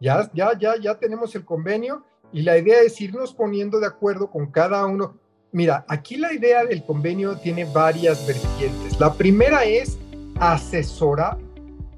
Ya, 0.00 0.30
ya, 0.32 0.56
ya, 0.58 0.76
ya 0.80 0.98
tenemos 0.98 1.34
el 1.34 1.44
convenio 1.44 2.04
y 2.32 2.42
la 2.42 2.56
idea 2.56 2.80
es 2.80 3.00
irnos 3.00 3.34
poniendo 3.34 3.80
de 3.80 3.86
acuerdo 3.86 4.30
con 4.30 4.50
cada 4.50 4.86
uno. 4.86 5.18
Mira, 5.52 5.84
aquí 5.86 6.16
la 6.16 6.32
idea 6.32 6.64
del 6.64 6.82
convenio 6.82 7.36
tiene 7.36 7.66
varias 7.66 8.26
vertientes. 8.26 8.98
La 8.98 9.12
primera 9.12 9.64
es 9.64 9.98
asesorar, 10.40 11.36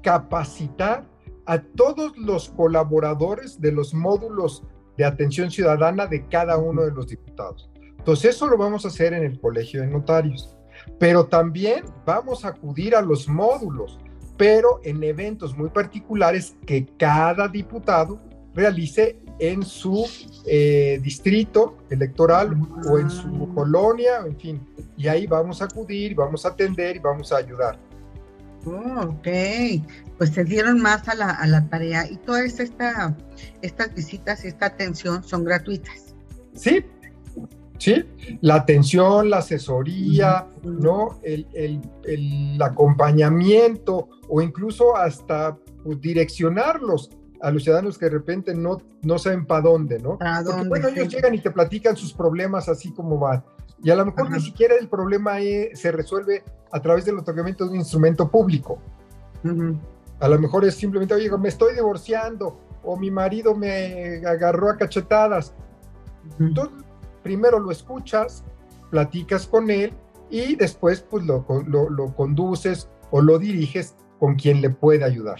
capacitar 0.03 1.05
a 1.45 1.59
todos 1.59 2.17
los 2.17 2.49
colaboradores 2.49 3.61
de 3.61 3.71
los 3.71 3.93
módulos 3.93 4.63
de 4.97 5.05
atención 5.05 5.51
ciudadana 5.51 6.05
de 6.05 6.27
cada 6.27 6.57
uno 6.57 6.83
de 6.83 6.91
los 6.91 7.07
diputados. 7.07 7.69
Entonces 7.97 8.35
eso 8.35 8.47
lo 8.47 8.57
vamos 8.57 8.83
a 8.83 8.89
hacer 8.89 9.13
en 9.13 9.23
el 9.23 9.39
Colegio 9.39 9.81
de 9.81 9.87
Notarios, 9.87 10.53
pero 10.99 11.25
también 11.25 11.85
vamos 12.05 12.43
a 12.43 12.49
acudir 12.49 12.93
a 12.93 13.01
los 13.01 13.29
módulos, 13.29 13.99
pero 14.35 14.81
en 14.83 15.01
eventos 15.01 15.57
muy 15.57 15.69
particulares 15.69 16.57
que 16.65 16.85
cada 16.97 17.47
diputado 17.47 18.19
realice 18.53 19.21
en 19.39 19.63
su 19.63 20.05
eh, 20.45 20.99
distrito 21.01 21.77
electoral 21.89 22.57
o 22.89 22.97
en 22.97 23.09
su 23.09 23.53
colonia, 23.53 24.19
en 24.25 24.37
fin. 24.37 24.67
Y 24.97 25.07
ahí 25.07 25.27
vamos 25.27 25.61
a 25.61 25.65
acudir, 25.65 26.15
vamos 26.15 26.45
a 26.45 26.49
atender 26.49 26.97
y 26.97 26.99
vamos 26.99 27.31
a 27.31 27.37
ayudar. 27.37 27.77
Oh, 28.65 29.01
ok, 29.01 29.27
pues 30.17 30.31
se 30.31 30.43
dieron 30.43 30.81
más 30.81 31.07
a 31.07 31.13
la, 31.13 31.29
a 31.29 31.45
la 31.45 31.67
tarea 31.69 32.09
y 32.09 32.17
todas 32.17 32.59
esta, 32.59 33.15
estas 33.61 33.93
visitas 33.93 34.43
y 34.43 34.47
esta 34.47 34.67
atención 34.67 35.23
son 35.23 35.43
gratuitas. 35.43 36.15
Sí, 36.55 36.83
sí, 37.77 38.05
la 38.41 38.55
atención, 38.55 39.29
la 39.29 39.37
asesoría, 39.37 40.47
¿no? 40.63 41.19
El, 41.21 41.45
el, 41.53 41.81
el, 42.05 42.59
acompañamiento 42.59 44.09
o 44.29 44.41
incluso 44.41 44.95
hasta 44.95 45.57
pues, 45.83 46.01
direccionarlos 46.01 47.11
a 47.45 47.51
los 47.51 47.63
ciudadanos 47.63 47.99
que 47.99 48.05
de 48.05 48.11
repente 48.11 48.55
no, 48.55 48.81
no 49.03 49.19
saben 49.19 49.45
para 49.45 49.61
dónde, 49.61 49.99
¿no? 49.99 50.17
Porque 50.17 50.67
bueno, 50.67 50.87
ellos 50.87 51.09
llegan 51.09 51.35
y 51.35 51.39
te 51.39 51.51
platican 51.51 51.95
sus 51.95 52.11
problemas 52.11 52.67
así 52.69 52.91
como 52.91 53.19
van. 53.19 53.43
Y 53.83 53.91
a 53.91 53.95
lo 53.95 54.03
mejor 54.03 54.31
ni 54.31 54.39
siquiera 54.39 54.73
el 54.79 54.89
problema 54.89 55.35
se 55.75 55.91
resuelve 55.91 56.43
a 56.71 56.81
través 56.81 57.05
del 57.05 57.19
otorgamiento 57.19 57.65
de 57.65 57.69
un 57.69 57.75
instrumento 57.75 58.31
público. 58.31 58.79
A 60.19 60.27
lo 60.27 60.39
mejor 60.39 60.65
es 60.65 60.73
simplemente, 60.73 61.13
oye, 61.13 61.29
me 61.37 61.49
estoy 61.49 61.75
divorciando 61.75 62.59
o 62.83 62.97
mi 62.97 63.11
marido 63.11 63.53
me 63.53 64.25
agarró 64.25 64.71
a 64.71 64.77
cachetadas. 64.77 65.53
Entonces, 66.39 66.83
primero 67.21 67.59
lo 67.59 67.69
escuchas, 67.69 68.43
platicas 68.89 69.45
con 69.45 69.69
él 69.69 69.93
y 70.31 70.55
después 70.55 71.01
pues 71.01 71.23
lo, 71.23 71.45
lo, 71.67 72.15
conduces 72.15 72.89
o 73.11 73.21
lo 73.21 73.37
diriges 73.37 73.93
con 74.17 74.33
quien 74.33 74.61
le 74.61 74.71
puede 74.71 75.03
ayudar. 75.03 75.37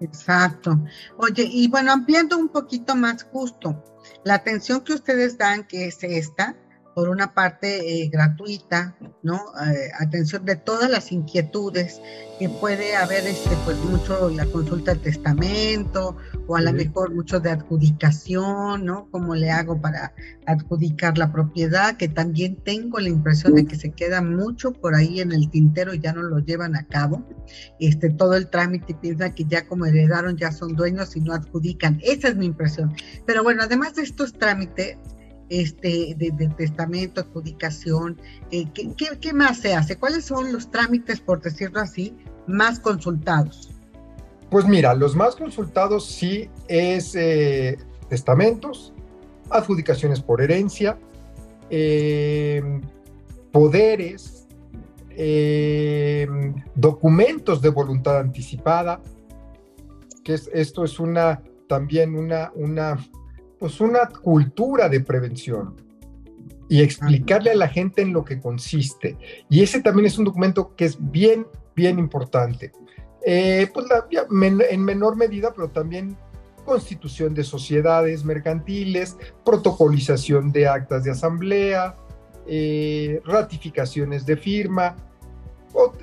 Exacto. 0.00 0.78
Oye, 1.16 1.48
y 1.50 1.68
bueno, 1.68 1.92
ampliando 1.92 2.38
un 2.38 2.48
poquito 2.48 2.94
más 2.94 3.24
justo, 3.24 3.84
la 4.24 4.34
atención 4.34 4.82
que 4.82 4.94
ustedes 4.94 5.38
dan, 5.38 5.66
que 5.66 5.86
es 5.86 6.02
esta, 6.02 6.56
por 6.98 7.10
una 7.10 7.32
parte 7.32 8.02
eh, 8.02 8.08
gratuita, 8.08 8.96
¿no? 9.22 9.36
Eh, 9.36 9.92
atención 10.00 10.44
de 10.44 10.56
todas 10.56 10.90
las 10.90 11.12
inquietudes 11.12 12.00
que 12.40 12.48
puede 12.48 12.96
haber, 12.96 13.24
este, 13.24 13.56
pues 13.64 13.76
mucho 13.84 14.28
la 14.30 14.44
consulta 14.46 14.94
del 14.94 15.02
testamento 15.02 16.16
o 16.48 16.56
a 16.56 16.60
lo 16.60 16.72
mejor 16.72 17.14
mucho 17.14 17.38
de 17.38 17.50
adjudicación, 17.50 18.84
¿no? 18.84 19.08
¿Cómo 19.12 19.36
le 19.36 19.48
hago 19.48 19.80
para 19.80 20.12
adjudicar 20.46 21.18
la 21.18 21.30
propiedad? 21.30 21.96
Que 21.96 22.08
también 22.08 22.56
tengo 22.64 22.98
la 22.98 23.10
impresión 23.10 23.54
de 23.54 23.64
que 23.64 23.76
se 23.76 23.92
queda 23.92 24.20
mucho 24.20 24.72
por 24.72 24.96
ahí 24.96 25.20
en 25.20 25.30
el 25.30 25.50
tintero 25.50 25.94
y 25.94 26.00
ya 26.00 26.12
no 26.12 26.22
lo 26.22 26.40
llevan 26.40 26.74
a 26.74 26.84
cabo. 26.88 27.24
Este, 27.78 28.10
todo 28.10 28.34
el 28.34 28.50
trámite 28.50 28.96
piensa 29.00 29.32
que 29.32 29.44
ya 29.44 29.68
como 29.68 29.86
heredaron 29.86 30.36
ya 30.36 30.50
son 30.50 30.74
dueños 30.74 31.14
y 31.14 31.20
no 31.20 31.32
adjudican. 31.32 32.00
Esa 32.02 32.26
es 32.26 32.34
mi 32.34 32.46
impresión. 32.46 32.92
Pero 33.24 33.44
bueno, 33.44 33.62
además 33.62 33.94
de 33.94 34.02
estos 34.02 34.32
trámites, 34.32 34.96
este, 35.48 36.14
de, 36.16 36.48
testamento, 36.56 37.20
adjudicación, 37.20 38.20
eh, 38.50 38.66
¿qué, 38.72 39.32
más 39.32 39.58
se 39.58 39.74
hace? 39.74 39.96
¿Cuáles 39.96 40.24
son 40.24 40.52
los 40.52 40.70
trámites, 40.70 41.20
por 41.20 41.40
decirlo 41.40 41.80
así, 41.80 42.16
más 42.46 42.80
consultados? 42.80 43.70
Pues 44.50 44.66
mira, 44.66 44.94
los 44.94 45.14
más 45.14 45.36
consultados 45.36 46.06
sí 46.06 46.48
es 46.68 47.14
eh, 47.14 47.78
testamentos, 48.08 48.92
adjudicaciones 49.50 50.20
por 50.20 50.40
herencia, 50.40 50.98
eh, 51.70 52.62
poderes, 53.52 54.34
documentos 56.76 57.60
de 57.60 57.70
voluntad 57.70 58.20
anticipada, 58.20 59.00
que 60.22 60.34
es, 60.34 60.48
esto 60.54 60.84
es 60.84 61.00
una 61.00 61.42
también 61.68 62.16
una, 62.16 62.50
una 62.54 62.98
pues 63.58 63.80
una 63.80 64.06
cultura 64.06 64.88
de 64.88 65.00
prevención 65.00 65.74
y 66.68 66.82
explicarle 66.82 67.50
a 67.50 67.56
la 67.56 67.68
gente 67.68 68.02
en 68.02 68.12
lo 68.12 68.24
que 68.24 68.40
consiste. 68.40 69.16
Y 69.48 69.62
ese 69.62 69.80
también 69.80 70.06
es 70.06 70.18
un 70.18 70.24
documento 70.24 70.74
que 70.76 70.84
es 70.84 70.98
bien, 71.00 71.46
bien 71.74 71.98
importante. 71.98 72.72
Eh, 73.24 73.68
pues 73.72 73.86
en 74.70 74.84
menor 74.84 75.16
medida, 75.16 75.52
pero 75.54 75.68
también 75.70 76.16
constitución 76.64 77.34
de 77.34 77.44
sociedades 77.44 78.24
mercantiles, 78.24 79.16
protocolización 79.44 80.52
de 80.52 80.68
actas 80.68 81.02
de 81.04 81.10
asamblea, 81.10 81.96
eh, 82.46 83.20
ratificaciones 83.24 84.26
de 84.26 84.36
firma, 84.36 84.94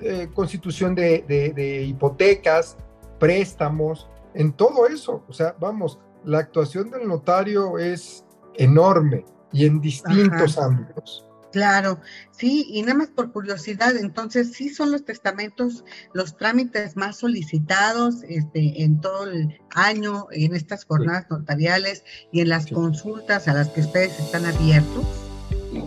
eh, 0.02 0.28
constitución 0.34 0.96
de, 0.96 1.24
de, 1.56 1.84
hipotecas, 1.84 2.78
préstamos, 3.20 4.10
en 4.34 4.52
todo 4.54 4.88
eso. 4.88 5.24
O 5.28 5.34
sea, 5.34 5.56
vamos, 5.60 6.00
la 6.26 6.40
actuación 6.40 6.90
del 6.90 7.08
notario 7.08 7.78
es 7.78 8.26
enorme 8.56 9.26
y 9.52 9.66
en 9.66 9.80
distintos 9.82 10.58
ámbitos. 10.58 11.26
Claro, 11.52 12.02
sí, 12.32 12.68
y 12.68 12.82
nada 12.82 12.96
más 12.96 13.08
por 13.08 13.32
curiosidad, 13.32 13.96
entonces 13.96 14.52
sí 14.52 14.68
son 14.68 14.92
los 14.92 15.06
testamentos 15.06 15.86
los 16.12 16.36
trámites 16.36 16.98
más 16.98 17.16
solicitados 17.20 18.24
este, 18.28 18.84
en 18.84 19.00
todo 19.00 19.24
el 19.24 19.58
año, 19.74 20.28
en 20.32 20.54
estas 20.54 20.84
jornadas 20.84 21.28
notariales 21.30 22.04
y 22.34 22.42
en 22.42 22.50
las 22.50 22.68
consultas 22.68 23.48
a 23.48 23.54
las 23.54 23.70
que 23.70 23.80
ustedes 23.80 24.20
están 24.20 24.46
abiertos. 24.46 25.25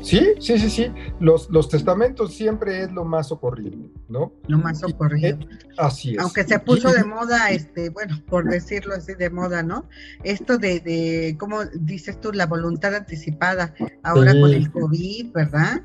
Sí, 0.02 0.34
sí, 0.40 0.58
sí, 0.58 0.70
sí. 0.70 0.92
Los, 1.20 1.50
los 1.50 1.68
testamentos 1.68 2.34
siempre 2.34 2.82
es 2.82 2.92
lo 2.92 3.04
más 3.04 3.32
ocurrido, 3.32 3.78
¿no? 4.08 4.32
Lo 4.46 4.58
más 4.58 4.82
ocurrido. 4.84 5.38
así 5.76 6.12
es. 6.12 6.18
Aunque 6.18 6.44
se 6.44 6.58
puso 6.58 6.92
de 6.92 7.04
moda, 7.04 7.50
este, 7.50 7.90
bueno, 7.90 8.20
por 8.28 8.48
decirlo 8.48 8.94
así, 8.94 9.14
de 9.14 9.30
moda, 9.30 9.62
¿no? 9.62 9.88
Esto 10.24 10.58
de, 10.58 10.80
de 10.80 11.36
¿cómo 11.38 11.64
dices 11.64 12.20
tú? 12.20 12.32
La 12.32 12.46
voluntad 12.46 12.94
anticipada, 12.94 13.74
ahora 14.02 14.32
con 14.38 14.52
el 14.52 14.70
COVID, 14.70 15.32
¿verdad? 15.32 15.82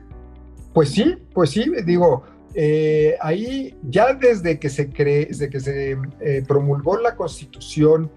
Pues 0.74 0.90
sí, 0.90 1.16
pues 1.34 1.52
sí, 1.52 1.72
digo, 1.86 2.24
eh, 2.56 3.16
ahí 3.22 3.76
ya 3.84 4.14
desde 4.14 4.60
que 4.60 4.70
se 4.70 4.90
cree, 4.90 5.26
desde 5.26 5.50
que 5.50 5.60
se 5.60 5.98
eh, 6.20 6.44
promulgó 6.48 6.98
la 7.00 7.16
constitución 7.16 8.12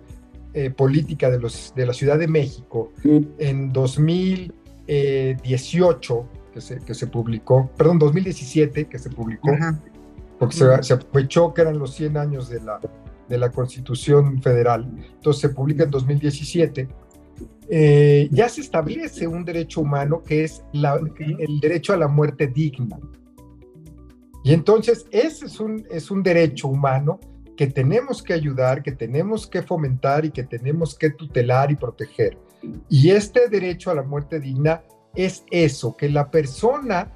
eh, 0.52 0.70
política 0.70 1.30
de, 1.30 1.38
los, 1.38 1.72
de 1.74 1.86
la 1.86 1.92
Ciudad 1.92 2.18
de 2.18 2.28
México 2.28 2.92
en 3.38 3.72
2000 3.72 4.52
18 4.86 6.28
que 6.52 6.60
se, 6.60 6.78
que 6.80 6.94
se 6.94 7.06
publicó, 7.06 7.70
perdón, 7.76 7.98
2017 7.98 8.86
que 8.86 8.98
se 8.98 9.10
publicó, 9.10 9.50
porque 10.38 10.56
se, 10.82 10.94
aprovechó 10.94 11.52
que 11.52 11.62
eran 11.62 11.78
los 11.78 11.94
100 11.94 12.16
años 12.16 12.48
de 12.48 12.60
la, 12.60 12.80
de 13.28 13.38
la 13.38 13.50
Constitución 13.50 14.40
Federal, 14.40 14.86
entonces 15.14 15.40
se 15.40 15.48
publica 15.50 15.84
en 15.84 15.90
2017. 15.90 16.88
Eh, 17.68 18.28
ya 18.30 18.48
se 18.48 18.60
establece 18.60 19.26
un 19.26 19.44
derecho 19.44 19.80
humano 19.80 20.22
que 20.22 20.44
es 20.44 20.62
la, 20.72 21.00
el 21.18 21.60
derecho 21.60 21.92
a 21.92 21.96
la 21.96 22.06
muerte 22.06 22.46
digna. 22.46 22.98
Y 24.44 24.52
entonces 24.52 25.06
ese 25.10 25.46
es 25.46 25.58
un, 25.58 25.84
es 25.90 26.10
un 26.10 26.22
derecho 26.22 26.68
humano 26.68 27.18
que 27.56 27.66
tenemos 27.66 28.22
que 28.22 28.34
ayudar, 28.34 28.82
que 28.82 28.92
tenemos 28.92 29.46
que 29.48 29.62
fomentar 29.62 30.24
y 30.24 30.30
que 30.30 30.44
tenemos 30.44 30.96
que 30.96 31.10
tutelar 31.10 31.72
y 31.72 31.76
proteger. 31.76 32.38
Y 32.88 33.10
este 33.10 33.48
derecho 33.48 33.90
a 33.90 33.94
la 33.94 34.02
muerte 34.02 34.40
digna 34.40 34.82
es 35.14 35.44
eso, 35.50 35.96
que 35.96 36.08
la 36.08 36.30
persona 36.30 37.12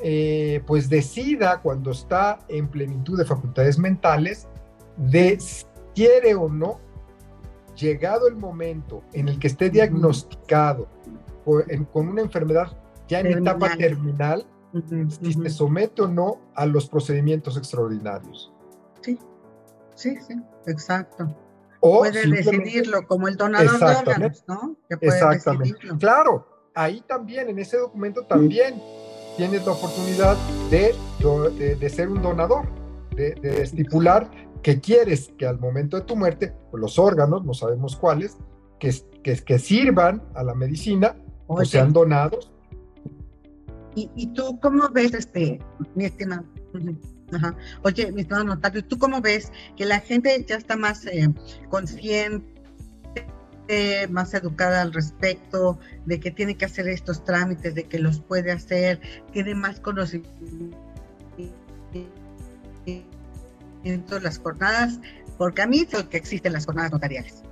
eh, 0.00 0.62
pues 0.66 0.88
decida 0.88 1.60
cuando 1.60 1.90
está 1.90 2.40
en 2.48 2.68
plenitud 2.68 3.18
de 3.18 3.24
facultades 3.24 3.78
mentales 3.78 4.46
de 4.96 5.38
si 5.40 5.64
quiere 5.94 6.34
o 6.34 6.48
no, 6.48 6.78
llegado 7.76 8.28
el 8.28 8.36
momento 8.36 9.02
en 9.12 9.28
el 9.28 9.38
que 9.38 9.46
esté 9.46 9.70
diagnosticado 9.70 10.88
con 11.92 12.08
una 12.08 12.20
enfermedad 12.20 12.76
ya 13.08 13.20
en 13.20 13.38
etapa 13.38 13.74
terminal, 13.76 14.44
si 15.22 15.32
se 15.32 15.48
somete 15.48 16.02
o 16.02 16.08
no 16.08 16.40
a 16.54 16.66
los 16.66 16.88
procedimientos 16.88 17.56
extraordinarios. 17.56 18.52
Sí, 19.00 19.18
sí, 19.94 20.16
sí, 20.26 20.34
exacto 20.66 21.34
puede 21.80 22.26
decidirlo 22.26 23.06
como 23.06 23.28
el 23.28 23.36
donador 23.36 23.78
de 23.78 23.96
órganos, 23.96 24.44
¿no? 24.46 24.76
exactamente. 24.88 25.78
Claro, 25.98 26.46
ahí 26.74 27.02
también, 27.06 27.48
en 27.48 27.58
ese 27.58 27.78
documento 27.78 28.24
también 28.24 28.80
tienes 29.36 29.64
la 29.64 29.72
oportunidad 29.72 30.36
de, 30.70 30.94
de, 31.76 31.88
ser 31.88 32.08
un 32.08 32.22
donador, 32.22 32.66
de, 33.14 33.62
estipular 33.62 34.30
que 34.62 34.80
quieres 34.80 35.32
que 35.38 35.46
al 35.46 35.58
momento 35.58 35.96
de 35.96 36.02
tu 36.02 36.16
muerte, 36.16 36.52
pues, 36.70 36.80
los 36.80 36.98
órganos, 36.98 37.44
no 37.44 37.54
sabemos 37.54 37.96
cuáles, 37.96 38.36
que, 38.78 38.94
que, 39.22 39.36
que 39.36 39.58
sirvan 39.58 40.22
a 40.34 40.42
la 40.42 40.54
medicina 40.54 41.16
o 41.46 41.64
sean 41.64 41.92
donados. 41.92 42.52
¿Y, 43.94 44.10
¿Y, 44.14 44.28
tú 44.28 44.58
cómo 44.60 44.88
ves, 44.90 45.14
este, 45.14 45.58
mi 45.94 46.04
estimado? 46.04 46.44
Ajá. 47.32 47.54
Oye, 47.82 48.10
mi 48.12 48.22
estimado 48.22 48.44
notario, 48.44 48.84
¿tú 48.84 48.98
cómo 48.98 49.20
ves 49.20 49.52
que 49.76 49.84
la 49.84 50.00
gente 50.00 50.44
ya 50.48 50.56
está 50.56 50.76
más 50.76 51.06
eh, 51.06 51.28
consciente, 51.68 52.48
más 54.08 54.32
educada 54.32 54.82
al 54.82 54.92
respecto, 54.92 55.78
de 56.06 56.20
que 56.20 56.30
tiene 56.30 56.56
que 56.56 56.64
hacer 56.64 56.88
estos 56.88 57.24
trámites, 57.24 57.74
de 57.74 57.84
que 57.84 57.98
los 57.98 58.20
puede 58.20 58.50
hacer, 58.50 59.00
tiene 59.32 59.54
más 59.54 59.80
conocimiento 59.80 60.78
en 63.84 64.04
todas 64.06 64.22
las 64.22 64.38
jornadas? 64.38 65.00
Porque 65.36 65.62
a 65.62 65.66
mí 65.66 65.80
es 65.80 65.92
lo 65.92 66.08
que 66.08 66.16
existen 66.16 66.54
las 66.54 66.64
jornadas 66.64 66.92
notariales. 66.92 67.42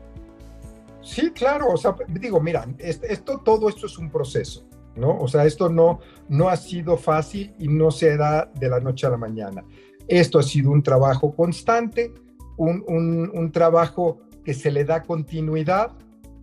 Sí, 1.03 1.31
claro, 1.31 1.69
o 1.69 1.77
sea, 1.77 1.95
digo, 2.09 2.41
mira, 2.41 2.67
esto, 2.79 3.41
todo 3.45 3.69
esto 3.69 3.87
es 3.87 3.97
un 3.97 4.11
proceso. 4.11 4.65
¿No? 4.96 5.18
O 5.18 5.28
sea, 5.28 5.44
esto 5.44 5.68
no, 5.68 6.00
no 6.28 6.48
ha 6.48 6.56
sido 6.56 6.96
fácil 6.96 7.54
y 7.59 7.68
no 7.68 7.90
se 7.90 8.16
da 8.16 8.50
de 8.59 8.68
la 8.68 8.80
noche 8.80 9.06
a 9.06 9.11
la 9.11 9.16
mañana. 9.16 9.64
Esto 10.09 10.38
ha 10.38 10.42
sido 10.42 10.70
un 10.70 10.82
trabajo 10.82 11.35
constante, 11.35 12.12
un, 12.56 12.85
un, 12.87 13.52
trabajo 13.52 14.20
que 14.44 14.54
se 14.54 14.70
le 14.70 14.85
da 14.85 15.02
continuidad, 15.02 15.92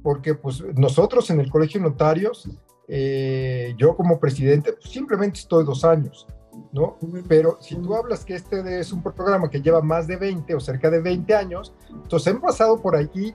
porque 0.03 0.35
pues 0.35 0.63
nosotros 0.75 1.29
en 1.29 1.39
el 1.39 1.49
Colegio 1.49 1.79
de 1.79 1.89
Notarios, 1.89 2.49
eh, 2.87 3.73
yo 3.77 3.95
como 3.95 4.19
presidente, 4.19 4.73
pues, 4.73 4.91
simplemente 4.91 5.39
estoy 5.39 5.65
dos 5.65 5.83
años, 5.85 6.27
¿no? 6.71 6.97
Pero 7.27 7.57
si 7.61 7.75
tú 7.75 7.95
hablas 7.95 8.25
que 8.25 8.35
este 8.35 8.79
es 8.79 8.91
un 8.91 9.01
programa 9.01 9.49
que 9.49 9.61
lleva 9.61 9.81
más 9.81 10.05
de 10.05 10.17
20 10.17 10.53
o 10.53 10.59
cerca 10.59 10.89
de 10.89 11.01
20 11.01 11.33
años, 11.33 11.73
entonces 11.89 12.27
hemos 12.27 12.43
pasado 12.43 12.81
por 12.81 12.95
aquí 12.95 13.33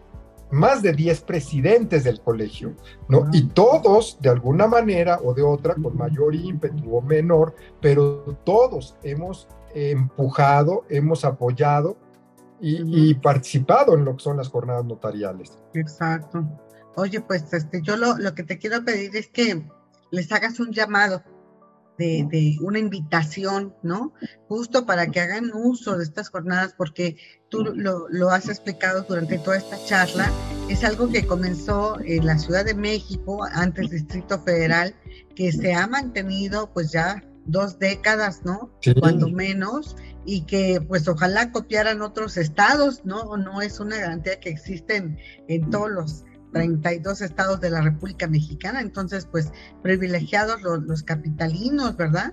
más 0.51 0.83
de 0.83 0.93
10 0.93 1.23
presidentes 1.23 2.05
del 2.05 2.21
colegio, 2.21 2.75
¿no? 3.09 3.29
Y 3.33 3.49
todos, 3.49 4.19
de 4.21 4.31
alguna 4.31 4.67
manera 4.67 5.21
o 5.23 5.35
de 5.35 5.43
otra, 5.43 5.75
con 5.75 5.97
mayor 5.97 6.35
ímpetu 6.35 6.97
o 6.97 7.03
menor, 7.03 7.55
pero 7.81 8.39
todos 8.45 8.97
hemos 9.03 9.49
empujado, 9.75 10.85
hemos 10.89 11.25
apoyado 11.25 11.97
y, 12.61 13.15
participado 13.15 13.95
en 13.95 14.05
lo 14.05 14.17
que 14.17 14.23
son 14.23 14.37
las 14.37 14.49
jornadas 14.49 14.85
notariales. 14.85 15.59
Exacto. 15.75 16.45
Oye, 16.97 17.21
pues 17.21 17.53
este, 17.53 17.81
yo 17.83 17.97
lo, 17.97 18.19
lo 18.19 18.35
que 18.35 18.43
te 18.43 18.59
quiero 18.59 18.85
pedir 18.85 19.15
es 19.17 19.29
que 19.29 19.65
les 20.11 20.33
hagas 20.33 20.59
un 20.59 20.73
llamado 20.73 21.23
de, 21.99 22.57
una 22.61 22.79
invitación, 22.79 23.75
¿no? 23.83 24.13
Justo 24.47 24.87
para 24.87 25.09
que 25.09 25.21
hagan 25.21 25.51
uso 25.53 25.97
de 25.97 26.05
estas 26.05 26.29
jornadas, 26.31 26.75
porque 26.77 27.17
tú 27.49 27.65
lo, 27.65 28.09
lo, 28.09 28.31
has 28.31 28.49
explicado 28.49 29.03
durante 29.03 29.39
toda 29.39 29.57
esta 29.57 29.83
charla, 29.85 30.31
es 30.69 30.85
algo 30.85 31.09
que 31.09 31.27
comenzó 31.27 31.99
en 32.05 32.25
la 32.25 32.39
Ciudad 32.39 32.65
de 32.65 32.75
México, 32.75 33.45
antes 33.53 33.91
Distrito 33.91 34.39
Federal, 34.41 34.95
que 35.35 35.53
se 35.53 35.75
ha 35.75 35.87
mantenido 35.87 36.73
pues 36.73 36.93
ya 36.93 37.23
dos 37.47 37.79
décadas, 37.79 38.45
¿no? 38.45 38.71
Cuando 39.01 39.29
menos, 39.29 39.97
y 40.25 40.43
que 40.43 40.81
pues 40.87 41.09
ojalá 41.09 41.51
copiaran 41.51 42.03
otros 42.03 42.37
estados, 42.37 43.05
¿no? 43.05 43.37
No 43.37 43.63
es 43.63 43.81
una 43.81 43.97
garantía 43.97 44.39
que 44.39 44.51
existen 44.51 45.19
en 45.49 45.71
todos 45.71 45.91
los 45.91 46.25
32 46.53 47.21
estados 47.21 47.61
de 47.61 47.71
la 47.71 47.81
República 47.81 48.27
Mexicana, 48.27 48.81
entonces 48.81 49.27
pues 49.31 49.53
privilegiados 49.83 50.63
los, 50.63 51.03
capitalinos, 51.03 51.97
¿verdad? 51.97 52.33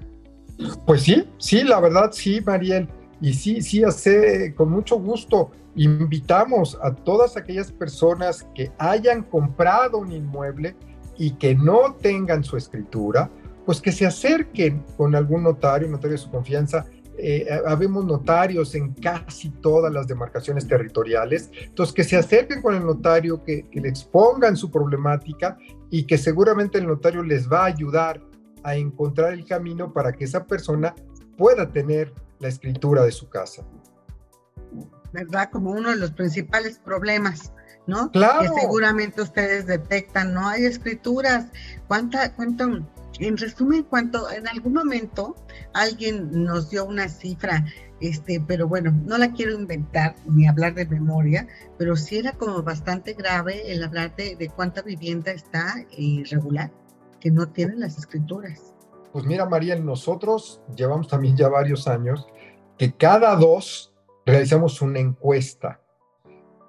Pues 0.86 1.04
sí, 1.04 1.28
sí, 1.38 1.64
la 1.64 1.80
verdad 1.80 2.12
sí, 2.14 2.42
Mariel, 2.42 2.88
y 3.22 3.34
sí, 3.34 3.62
sí, 3.62 3.84
hace 3.84 4.54
con 4.56 4.70
mucho 4.72 4.98
gusto. 4.98 5.52
Invitamos 5.76 6.78
a 6.82 6.94
todas 6.94 7.36
aquellas 7.36 7.72
personas 7.72 8.48
que 8.56 8.72
hayan 8.78 9.24
comprado 9.24 9.98
un 9.98 10.12
inmueble 10.12 10.76
y 11.18 11.32
que 11.32 11.56
no 11.56 11.96
tengan 12.02 12.44
su 12.44 12.56
escritura, 12.58 13.30
pues 13.66 13.82
que 13.82 13.92
se 13.92 14.06
acerquen 14.06 14.84
con 14.96 15.16
algún 15.16 15.44
notario, 15.44 15.88
notario 15.88 16.12
de 16.12 16.24
su 16.24 16.30
confianza. 16.30 16.86
Eh, 17.18 17.48
habemos 17.66 18.06
notarios 18.06 18.76
en 18.76 18.94
casi 18.94 19.50
todas 19.50 19.92
las 19.92 20.08
demarcaciones 20.08 20.68
territoriales, 20.68 21.50
entonces 21.62 21.94
que 21.94 22.04
se 22.04 22.18
acerquen 22.18 22.62
con 22.62 22.76
el 22.76 22.86
notario, 22.86 23.44
que, 23.44 23.70
que 23.70 23.80
le 23.80 23.90
expongan 23.90 24.58
su 24.58 24.70
problemática 24.70 25.58
y 25.90 26.06
que 26.06 26.18
seguramente 26.18 26.78
el 26.78 26.88
notario 26.88 27.24
les 27.24 27.50
va 27.50 27.64
a 27.64 27.66
ayudar 27.66 28.22
a 28.64 28.76
encontrar 28.76 29.34
el 29.34 29.46
camino 29.46 29.94
para 29.94 30.12
que 30.12 30.26
esa 30.26 30.46
persona 30.46 30.96
pueda 31.38 31.72
tener 31.72 32.14
la 32.40 32.48
escritura 32.48 33.04
de 33.04 33.12
su 33.12 33.30
casa. 33.30 33.64
¿Verdad? 35.14 35.50
Como 35.52 35.72
uno 35.72 35.92
de 35.92 35.96
los 35.96 36.12
principales 36.12 36.80
problemas, 36.80 37.54
¿no? 37.88 38.12
Claro. 38.12 38.42
Que 38.42 38.62
seguramente 38.62 39.22
ustedes 39.22 39.66
detectan, 39.66 40.34
no 40.34 40.48
hay 40.48 40.66
escrituras. 40.66 41.48
¿Cuánta, 41.88 42.36
cuánto, 42.36 42.86
en 43.20 43.38
resumen, 43.38 43.84
cuánto, 43.84 44.30
en 44.32 44.48
algún 44.48 44.74
momento 44.74 45.36
alguien 45.74 46.44
nos 46.44 46.70
dio 46.70 46.86
una 46.86 47.08
cifra, 47.08 47.66
este, 48.02 48.42
pero 48.46 48.68
bueno, 48.68 48.92
no 49.06 49.18
la 49.18 49.32
quiero 49.32 49.54
inventar 49.54 50.16
ni 50.26 50.48
hablar 50.48 50.74
de 50.76 50.86
memoria, 50.86 51.48
pero 51.78 51.96
sí 51.96 52.18
era 52.18 52.34
como 52.34 52.62
bastante 52.62 53.14
grave 53.14 53.72
el 53.72 53.84
hablar 53.84 54.16
de, 54.16 54.52
cuánta 54.56 54.82
vivienda 54.82 55.32
está 55.32 55.86
irregular, 55.98 56.72
que 57.20 57.32
no 57.32 57.48
tienen 57.48 57.80
las 57.80 57.98
escrituras. 57.98 58.74
Pues 59.14 59.26
mira, 59.26 59.46
María, 59.46 59.78
nosotros 59.78 60.62
llevamos 60.76 61.08
también 61.08 61.38
ya 61.38 61.48
varios 61.48 61.88
años 61.88 62.28
que 62.78 62.94
cada 62.94 63.36
dos 63.36 63.94
realizamos 64.26 64.82
una 64.82 65.00
encuesta. 65.00 65.80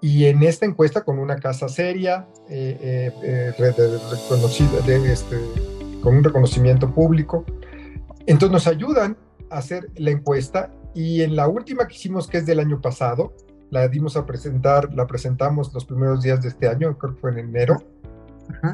Y 0.01 0.27
en 0.27 0.43
esta 0.43 0.67
encuesta, 0.67 1.03
con 1.03 1.19
una 1.19 1.37
casa 1.37 1.69
seria, 1.69 2.29
eh, 2.49 2.79
eh, 2.81 3.13
eh, 3.23 3.53
reconocida, 3.59 4.81
de 4.83 5.13
este, 5.13 5.37
con 6.07 6.19
un 6.19 6.23
reconocimiento 6.23 6.95
público, 6.95 7.45
entonces 8.29 8.53
nos 8.53 8.69
ayudan 8.69 9.17
a 9.51 9.59
hacer 9.59 9.91
la 9.97 10.13
encuesta. 10.13 10.71
Y 10.95 11.23
en 11.23 11.35
la 11.35 11.49
última 11.49 11.89
que 11.89 11.97
hicimos, 11.97 12.29
que 12.29 12.39
es 12.39 12.47
del 12.47 12.61
año 12.61 12.81
pasado, 12.81 13.33
la 13.71 13.89
dimos 13.89 14.17
a 14.17 14.25
presentar, 14.25 14.95
la 14.95 15.09
presentamos 15.09 15.75
los 15.75 15.85
primeros 15.85 16.23
días 16.23 16.41
de 16.41 16.51
este 16.51 16.69
año, 16.69 16.97
creo 16.97 17.15
que 17.17 17.21
fue 17.21 17.33
en 17.33 17.39
enero, 17.41 17.83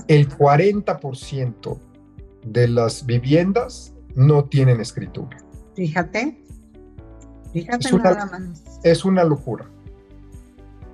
el 0.09 0.29
40% 0.29 1.79
de 2.45 2.69
las 2.69 3.07
viviendas 3.07 3.95
no 4.15 4.45
tienen 4.45 4.83
escritura. 4.83 5.39
Fíjate, 5.75 6.39
fíjate 7.51 7.87
es 7.87 7.93
una, 7.95 8.27
más. 8.27 8.81
Es 8.83 9.07
una 9.07 9.25
locura. 9.25 9.71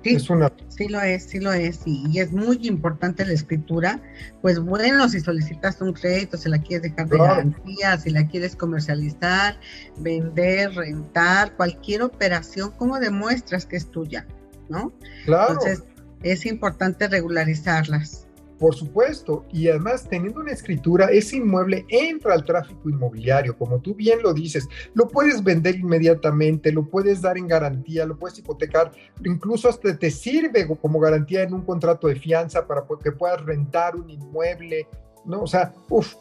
Sí, 0.03 0.15
es 0.15 0.29
una... 0.29 0.51
sí 0.69 0.87
lo 0.87 1.01
es, 1.01 1.23
sí 1.23 1.39
lo 1.39 1.51
es, 1.51 1.81
y, 1.85 2.19
es 2.19 2.31
muy 2.31 2.59
importante 2.67 3.25
la 3.25 3.33
escritura. 3.33 4.01
Pues 4.41 4.59
bueno, 4.59 5.09
si 5.09 5.19
solicitas 5.19 5.81
un 5.81 5.93
crédito, 5.93 6.37
si 6.37 6.49
la 6.49 6.59
quieres 6.59 6.83
dejar 6.83 7.09
de 7.09 7.17
garantía, 7.17 7.97
si 7.97 8.09
la 8.09 8.25
quieres 8.27 8.55
comercializar, 8.55 9.59
vender, 9.97 10.73
rentar, 10.73 11.55
cualquier 11.55 12.03
operación, 12.03 12.71
¿cómo 12.77 12.99
demuestras 12.99 13.65
que 13.65 13.75
es 13.75 13.91
tuya? 13.91 14.25
¿No? 14.69 14.93
Claro. 15.25 15.53
Entonces, 15.53 15.83
es 16.23 16.45
importante 16.45 17.07
regularizarlas. 17.07 18.28
Por 18.59 18.75
supuesto, 18.75 19.45
y 19.53 19.69
además 19.69 20.05
teniendo 20.09 20.41
una 20.41 20.51
escritura, 20.51 21.05
ese 21.05 21.37
inmueble 21.37 21.85
entra 21.87 22.33
al 22.33 22.43
tráfico 22.43 22.89
inmobiliario, 22.89 23.57
como 23.57 23.79
tú 23.79 23.95
bien 23.95 24.21
lo 24.21 24.33
dices, 24.33 24.67
lo 24.93 25.07
puedes 25.07 25.41
vender 25.41 25.75
inmediatamente, 25.75 26.73
lo 26.73 26.85
puedes 26.85 27.21
dar 27.21 27.37
en 27.37 27.47
garantía, 27.47 28.05
lo 28.05 28.19
puedes 28.19 28.37
hipotecar, 28.37 28.91
incluso 29.23 29.69
hasta 29.69 29.97
te 29.97 30.11
sirve 30.11 30.67
como 30.81 30.99
garantía 30.99 31.43
en 31.43 31.53
un 31.53 31.61
contrato 31.61 32.07
de 32.07 32.17
fianza 32.17 32.67
para 32.67 32.83
que 33.01 33.13
puedas 33.13 33.41
rentar 33.45 33.95
un 33.95 34.09
inmueble, 34.09 34.87
¿no? 35.23 35.43
O 35.43 35.47
sea, 35.47 35.73
uff, 35.89 36.15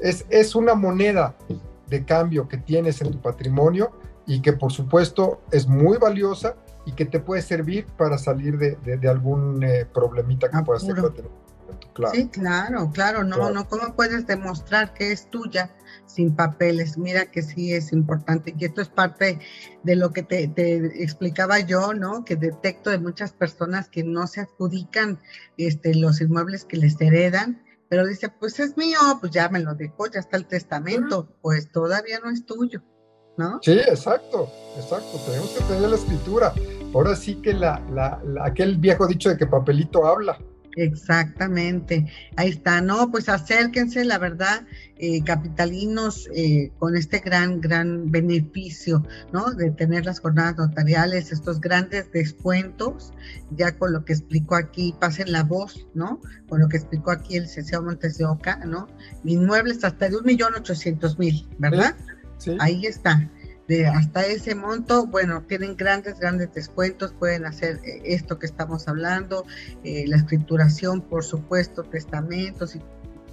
es, 0.00 0.26
es 0.30 0.56
una 0.56 0.74
moneda 0.74 1.36
de 1.88 2.04
cambio 2.04 2.48
que 2.48 2.56
tienes 2.56 3.00
en 3.02 3.12
tu 3.12 3.20
patrimonio 3.20 3.92
y 4.26 4.40
que 4.40 4.52
por 4.52 4.72
supuesto 4.72 5.42
es 5.52 5.68
muy 5.68 5.98
valiosa 5.98 6.56
y 6.86 6.92
que 6.92 7.04
te 7.04 7.20
puede 7.20 7.42
servir 7.42 7.86
para 7.96 8.18
salir 8.18 8.58
de, 8.58 8.76
de, 8.96 9.08
algún 9.08 9.62
eh, 9.62 9.86
problemita 9.86 10.50
que 10.50 10.58
puedas 10.64 10.86
tener 10.86 11.04
Sí, 12.12 12.28
claro, 12.28 12.90
claro, 12.92 13.22
no, 13.22 13.50
no, 13.50 13.68
¿cómo 13.68 13.94
puedes 13.94 14.26
demostrar 14.26 14.94
que 14.94 15.12
es 15.12 15.30
tuya 15.30 15.70
sin 16.06 16.34
papeles? 16.34 16.98
Mira 16.98 17.26
que 17.26 17.42
sí 17.42 17.72
es 17.72 17.92
importante 17.92 18.54
y 18.58 18.64
esto 18.64 18.80
es 18.80 18.88
parte 18.88 19.38
de 19.84 19.96
lo 19.96 20.10
que 20.10 20.24
te, 20.24 20.42
explicaba 21.02 21.60
yo, 21.60 21.94
¿no? 21.94 22.24
Que 22.24 22.36
detecto 22.36 22.90
de 22.90 22.98
muchas 22.98 23.32
personas 23.32 23.88
que 23.88 24.02
no 24.02 24.26
se 24.26 24.40
adjudican 24.40 25.20
este, 25.56 25.94
los 25.94 26.20
inmuebles 26.20 26.64
que 26.64 26.78
les 26.78 27.00
heredan, 27.00 27.62
pero 27.88 28.06
dice, 28.06 28.28
pues 28.28 28.58
es 28.58 28.76
mío, 28.76 28.98
pues 29.20 29.30
ya 29.30 29.48
me 29.48 29.60
lo 29.60 29.74
dejó, 29.74 30.08
ya 30.08 30.18
está 30.18 30.36
el 30.36 30.46
testamento, 30.46 31.28
pues 31.42 31.70
todavía 31.70 32.18
no 32.18 32.30
es 32.30 32.44
tuyo, 32.44 32.82
¿no? 33.36 33.60
Sí, 33.62 33.72
exacto, 33.72 34.50
exacto, 34.76 35.20
tenemos 35.26 35.50
que 35.50 35.62
tener 35.64 35.90
la 35.90 35.96
escritura. 35.96 36.52
Ahora 36.92 37.14
sí 37.14 37.36
que 37.36 37.52
la, 37.52 37.80
la, 37.92 38.20
aquel 38.44 38.78
viejo 38.78 39.06
dicho 39.06 39.28
de 39.28 39.36
que 39.36 39.46
papelito 39.46 40.06
habla. 40.06 40.38
Exactamente, 40.76 42.10
ahí 42.36 42.50
está, 42.50 42.80
no, 42.80 43.10
pues 43.10 43.28
acérquense, 43.28 44.04
la 44.04 44.18
verdad, 44.18 44.66
eh, 44.96 45.22
capitalinos, 45.22 46.28
eh, 46.34 46.72
con 46.78 46.96
este 46.96 47.20
gran, 47.20 47.60
gran 47.60 48.10
beneficio, 48.10 49.06
¿no? 49.32 49.52
De 49.52 49.70
tener 49.70 50.04
las 50.04 50.20
jornadas 50.20 50.56
notariales, 50.56 51.30
estos 51.30 51.60
grandes 51.60 52.10
descuentos, 52.10 53.12
ya 53.50 53.76
con 53.76 53.92
lo 53.92 54.04
que 54.04 54.14
explicó 54.14 54.56
aquí, 54.56 54.94
pasen 54.98 55.30
la 55.30 55.44
voz, 55.44 55.86
¿no? 55.94 56.20
Con 56.48 56.60
lo 56.60 56.68
que 56.68 56.78
explicó 56.78 57.12
aquí 57.12 57.36
el 57.36 57.44
licenciado 57.44 57.84
Montes 57.84 58.18
de 58.18 58.24
Oca, 58.24 58.56
¿no? 58.66 58.88
Inmuebles 59.24 59.84
hasta 59.84 60.08
de 60.08 60.16
un 60.16 60.24
millón 60.24 60.54
ochocientos 60.54 61.18
mil, 61.18 61.46
¿verdad? 61.58 61.94
Sí. 62.38 62.56
Ahí 62.58 62.84
está 62.86 63.30
de 63.68 63.86
hasta 63.86 64.26
ese 64.26 64.54
monto, 64.54 65.06
bueno, 65.06 65.42
tienen 65.42 65.76
grandes, 65.76 66.18
grandes 66.18 66.52
descuentos, 66.52 67.12
pueden 67.12 67.46
hacer 67.46 67.80
eh, 67.84 68.02
esto 68.04 68.38
que 68.38 68.46
estamos 68.46 68.88
hablando, 68.88 69.46
eh, 69.84 70.04
la 70.06 70.16
escrituración, 70.16 71.00
por 71.00 71.24
supuesto, 71.24 71.82
testamentos 71.82 72.76
y 72.76 72.80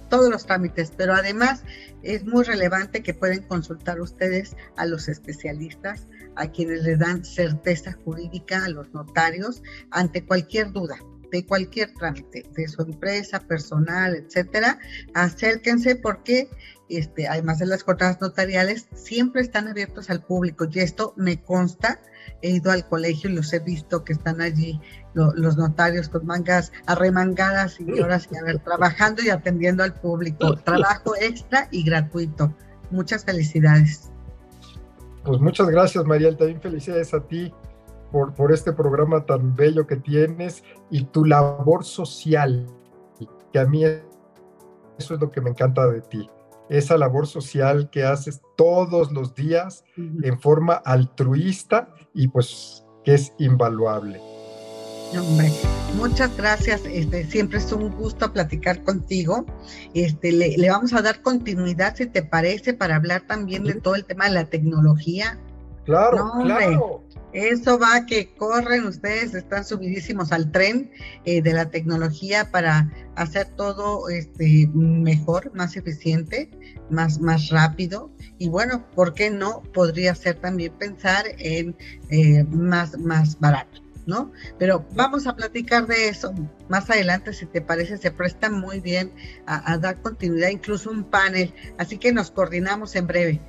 todos 0.08 0.30
los 0.30 0.44
trámites, 0.44 0.92
pero 0.94 1.14
además 1.14 1.64
es 2.02 2.24
muy 2.24 2.44
relevante 2.44 3.02
que 3.02 3.14
pueden 3.14 3.42
consultar 3.42 4.00
ustedes 4.00 4.56
a 4.76 4.84
los 4.84 5.08
especialistas, 5.08 6.06
a 6.36 6.48
quienes 6.48 6.82
les 6.82 6.98
dan 6.98 7.24
certeza 7.24 7.96
jurídica, 8.04 8.64
a 8.64 8.68
los 8.68 8.92
notarios, 8.92 9.62
ante 9.90 10.24
cualquier 10.24 10.72
duda 10.72 10.96
de 11.32 11.46
cualquier 11.46 11.94
trámite, 11.94 12.44
de 12.54 12.68
su 12.68 12.82
empresa, 12.82 13.40
personal, 13.40 14.14
etcétera, 14.14 14.78
acérquense 15.14 15.96
porque 15.96 16.50
este, 16.96 17.26
además 17.26 17.58
de 17.58 17.66
las 17.66 17.82
jornadas 17.82 18.20
notariales, 18.20 18.88
siempre 18.94 19.42
están 19.42 19.68
abiertos 19.68 20.10
al 20.10 20.22
público 20.22 20.66
y 20.70 20.80
esto 20.80 21.14
me 21.16 21.42
consta. 21.42 22.00
He 22.42 22.50
ido 22.50 22.70
al 22.70 22.86
colegio 22.86 23.30
y 23.30 23.34
los 23.34 23.52
he 23.52 23.60
visto 23.60 24.04
que 24.04 24.12
están 24.12 24.40
allí 24.40 24.80
los 25.14 25.56
notarios 25.56 26.08
con 26.08 26.26
mangas 26.26 26.72
arremangadas 26.86 27.80
y 27.80 28.00
horas 28.00 28.28
y 28.30 28.36
a 28.36 28.42
ver, 28.42 28.58
trabajando 28.60 29.22
y 29.22 29.30
atendiendo 29.30 29.82
al 29.82 29.94
público. 29.94 30.56
Trabajo 30.56 31.14
extra 31.20 31.68
y 31.70 31.84
gratuito. 31.84 32.54
Muchas 32.90 33.24
felicidades. 33.24 34.10
Pues 35.24 35.40
muchas 35.40 35.68
gracias, 35.68 36.04
Mariel. 36.04 36.36
También 36.36 36.60
felicidades 36.60 37.14
a 37.14 37.20
ti 37.26 37.52
por, 38.10 38.34
por 38.34 38.52
este 38.52 38.72
programa 38.72 39.24
tan 39.24 39.54
bello 39.54 39.86
que 39.86 39.96
tienes 39.96 40.62
y 40.90 41.04
tu 41.04 41.24
labor 41.24 41.84
social, 41.84 42.66
que 43.52 43.58
a 43.58 43.66
mí 43.66 43.84
eso 43.84 45.14
es 45.14 45.20
lo 45.20 45.30
que 45.30 45.40
me 45.40 45.50
encanta 45.50 45.86
de 45.86 46.00
ti 46.02 46.28
esa 46.72 46.96
labor 46.96 47.26
social 47.26 47.90
que 47.90 48.04
haces 48.04 48.40
todos 48.56 49.12
los 49.12 49.34
días 49.34 49.84
en 49.96 50.40
forma 50.40 50.74
altruista 50.74 51.94
y 52.14 52.28
pues 52.28 52.84
que 53.04 53.14
es 53.14 53.32
invaluable. 53.38 54.20
Hombre, 55.18 55.52
muchas 55.98 56.34
gracias. 56.36 56.80
Este, 56.86 57.26
siempre 57.26 57.58
es 57.58 57.70
un 57.72 57.90
gusto 57.90 58.32
platicar 58.32 58.82
contigo. 58.82 59.44
Este, 59.92 60.32
le, 60.32 60.56
le, 60.56 60.70
vamos 60.70 60.94
a 60.94 61.02
dar 61.02 61.20
continuidad, 61.20 61.94
si 61.94 62.06
te 62.06 62.22
parece, 62.22 62.72
para 62.72 62.96
hablar 62.96 63.26
también 63.26 63.64
de 63.64 63.74
todo 63.74 63.94
el 63.94 64.06
tema 64.06 64.24
de 64.24 64.34
la 64.34 64.46
tecnología, 64.46 65.38
Claro, 65.84 66.32
claro. 66.42 67.02
Eso 67.32 67.78
va 67.78 68.04
que 68.04 68.34
corren, 68.34 68.86
ustedes 68.86 69.34
están 69.34 69.64
subidísimos 69.64 70.32
al 70.32 70.52
tren 70.52 70.90
eh, 71.24 71.40
de 71.40 71.54
la 71.54 71.70
tecnología 71.70 72.50
para 72.50 72.92
hacer 73.16 73.46
todo 73.56 74.10
este, 74.10 74.68
mejor, 74.74 75.50
más 75.54 75.76
eficiente, 75.76 76.50
más, 76.90 77.20
más 77.20 77.48
rápido. 77.48 78.10
Y 78.36 78.50
bueno, 78.50 78.86
¿por 78.94 79.14
qué 79.14 79.30
no? 79.30 79.62
Podría 79.72 80.14
ser 80.14 80.36
también 80.36 80.74
pensar 80.74 81.24
en 81.38 81.74
eh, 82.10 82.44
más, 82.44 82.98
más 82.98 83.40
barato. 83.40 83.80
¿no? 84.04 84.32
Pero 84.58 84.84
vamos 84.94 85.26
a 85.26 85.36
platicar 85.36 85.86
de 85.86 86.08
eso 86.08 86.34
más 86.68 86.90
adelante, 86.90 87.32
si 87.32 87.46
te 87.46 87.60
parece, 87.60 87.96
se 87.98 88.10
presta 88.10 88.50
muy 88.50 88.80
bien 88.80 89.12
a, 89.46 89.72
a, 89.72 89.78
dar 89.78 90.02
continuidad, 90.02 90.48
incluso 90.48 90.90
un 90.90 91.04
panel, 91.04 91.54
así 91.78 91.98
que 91.98 92.12
nos 92.12 92.32
coordinamos 92.32 92.96
en 92.96 93.06
breve. 93.06 93.40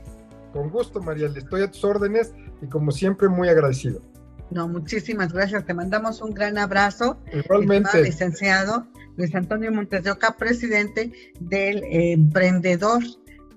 Con 0.54 0.70
gusto, 0.70 1.02
María, 1.02 1.28
le 1.28 1.40
estoy 1.40 1.64
a 1.64 1.72
tus 1.72 1.84
órdenes 1.84 2.34
y 2.62 2.68
como 2.68 2.92
siempre 2.92 3.28
muy 3.28 3.50
agradecido. 3.50 4.02
No, 4.52 4.68
muchísimas 4.68 5.34
gracias. 5.34 5.66
Te 5.66 5.74
mandamos 5.74 6.22
un 6.22 6.32
gran 6.32 6.58
abrazo. 6.58 7.20
Igualmente. 7.34 8.04
Licenciado 8.04 8.88
Luis 9.18 9.34
Antonio 9.36 9.72
Montes 9.72 10.04
de 10.04 10.12
Oca, 10.12 10.38
presidente 10.38 11.12
del 11.40 11.84
Emprendedor 11.86 13.04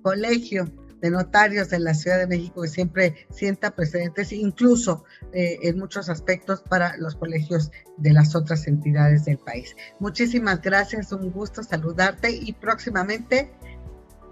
Colegio 0.03 0.71
de 1.01 1.11
Notarios 1.11 1.69
de 1.69 1.79
la 1.79 1.95
Ciudad 1.95 2.19
de 2.19 2.27
México, 2.27 2.63
que 2.63 2.69
siempre 2.69 3.27
sienta 3.31 3.75
precedentes, 3.75 4.33
incluso 4.33 5.05
eh, 5.33 5.59
en 5.63 5.79
muchos 5.79 6.09
aspectos 6.09 6.63
para 6.63 6.97
los 6.97 7.15
colegios 7.15 7.71
de 7.99 8.13
las 8.13 8.35
otras 8.35 8.67
entidades 8.67 9.25
del 9.25 9.39
país. 9.39 9.77
Muchísimas 10.01 10.63
gracias, 10.63 11.13
un 11.13 11.31
gusto 11.31 11.63
saludarte 11.63 12.31
y 12.31 12.53
próximamente 12.55 13.51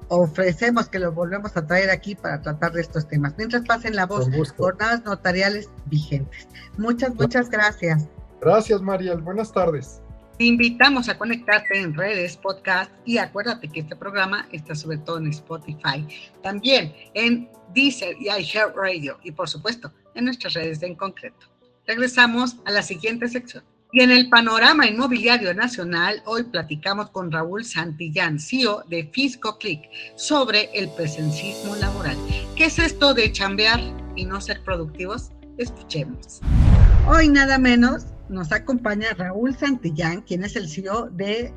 ofrecemos 0.09 0.89
que 0.89 0.99
lo 0.99 1.13
volvemos 1.13 1.57
a 1.57 1.67
traer 1.67 1.91
aquí 1.91 2.15
para 2.15 2.41
tratar 2.41 2.73
de 2.73 2.81
estos 2.81 3.09
temas. 3.09 3.35
Mientras 3.37 3.65
pasen 3.65 3.97
la 3.97 4.07
voz, 4.07 4.29
jornadas 4.57 5.05
notariales 5.05 5.69
vigentes. 5.87 6.49
Muchas, 6.79 7.15
muchas 7.15 7.49
gracias. 7.51 8.09
Gracias, 8.41 8.83
Mariel. 8.83 9.21
Buenas 9.23 9.53
tardes. 9.53 10.01
Te 10.39 10.45
invitamos 10.45 11.09
a 11.09 11.17
conectarte 11.17 11.81
en 11.81 11.95
redes, 11.95 12.37
podcast 12.37 12.91
y 13.05 13.19
acuérdate 13.19 13.69
que 13.69 13.81
este 13.81 13.95
programa 13.95 14.49
está 14.51 14.75
sobre 14.75 14.99
todo 14.99 15.19
en 15.19 15.29
Spotify, 15.29 16.07
también 16.43 16.93
en 17.15 17.49
Deezer 17.73 18.17
y 18.19 18.29
iHeartRadio 18.29 19.19
y 19.23 19.31
por 19.31 19.49
supuesto 19.49 19.93
en 20.15 20.25
nuestras 20.25 20.55
redes 20.55 20.81
de 20.81 20.89
en 20.89 20.97
concreto. 20.97 21.47
Regresamos 21.87 22.57
a 22.65 22.73
la 22.73 22.83
siguiente 22.83 23.29
sección. 23.29 23.63
Y 23.95 24.01
en 24.01 24.11
el 24.11 24.29
panorama 24.29 24.89
inmobiliario 24.89 25.55
nacional, 25.55 26.21
hoy 26.27 26.43
platicamos 26.43 27.11
con 27.11 27.31
Raúl 27.31 27.65
Santillán, 27.65 28.41
CEO 28.41 28.83
de 28.89 29.05
Fisco 29.05 29.57
Click, 29.57 29.89
sobre 30.17 30.69
el 30.75 30.89
presencismo 30.97 31.77
laboral. 31.77 32.17
¿Qué 32.57 32.65
es 32.65 32.81
esto 32.81 33.15
de 33.15 33.31
chambear 33.31 33.79
y 34.17 34.25
no 34.25 34.41
ser 34.41 34.65
productivos? 34.65 35.31
Escuchemos. 35.59 36.41
Hoy 37.07 37.29
nada 37.29 37.57
menos 37.57 38.07
nos 38.29 38.51
acompaña 38.51 39.15
Raúl 39.17 39.55
Santillán, 39.55 40.23
quien 40.23 40.43
es 40.43 40.57
el 40.57 40.69
CEO 40.69 41.11
de 41.11 41.53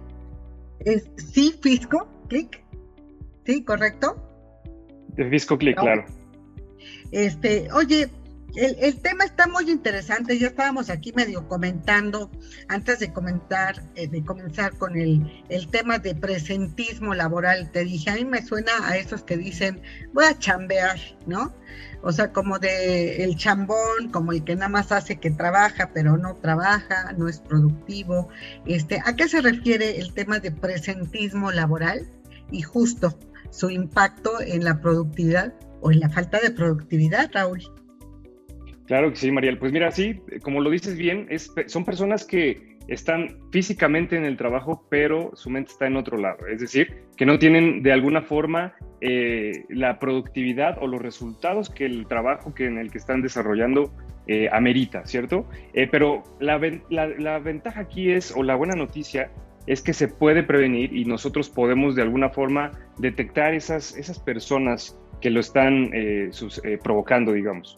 sí, 1.17 1.56
Fisco 1.63 2.08
Click. 2.30 2.63
¿Sí, 3.47 3.63
correcto? 3.63 4.15
De 5.15 5.28
Fisco 5.28 5.58
Click, 5.58 5.76
claro. 5.76 6.06
Este, 7.12 7.67
oye, 7.73 8.12
el, 8.55 8.99
tema 9.01 9.25
está 9.25 9.47
muy 9.47 9.69
interesante, 9.69 10.39
ya 10.39 10.47
estábamos 10.47 10.89
aquí 10.89 11.12
medio 11.13 11.47
comentando, 11.47 12.31
antes 12.67 12.99
de 12.99 13.13
comentar, 13.13 13.83
eh, 13.95 14.07
de 14.07 14.23
comenzar 14.23 14.73
con 14.77 14.97
el, 14.97 15.43
tema 15.71 15.99
de 15.99 16.15
presentismo 16.15 17.13
laboral, 17.13 17.71
te 17.71 17.83
dije, 17.83 18.10
a 18.10 18.15
mí 18.15 18.25
me 18.25 18.41
suena 18.41 18.71
a 18.83 18.97
esos 18.97 19.23
que 19.23 19.38
dicen, 19.38 19.81
voy 20.13 20.25
a 20.25 20.39
chambear, 20.39 20.97
¿no? 21.27 21.53
O 22.01 22.12
sea, 22.12 22.31
como 22.31 22.57
de 22.57 23.23
el 23.23 23.36
chambón, 23.36 24.10
como 24.12 24.31
el 24.31 24.43
que 24.43 24.55
nada 24.55 24.69
más 24.69 24.91
hace 24.91 25.17
que 25.17 25.31
trabaja, 25.31 25.91
pero 25.93 26.17
no 26.17 26.36
trabaja, 26.36 27.13
no 27.17 27.27
es 27.27 27.39
productivo. 27.39 28.29
Este, 28.65 29.01
¿A 29.05 29.15
qué 29.15 29.27
se 29.27 29.41
refiere 29.41 29.99
el 29.99 30.13
tema 30.13 30.39
de 30.39 30.51
presentismo 30.51 31.51
laboral? 31.51 32.07
Y 32.49 32.62
justo 32.62 33.17
su 33.49 33.69
impacto 33.69 34.39
en 34.41 34.63
la 34.63 34.79
productividad 34.79 35.53
o 35.81 35.91
en 35.91 35.99
la 35.99 36.10
falta 36.10 36.39
de 36.39 36.51
productividad, 36.51 37.29
Raúl. 37.33 37.76
Claro 38.88 39.10
que 39.10 39.17
sí, 39.17 39.32
Mariel. 39.32 39.58
Pues 39.58 39.71
mira, 39.71 39.91
sí, 39.91 40.21
como 40.41 40.62
lo 40.62 40.69
dices 40.69 40.97
bien, 40.97 41.28
son 41.67 41.84
personas 41.84 42.26
que 42.26 42.78
están 42.88 43.38
físicamente 43.52 44.15
en 44.15 44.23
el 44.23 44.38
trabajo, 44.38 44.86
pero 44.89 45.32
su 45.36 45.50
mente 45.50 45.71
está 45.71 45.88
en 45.88 45.97
otro 45.97 46.17
lado. 46.17 46.47
Es 46.47 46.62
decir, 46.62 47.04
que 47.17 47.26
no 47.26 47.38
tienen 47.38 47.84
de 47.84 47.91
alguna 47.91 48.21
forma 48.21 48.76
eh, 49.02 49.65
la 49.67 50.00
productividad 50.00 50.78
o 50.82 50.88
los 50.88 51.02
resultados 51.02 51.69
que 51.69 51.86
el 51.86 52.08
trabajo 52.08 52.54
que 52.54 52.65
en 52.65 52.78
el 52.78 52.89
que 52.89 52.97
están 52.97 53.21
desarrollando 53.21 53.93
eh, 54.28 54.47
amerita, 54.54 55.06
¿cierto? 55.06 55.50
Eh, 55.73 55.89
pero 55.91 56.23
la, 56.39 56.58
ventaja 56.58 57.82
aquí 57.82 58.12
es, 58.12 58.34
o 58.36 58.41
la 58.41 58.56
buena 58.56 58.76
noticia, 58.76 59.32
es 59.65 59.82
que 59.82 59.91
se 59.91 60.08
puede 60.08 60.43
prevenir 60.43 60.95
y 60.95 61.04
nosotros 61.04 61.50
podemos 61.50 61.93
de 61.93 62.04
alguna 62.04 62.30
forma 62.30 62.71
detectar 63.00 63.54
esas, 63.54 63.97
esas 63.97 64.17
personas 64.17 64.97
que 65.19 65.30
lo 65.30 65.41
están 65.41 65.91
provocando, 66.84 67.34
digamos. 67.34 67.76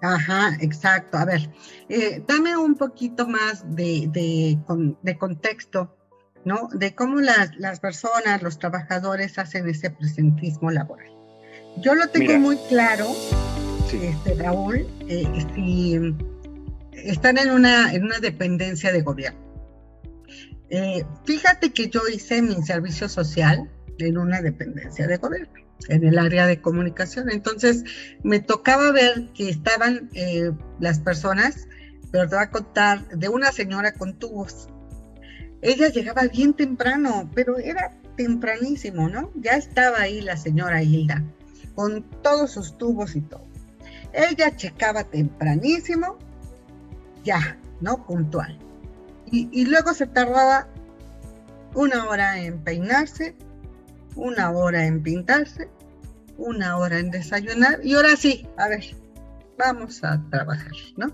Ajá, 0.00 0.56
exacto. 0.60 1.18
A 1.18 1.24
ver, 1.24 1.50
eh, 1.88 2.22
dame 2.26 2.56
un 2.56 2.76
poquito 2.76 3.26
más 3.26 3.64
de, 3.74 4.08
de, 5.02 5.18
contexto, 5.18 5.96
¿no? 6.44 6.68
De 6.72 6.94
cómo 6.94 7.20
las, 7.20 7.56
las, 7.56 7.80
personas, 7.80 8.42
los 8.42 8.58
trabajadores 8.58 9.38
hacen 9.38 9.68
ese 9.68 9.90
presentismo 9.90 10.70
laboral. 10.70 11.10
Yo 11.78 11.94
lo 11.94 12.08
tengo 12.08 12.38
muy 12.38 12.56
claro, 12.68 13.06
este, 13.92 14.34
Raúl, 14.34 14.86
eh, 15.08 15.46
si 15.54 15.98
están 16.92 17.38
en 17.38 17.50
una, 17.50 17.92
en 17.92 18.04
una 18.04 18.18
dependencia 18.18 18.92
de 18.92 19.02
gobierno. 19.02 19.46
Eh, 20.70 21.04
fíjate 21.24 21.72
que 21.72 21.88
yo 21.88 22.00
hice 22.12 22.42
mi 22.42 22.62
servicio 22.62 23.08
social 23.08 23.70
en 23.98 24.18
una 24.18 24.42
dependencia 24.42 25.06
de 25.06 25.16
gobierno 25.16 25.67
en 25.88 26.04
el 26.04 26.18
área 26.18 26.46
de 26.46 26.60
comunicación. 26.60 27.30
Entonces 27.30 27.84
me 28.22 28.40
tocaba 28.40 28.90
ver 28.92 29.28
que 29.34 29.48
estaban 29.48 30.10
eh, 30.14 30.52
las 30.80 30.98
personas, 30.98 31.68
pero 32.10 32.28
te 32.28 32.34
voy 32.34 32.44
a 32.44 32.50
contar 32.50 33.08
de 33.08 33.28
una 33.28 33.52
señora 33.52 33.92
con 33.92 34.18
tubos. 34.18 34.68
Ella 35.60 35.88
llegaba 35.88 36.22
bien 36.22 36.54
temprano, 36.54 37.30
pero 37.34 37.58
era 37.58 37.96
tempranísimo, 38.16 39.08
¿no? 39.08 39.30
Ya 39.36 39.52
estaba 39.52 40.00
ahí 40.00 40.20
la 40.20 40.36
señora 40.36 40.82
Hilda, 40.82 41.24
con 41.74 42.02
todos 42.22 42.52
sus 42.52 42.76
tubos 42.78 43.16
y 43.16 43.20
todo. 43.22 43.46
Ella 44.12 44.56
checaba 44.56 45.04
tempranísimo, 45.04 46.16
ya, 47.24 47.58
¿no? 47.80 48.06
Puntual. 48.06 48.58
Y, 49.30 49.48
y 49.52 49.66
luego 49.66 49.94
se 49.94 50.06
tardaba 50.06 50.68
una 51.74 52.08
hora 52.08 52.40
en 52.40 52.58
peinarse, 52.62 53.36
una 54.16 54.50
hora 54.50 54.84
en 54.84 55.02
pintarse, 55.02 55.68
una 56.36 56.76
hora 56.76 56.98
en 56.98 57.10
desayunar 57.10 57.80
y 57.82 57.94
ahora 57.94 58.16
sí, 58.16 58.46
a 58.56 58.68
ver, 58.68 58.84
vamos 59.58 60.02
a 60.04 60.22
trabajar, 60.30 60.72
¿no? 60.96 61.08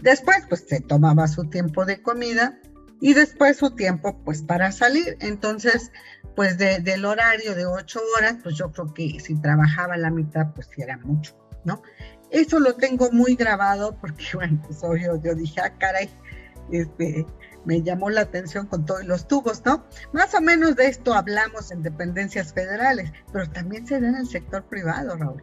Después, 0.00 0.44
pues 0.48 0.64
se 0.68 0.80
tomaba 0.80 1.26
su 1.26 1.44
tiempo 1.44 1.84
de 1.84 2.00
comida 2.02 2.58
y 3.00 3.14
después 3.14 3.56
su 3.56 3.70
tiempo, 3.70 4.20
pues 4.24 4.42
para 4.42 4.72
salir. 4.72 5.16
Entonces, 5.20 5.92
pues 6.36 6.58
del 6.58 7.04
horario 7.04 7.54
de 7.54 7.66
ocho 7.66 8.00
horas, 8.16 8.36
pues 8.42 8.56
yo 8.56 8.70
creo 8.70 8.92
que 8.94 9.18
si 9.20 9.34
trabajaba 9.40 9.96
la 9.96 10.10
mitad, 10.10 10.52
pues 10.54 10.68
era 10.76 10.96
mucho, 10.98 11.36
¿no? 11.64 11.82
Eso 12.30 12.60
lo 12.60 12.74
tengo 12.74 13.10
muy 13.10 13.34
grabado 13.34 13.96
porque, 14.00 14.24
bueno, 14.34 14.62
pues 14.64 14.82
obvio, 14.82 15.20
yo 15.22 15.34
dije, 15.34 15.60
ah, 15.60 15.76
caray, 15.78 16.08
este, 16.70 17.26
me 17.68 17.82
llamó 17.82 18.08
la 18.08 18.22
atención 18.22 18.66
con 18.66 18.86
todos 18.86 19.04
los 19.04 19.28
tubos, 19.28 19.62
¿no? 19.66 19.84
Más 20.14 20.34
o 20.34 20.40
menos 20.40 20.74
de 20.74 20.86
esto 20.86 21.12
hablamos 21.12 21.70
en 21.70 21.82
dependencias 21.82 22.54
federales, 22.54 23.12
pero 23.30 23.46
también 23.50 23.86
se 23.86 24.00
da 24.00 24.08
en 24.08 24.14
el 24.14 24.26
sector 24.26 24.64
privado, 24.64 25.14
Raúl. 25.16 25.42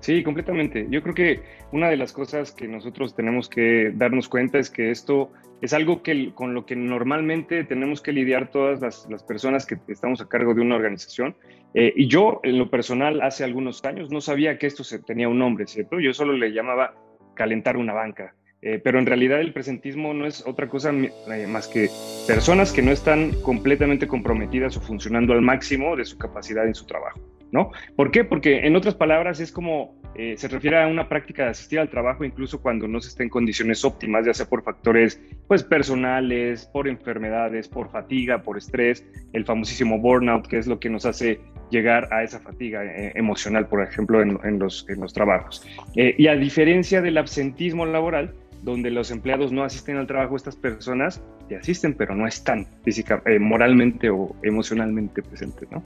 Sí, 0.00 0.24
completamente. 0.24 0.86
Yo 0.88 1.02
creo 1.02 1.14
que 1.14 1.42
una 1.72 1.90
de 1.90 1.98
las 1.98 2.14
cosas 2.14 2.52
que 2.52 2.66
nosotros 2.66 3.14
tenemos 3.14 3.50
que 3.50 3.92
darnos 3.94 4.30
cuenta 4.30 4.58
es 4.58 4.70
que 4.70 4.90
esto 4.90 5.30
es 5.60 5.74
algo 5.74 6.02
que, 6.02 6.32
con 6.32 6.54
lo 6.54 6.64
que 6.64 6.74
normalmente 6.74 7.64
tenemos 7.64 8.00
que 8.00 8.12
lidiar 8.12 8.50
todas 8.50 8.80
las, 8.80 9.22
personas 9.24 9.66
que 9.66 9.76
estamos 9.88 10.22
a 10.22 10.26
cargo 10.26 10.54
de 10.54 10.62
una 10.62 10.76
organización. 10.76 11.36
Eh, 11.74 11.92
y 11.94 12.08
yo, 12.08 12.40
en 12.44 12.58
lo 12.58 12.70
personal, 12.70 13.20
hace 13.20 13.44
algunos 13.44 13.84
años 13.84 14.10
no 14.10 14.22
sabía 14.22 14.56
que 14.56 14.66
esto 14.66 14.84
se, 14.84 15.00
tenía 15.00 15.28
un 15.28 15.38
nombre, 15.38 15.66
¿cierto? 15.66 16.00
Yo 16.00 16.14
solo 16.14 16.32
le 16.32 16.50
llamaba 16.50 16.94
calentar 17.34 17.76
una 17.76 17.92
banca. 17.92 18.34
Eh, 18.62 18.78
pero 18.82 18.98
en 18.98 19.06
realidad 19.06 19.40
el 19.40 19.54
presentismo 19.54 20.12
no 20.12 20.26
es 20.26 20.46
otra 20.46 20.68
cosa 20.68 20.92
eh, 20.92 21.46
más 21.46 21.66
que 21.66 21.88
personas 22.26 22.72
que 22.72 22.82
no 22.82 22.90
están 22.90 23.32
completamente 23.40 24.06
comprometidas 24.06 24.76
o 24.76 24.82
funcionando 24.82 25.32
al 25.32 25.40
máximo 25.40 25.96
de 25.96 26.04
su 26.04 26.18
capacidad 26.18 26.66
en 26.66 26.74
su 26.74 26.84
trabajo, 26.84 27.18
¿no? 27.52 27.70
¿Por 27.96 28.10
qué? 28.10 28.22
Porque 28.22 28.66
en 28.66 28.76
otras 28.76 28.94
palabras 28.94 29.40
es 29.40 29.50
como 29.50 29.98
eh, 30.16 30.34
se 30.36 30.48
refiere 30.48 30.82
a 30.82 30.88
una 30.88 31.08
práctica 31.08 31.44
de 31.44 31.50
asistir 31.50 31.78
al 31.78 31.88
trabajo 31.88 32.24
incluso 32.24 32.60
cuando 32.60 32.88
no 32.88 33.00
se 33.00 33.08
está 33.08 33.22
en 33.22 33.28
condiciones 33.28 33.84
óptimas, 33.84 34.26
ya 34.26 34.34
sea 34.34 34.46
por 34.46 34.62
factores 34.62 35.20
pues, 35.46 35.62
personales, 35.62 36.66
por 36.66 36.88
enfermedades, 36.88 37.68
por 37.68 37.90
fatiga, 37.90 38.42
por 38.42 38.58
estrés, 38.58 39.06
el 39.32 39.44
famosísimo 39.44 39.98
burnout, 39.98 40.48
que 40.48 40.58
es 40.58 40.66
lo 40.66 40.80
que 40.80 40.90
nos 40.90 41.06
hace 41.06 41.40
llegar 41.70 42.12
a 42.12 42.24
esa 42.24 42.40
fatiga 42.40 42.84
eh, 42.84 43.12
emocional, 43.14 43.68
por 43.68 43.82
ejemplo, 43.82 44.20
en, 44.20 44.58
los, 44.58 44.84
en 44.88 45.00
los, 45.00 45.14
trabajos. 45.14 45.64
Eh, 45.94 46.16
y 46.18 46.26
a 46.26 46.34
diferencia 46.34 47.00
del 47.00 47.16
absentismo 47.16 47.86
laboral, 47.86 48.34
donde 48.62 48.90
los 48.90 49.10
empleados 49.10 49.52
no 49.52 49.64
asisten 49.64 49.96
al 49.96 50.06
trabajo, 50.06 50.36
estas 50.36 50.56
personas 50.56 51.20
te 51.48 51.56
asisten, 51.56 51.94
pero 51.94 52.14
no 52.14 52.26
están 52.26 52.66
física, 52.84 53.22
moralmente 53.40 54.10
o 54.10 54.34
emocionalmente 54.42 55.22
presentes, 55.22 55.68
¿no? 55.70 55.82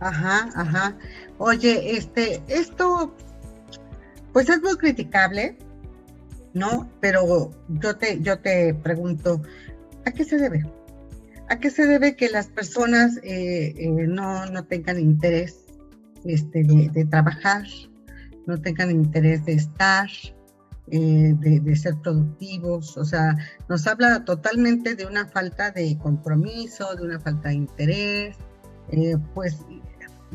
Ajá, 0.00 0.50
ajá. 0.54 0.96
Oye, 1.38 1.96
este, 1.96 2.42
esto 2.48 3.14
pues 4.32 4.50
es 4.50 4.60
muy 4.60 4.76
criticable, 4.76 5.56
¿no? 6.52 6.90
Pero 7.00 7.50
yo 7.68 7.96
te, 7.96 8.20
yo 8.20 8.38
te 8.38 8.74
pregunto, 8.74 9.40
¿a 10.04 10.10
qué 10.10 10.24
se 10.24 10.36
debe? 10.36 10.62
¿A 11.48 11.58
qué 11.58 11.70
se 11.70 11.86
debe 11.86 12.16
que 12.16 12.28
las 12.28 12.48
personas 12.48 13.18
eh, 13.22 13.72
eh, 13.78 13.88
no, 13.88 14.44
tengan 14.64 14.98
interés 14.98 15.64
este, 16.26 16.64
de, 16.64 17.04
trabajar, 17.06 17.64
no 18.46 18.60
tengan 18.60 18.90
interés 18.90 19.44
de 19.46 19.54
estar, 19.54 20.08
eh, 20.90 21.34
de, 21.36 21.76
ser 21.76 21.96
productivos? 22.02 22.96
O 22.96 23.04
sea, 23.04 23.36
nos 23.68 23.86
habla 23.86 24.24
totalmente 24.24 24.94
de 24.94 25.06
una 25.06 25.26
falta 25.26 25.70
de 25.70 25.96
compromiso, 25.98 26.94
de 26.94 27.02
una 27.04 27.20
falta 27.20 27.48
de 27.50 27.54
interés. 27.56 28.36
pues 29.34 29.58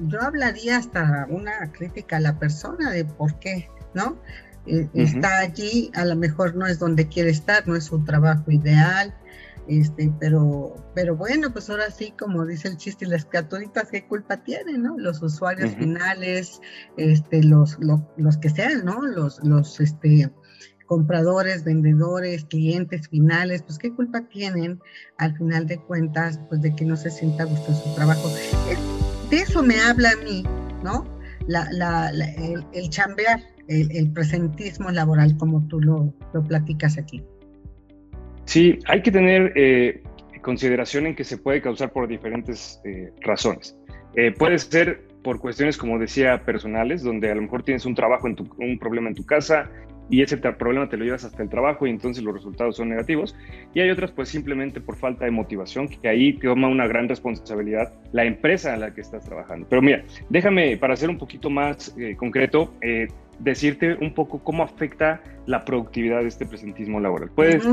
yo 0.07 0.21
hablaría 0.21 0.77
hasta 0.77 1.27
una 1.29 1.71
crítica 1.71 2.17
a 2.17 2.21
la 2.21 2.39
persona 2.39 2.91
de 2.91 3.03
por 3.05 3.37
qué 3.39 3.67
¿no? 3.93 4.17
Eh, 4.67 4.87
está 4.93 5.39
allí, 5.39 5.91
a 5.95 6.05
lo 6.05 6.15
mejor 6.15 6.55
no 6.55 6.67
es 6.67 6.79
donde 6.79 7.07
quiere 7.07 7.31
estar, 7.31 7.67
no 7.67 7.75
es 7.75 7.91
un 7.91 8.05
trabajo 8.05 8.51
ideal, 8.51 9.13
este, 9.67 10.13
pero, 10.19 10.75
pero 10.93 11.15
bueno, 11.15 11.51
pues 11.51 11.69
ahora 11.69 11.89
sí, 11.89 12.13
como 12.17 12.45
dice 12.45 12.67
el 12.67 12.77
chiste, 12.77 13.05
las 13.07 13.25
criaturitas, 13.25 13.89
¿qué 13.89 14.05
culpa 14.05 14.37
tienen, 14.37 14.83
no? 14.83 14.97
Los 14.97 15.21
usuarios 15.21 15.71
finales, 15.75 16.61
este, 16.97 17.43
los, 17.43 17.77
los 18.17 18.37
que 18.37 18.49
sean, 18.49 18.85
¿no? 18.85 19.01
Los, 19.01 19.43
los, 19.43 19.79
este, 19.79 20.29
compradores, 20.91 21.63
vendedores, 21.63 22.43
clientes 22.43 23.07
finales, 23.07 23.61
pues 23.61 23.77
qué 23.77 23.93
culpa 23.93 24.27
tienen 24.27 24.77
al 25.19 25.33
final 25.37 25.65
de 25.65 25.77
cuentas, 25.77 26.37
pues 26.49 26.61
de 26.61 26.75
que 26.75 26.83
no 26.83 26.97
se 26.97 27.09
sienta 27.09 27.45
gusto 27.45 27.71
en 27.71 27.77
su 27.77 27.95
trabajo. 27.95 28.27
De 29.29 29.37
eso 29.37 29.63
me 29.63 29.79
habla 29.79 30.09
a 30.09 30.25
mí, 30.25 30.43
¿no? 30.83 31.07
El, 32.73 32.89
chambear, 32.89 33.39
el, 33.69 34.11
presentismo 34.11 34.91
laboral 34.91 35.37
como 35.37 35.65
tú 35.69 35.79
lo, 35.79 36.13
platicas 36.49 36.97
aquí. 36.97 37.23
Sí, 38.43 38.77
hay 38.85 39.01
que 39.01 39.11
tener 39.11 39.53
eh, 39.55 40.03
consideración 40.41 41.07
en 41.07 41.15
que 41.15 41.23
se 41.23 41.37
puede 41.37 41.61
causar 41.61 41.93
por 41.93 42.09
diferentes 42.09 42.81
eh, 42.83 43.13
razones. 43.21 43.77
Eh, 44.15 44.33
puede 44.37 44.59
ser 44.59 45.07
por 45.23 45.39
cuestiones, 45.39 45.77
como 45.77 45.97
decía, 45.97 46.43
personales, 46.43 47.01
donde 47.01 47.31
a 47.31 47.35
lo 47.35 47.43
mejor 47.43 47.63
tienes 47.63 47.85
un 47.85 47.95
trabajo, 47.95 48.27
en 48.27 48.35
tu, 48.35 48.45
un 48.57 48.77
problema 48.77 49.07
en 49.07 49.15
tu 49.15 49.25
casa 49.25 49.69
y 50.11 50.21
ese 50.21 50.37
problema 50.37 50.87
te 50.89 50.97
lo 50.97 51.05
llevas 51.05 51.23
hasta 51.23 51.41
el 51.41 51.49
trabajo 51.49 51.87
y 51.87 51.89
entonces 51.89 52.23
los 52.23 52.35
resultados 52.35 52.75
son 52.75 52.89
negativos. 52.89 53.35
Y 53.73 53.79
hay 53.79 53.89
otras 53.89 54.11
pues 54.11 54.29
simplemente 54.29 54.81
por 54.81 54.97
falta 54.97 55.25
de 55.25 55.31
motivación, 55.31 55.87
que 55.87 56.07
ahí 56.07 56.33
toma 56.33 56.67
una 56.67 56.85
gran 56.85 57.09
responsabilidad 57.09 57.93
la 58.11 58.25
empresa 58.25 58.73
en 58.73 58.81
la 58.81 58.93
que 58.93 59.01
estás 59.01 59.25
trabajando. 59.25 59.65
Pero 59.69 59.81
mira, 59.81 60.03
déjame 60.29 60.77
para 60.77 60.95
ser 60.95 61.09
un 61.09 61.17
poquito 61.17 61.49
más 61.49 61.95
concreto, 62.17 62.73
decirte 63.39 63.95
un 64.01 64.13
poco 64.13 64.43
cómo 64.43 64.63
afecta 64.63 65.21
la 65.45 65.65
productividad 65.65 66.21
de 66.21 66.27
este 66.27 66.45
presentismo 66.45 66.99
laboral. 66.99 67.31
Puedes 67.35 67.67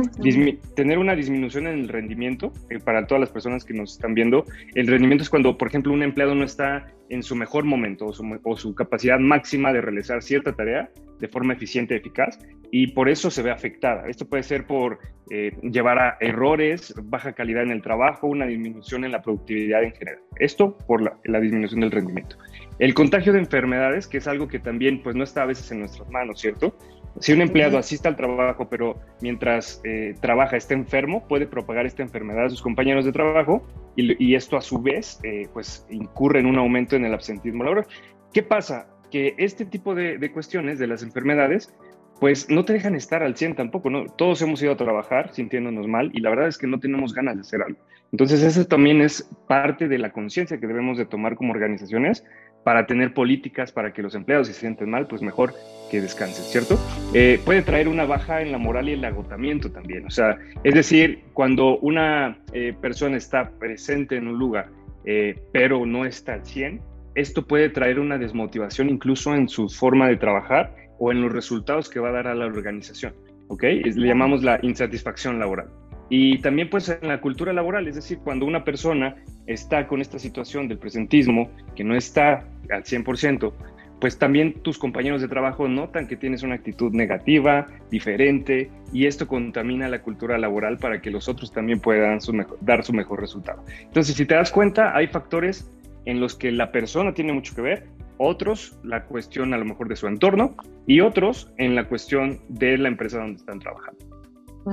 tener 0.75 0.99
una 0.99 1.15
disminución 1.15 1.67
en 1.67 1.81
el 1.81 1.89
rendimiento 1.89 2.53
eh, 2.71 2.79
para 2.79 3.07
todas 3.07 3.21
las 3.21 3.31
personas 3.31 3.65
que 3.65 3.75
nos 3.75 3.93
están 3.93 4.15
viendo. 4.15 4.45
El 4.75 4.87
rendimiento 4.87 5.23
es 5.23 5.31
cuando, 5.31 5.57
por 5.59 5.69
ejemplo, 5.69 5.93
un 5.93 6.03
empleado 6.03 6.35
no 6.35 6.45
está 6.45 6.87
en 7.11 7.23
su 7.23 7.35
mejor 7.35 7.65
momento 7.65 8.07
o 8.07 8.57
su, 8.57 8.75
capacidad 8.75 9.19
máxima 9.19 9.73
de 9.73 9.81
realizar 9.81 10.23
cierta 10.23 10.53
tarea 10.53 10.91
de 11.19 11.29
forma 11.29 11.55
eficiente 11.55 11.95
y 11.95 11.99
eficaz 11.99 12.39
y 12.71 12.89
por 12.89 13.09
eso 13.09 13.31
se 13.31 13.43
ve 13.43 13.51
afectada. 13.51 14.09
Esto 14.09 14.29
puede 14.29 14.43
ser 14.43 14.67
por 14.67 14.99
eh, 15.31 15.57
llevar 15.63 15.99
a 15.99 16.17
errores, 16.21 16.95
baja 17.03 17.33
calidad 17.33 17.63
en 17.63 17.71
el 17.71 17.83
trabajo, 17.83 18.27
una 18.27 18.47
disminución 18.47 19.05
en 19.05 19.13
la 19.13 19.23
productividad 19.23 19.83
en 19.83 19.93
general. 19.93 20.21
Esto 20.37 20.77
por 20.87 21.19
la 21.25 21.41
disminución 21.41 21.81
del 21.81 21.91
rendimiento. 21.91 22.37
El 22.79 22.95
contagio 22.95 23.33
de 23.33 23.41
enfermedades, 23.41 24.07
que 24.07 24.19
es 24.19 24.29
algo 24.29 24.47
que 24.47 24.61
también 24.61 25.03
pues 25.03 25.17
no 25.17 25.25
está 25.25 25.43
a 25.43 25.47
veces 25.47 25.71
en 25.73 25.81
nuestras 25.81 26.09
manos, 26.11 26.41
¿cierto? 26.41 26.77
Si 27.21 27.33
un 27.33 27.43
empleado 27.43 27.79
asiste 27.79 28.09
al 28.09 28.17
trabajo, 28.17 28.69
pero 28.69 28.97
mientras 29.21 29.81
eh, 29.85 30.15
trabaja 30.21 30.57
está 30.57 30.75
enfermo, 30.75 31.27
puede 31.27 31.47
propagar 31.47 31.87
esta 31.87 32.03
enfermedad 32.03 32.47
a 32.47 32.51
sus 32.51 32.63
compañeros 32.63 33.05
de 33.05 33.13
trabajo 33.13 33.67
y, 33.97 34.35
esto 34.35 34.57
a 34.57 34.61
su 34.61 34.81
vez 34.81 35.19
eh, 35.25 35.49
pues 35.53 35.85
incurre 35.91 36.39
en 36.39 36.47
un 36.47 36.57
aumento 36.59 36.95
en 36.95 37.05
el 37.05 37.15
absentismo 37.15 37.65
laboral. 37.65 37.87
¿Qué 38.33 38.43
pasa? 38.43 38.89
Que 39.11 39.35
este 39.39 39.65
tipo 39.65 39.95
de, 39.95 40.19
de 40.19 40.31
cuestiones 40.31 40.79
de 40.79 40.87
las 40.87 41.03
enfermedades 41.03 41.75
pues 42.21 42.51
no 42.51 42.65
te 42.65 42.73
dejan 42.73 42.95
estar 42.95 43.23
al 43.23 43.37
100 43.37 43.55
tampoco, 43.55 43.91
¿no? 43.91 44.07
Todos 44.07 44.43
hemos 44.43 44.63
ido 44.63 44.73
a 44.73 44.77
trabajar 44.77 45.33
sintiéndonos 45.33 45.87
mal 45.87 46.11
y 46.13 46.21
la 46.21 46.31
verdad 46.31 46.49
es 46.49 46.59
que 46.59 46.67
no 46.67 46.81
tenemos 46.81 47.15
ganas 47.15 47.37
de 47.37 47.43
hacer 47.43 47.63
algo. 47.63 47.79
Entonces, 48.11 48.43
eso 48.43 48.65
también 48.65 49.01
es 49.01 49.29
parte 49.47 49.87
de 49.87 49.99
la 49.99 50.11
conciencia 50.13 50.59
que 50.59 50.67
debemos 50.67 50.99
de 50.99 51.05
tomar 51.05 51.37
como 51.37 51.53
organizaciones 51.53 52.25
para 52.65 52.87
tener 52.87 53.15
políticas 53.15 53.73
para 53.73 53.93
que 53.93 54.03
los 54.03 54.15
empleados 54.15 54.47
se 54.47 54.55
sienten 54.55 54.91
mal, 54.91 55.07
pues 55.07 55.23
mejor 55.23 55.55
que 55.91 56.01
descansen, 56.01 56.45
¿cierto? 56.45 56.79
Eh, 57.15 57.41
puede 57.45 57.63
traer 57.63 57.89
una 57.89 58.05
baja 58.05 58.43
en 58.43 58.53
la 58.53 58.59
moral 58.59 58.89
y 58.89 58.93
el 58.93 59.05
agotamiento 59.05 59.71
también. 59.71 60.07
O 60.07 60.11
sea, 60.11 60.39
es 60.65 60.75
decir, 60.75 61.25
cuando 61.33 61.79
una 61.79 62.39
eh, 62.53 62.75
persona 62.81 63.17
está 63.17 63.51
presente 63.59 64.17
en 64.17 64.29
un 64.29 64.39
lugar, 64.39 64.69
eh, 65.05 65.41
pero 65.53 65.87
no 65.87 66.05
está 66.05 66.35
al 66.35 66.45
100, 66.45 66.81
esto 67.15 67.47
puede 67.47 67.71
traer 67.71 67.99
una 67.99 68.19
desmotivación 68.19 68.91
incluso 68.91 69.35
en 69.35 69.49
su 69.49 69.69
forma 69.69 70.09
de 70.09 70.17
trabajar 70.17 70.75
o 70.99 71.11
en 71.11 71.23
los 71.23 71.33
resultados 71.33 71.89
que 71.89 72.01
va 72.01 72.11
a 72.11 72.13
dar 72.13 72.27
a 72.27 72.35
la 72.35 72.47
organización. 72.47 73.15
¿Ok? 73.49 73.63
Le 73.63 74.07
llamamos 74.07 74.43
la 74.43 74.59
insatisfacción 74.63 75.39
laboral. 75.39 75.69
Y 76.11 76.39
también 76.39 76.71
pues 76.71 76.89
en 76.89 77.07
la 77.07 77.21
cultura 77.21 77.53
laboral, 77.53 77.87
es 77.87 77.95
decir, 77.95 78.19
cuando 78.19 78.47
una 78.47 78.65
persona 78.65 79.17
está 79.47 79.87
con 79.87 80.01
esta 80.01 80.19
situación 80.19 80.69
del 80.69 80.79
presentismo, 80.79 81.51
que 81.77 81.85
no 81.85 81.95
está 81.95 82.45
al 82.71 82.85
100%, 82.85 83.53
pues 84.01 84.19
también 84.19 84.55
tus 84.63 84.79
compañeros 84.79 85.21
de 85.21 85.29
trabajo 85.29 85.69
notan 85.69 86.07
que 86.07 86.17
tienes 86.17 86.43
una 86.43 86.55
actitud 86.55 86.93
negativa, 86.93 87.67
diferente, 87.91 88.71
y 88.93 89.07
esto 89.07 89.27
contamina 89.27 89.89
la 89.89 90.03
cultura 90.03 90.39
laboral 90.39 90.79
para 90.79 91.01
que 91.01 91.11
los 91.11 91.29
otros 91.29 91.53
también 91.53 91.81
puedan 91.81 92.21
dar 92.61 92.85
su 92.85 92.93
mejor 92.93 93.21
resultado. 93.21 93.65
Entonces, 93.83 94.17
si 94.17 94.25
te 94.25 94.35
das 94.35 94.53
cuenta, 94.53 94.97
hay 94.97 95.09
factores 95.09 95.71
en 96.05 96.21
los 96.21 96.37
que 96.37 96.53
la 96.53 96.71
persona 96.71 97.13
tiene 97.13 97.33
mucho 97.33 97.55
que 97.55 97.61
ver, 97.61 97.87
otros 98.19 98.79
la 98.83 99.05
cuestión 99.05 99.53
a 99.55 99.59
lo 99.59 99.65
mejor 99.65 99.89
de 99.89 99.97
su 99.97 100.07
entorno 100.07 100.57
y 100.87 101.01
otros 101.01 101.53
en 101.59 101.75
la 101.75 101.87
cuestión 101.89 102.41
de 102.49 102.79
la 102.79 102.89
empresa 102.89 103.19
donde 103.19 103.37
están 103.37 103.59
trabajando. 103.59 104.18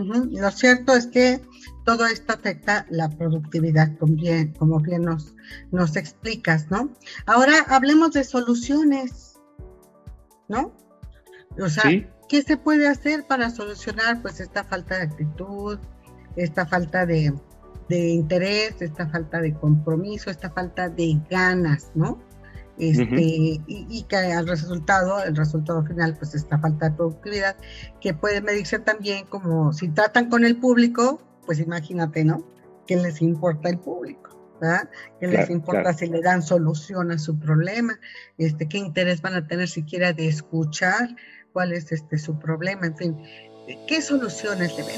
Lo 0.04 0.52
cierto 0.52 0.94
es 0.94 1.08
que 1.08 1.42
todo 1.86 2.06
esto 2.06 2.34
afecta 2.34 2.86
la 2.90 3.10
productividad, 3.10 3.98
como 3.98 4.16
bien, 4.16 4.54
como 4.54 4.80
bien 4.80 5.04
nos, 5.04 5.36
nos 5.72 5.96
explicas, 5.96 6.70
¿no? 6.72 6.92
Ahora 7.26 7.66
hablemos 7.68 8.12
de 8.12 8.24
soluciones, 8.24 9.40
¿no? 10.48 10.76
O 11.60 11.70
sea, 11.70 11.84
¿qué 12.28 12.42
se 12.42 12.58
puede 12.58 12.88
hacer 12.88 13.26
para 13.28 13.50
solucionar 13.50 14.22
pues 14.22 14.40
esta 14.40 14.64
falta 14.64 14.98
de 14.98 15.04
actitud, 15.04 15.80
esta 16.36 16.66
falta 16.66 17.06
de, 17.06 17.34
de 17.88 18.10
interés, 18.10 18.82
esta 18.82 19.08
falta 19.08 19.40
de 19.40 19.54
compromiso, 19.54 20.30
esta 20.30 20.50
falta 20.50 20.90
de 20.90 21.22
ganas, 21.30 21.92
¿no? 21.96 22.20
Este, 22.78 23.62
y, 23.68 24.06
que 24.10 24.18
al 24.18 24.48
resultado, 24.48 25.24
el 25.24 25.36
resultado 25.36 25.84
final, 25.86 26.16
pues 26.18 26.36
esta 26.36 26.60
falta 26.60 26.90
de 26.90 26.96
productividad, 26.96 27.56
que 28.02 28.14
puede 28.14 28.42
medirse 28.42 28.80
también 28.80 29.26
como 29.28 29.72
si 29.72 29.90
tratan 29.90 30.30
con 30.30 30.44
el 30.44 30.58
público, 30.58 31.22
pues 31.46 31.60
imagínate, 31.60 32.26
¿no? 32.26 32.46
¿Qué 32.86 32.98
les 32.98 33.22
importa 33.22 33.70
el 33.70 33.80
público? 33.80 34.32
¿verdad? 34.60 34.90
¿Qué 35.20 35.28
les 35.28 35.50
importa 35.50 35.94
si 35.94 36.08
le 36.08 36.22
dan 36.22 36.42
solución 36.42 37.12
a 37.12 37.18
su 37.18 37.38
problema? 37.38 38.00
Este, 38.38 38.68
¿Qué 38.68 38.78
interés 38.78 39.22
van 39.22 39.36
a 39.36 39.48
tener 39.48 39.68
siquiera 39.68 40.14
de 40.14 40.28
escuchar 40.28 41.16
cuál 41.52 41.74
es 41.74 41.92
este, 41.92 42.18
su 42.18 42.40
problema? 42.40 42.86
En 42.86 42.96
fin, 42.96 43.18
¿qué 43.88 44.02
soluciones 44.02 44.78
le 44.78 44.84
ven? 44.84 44.96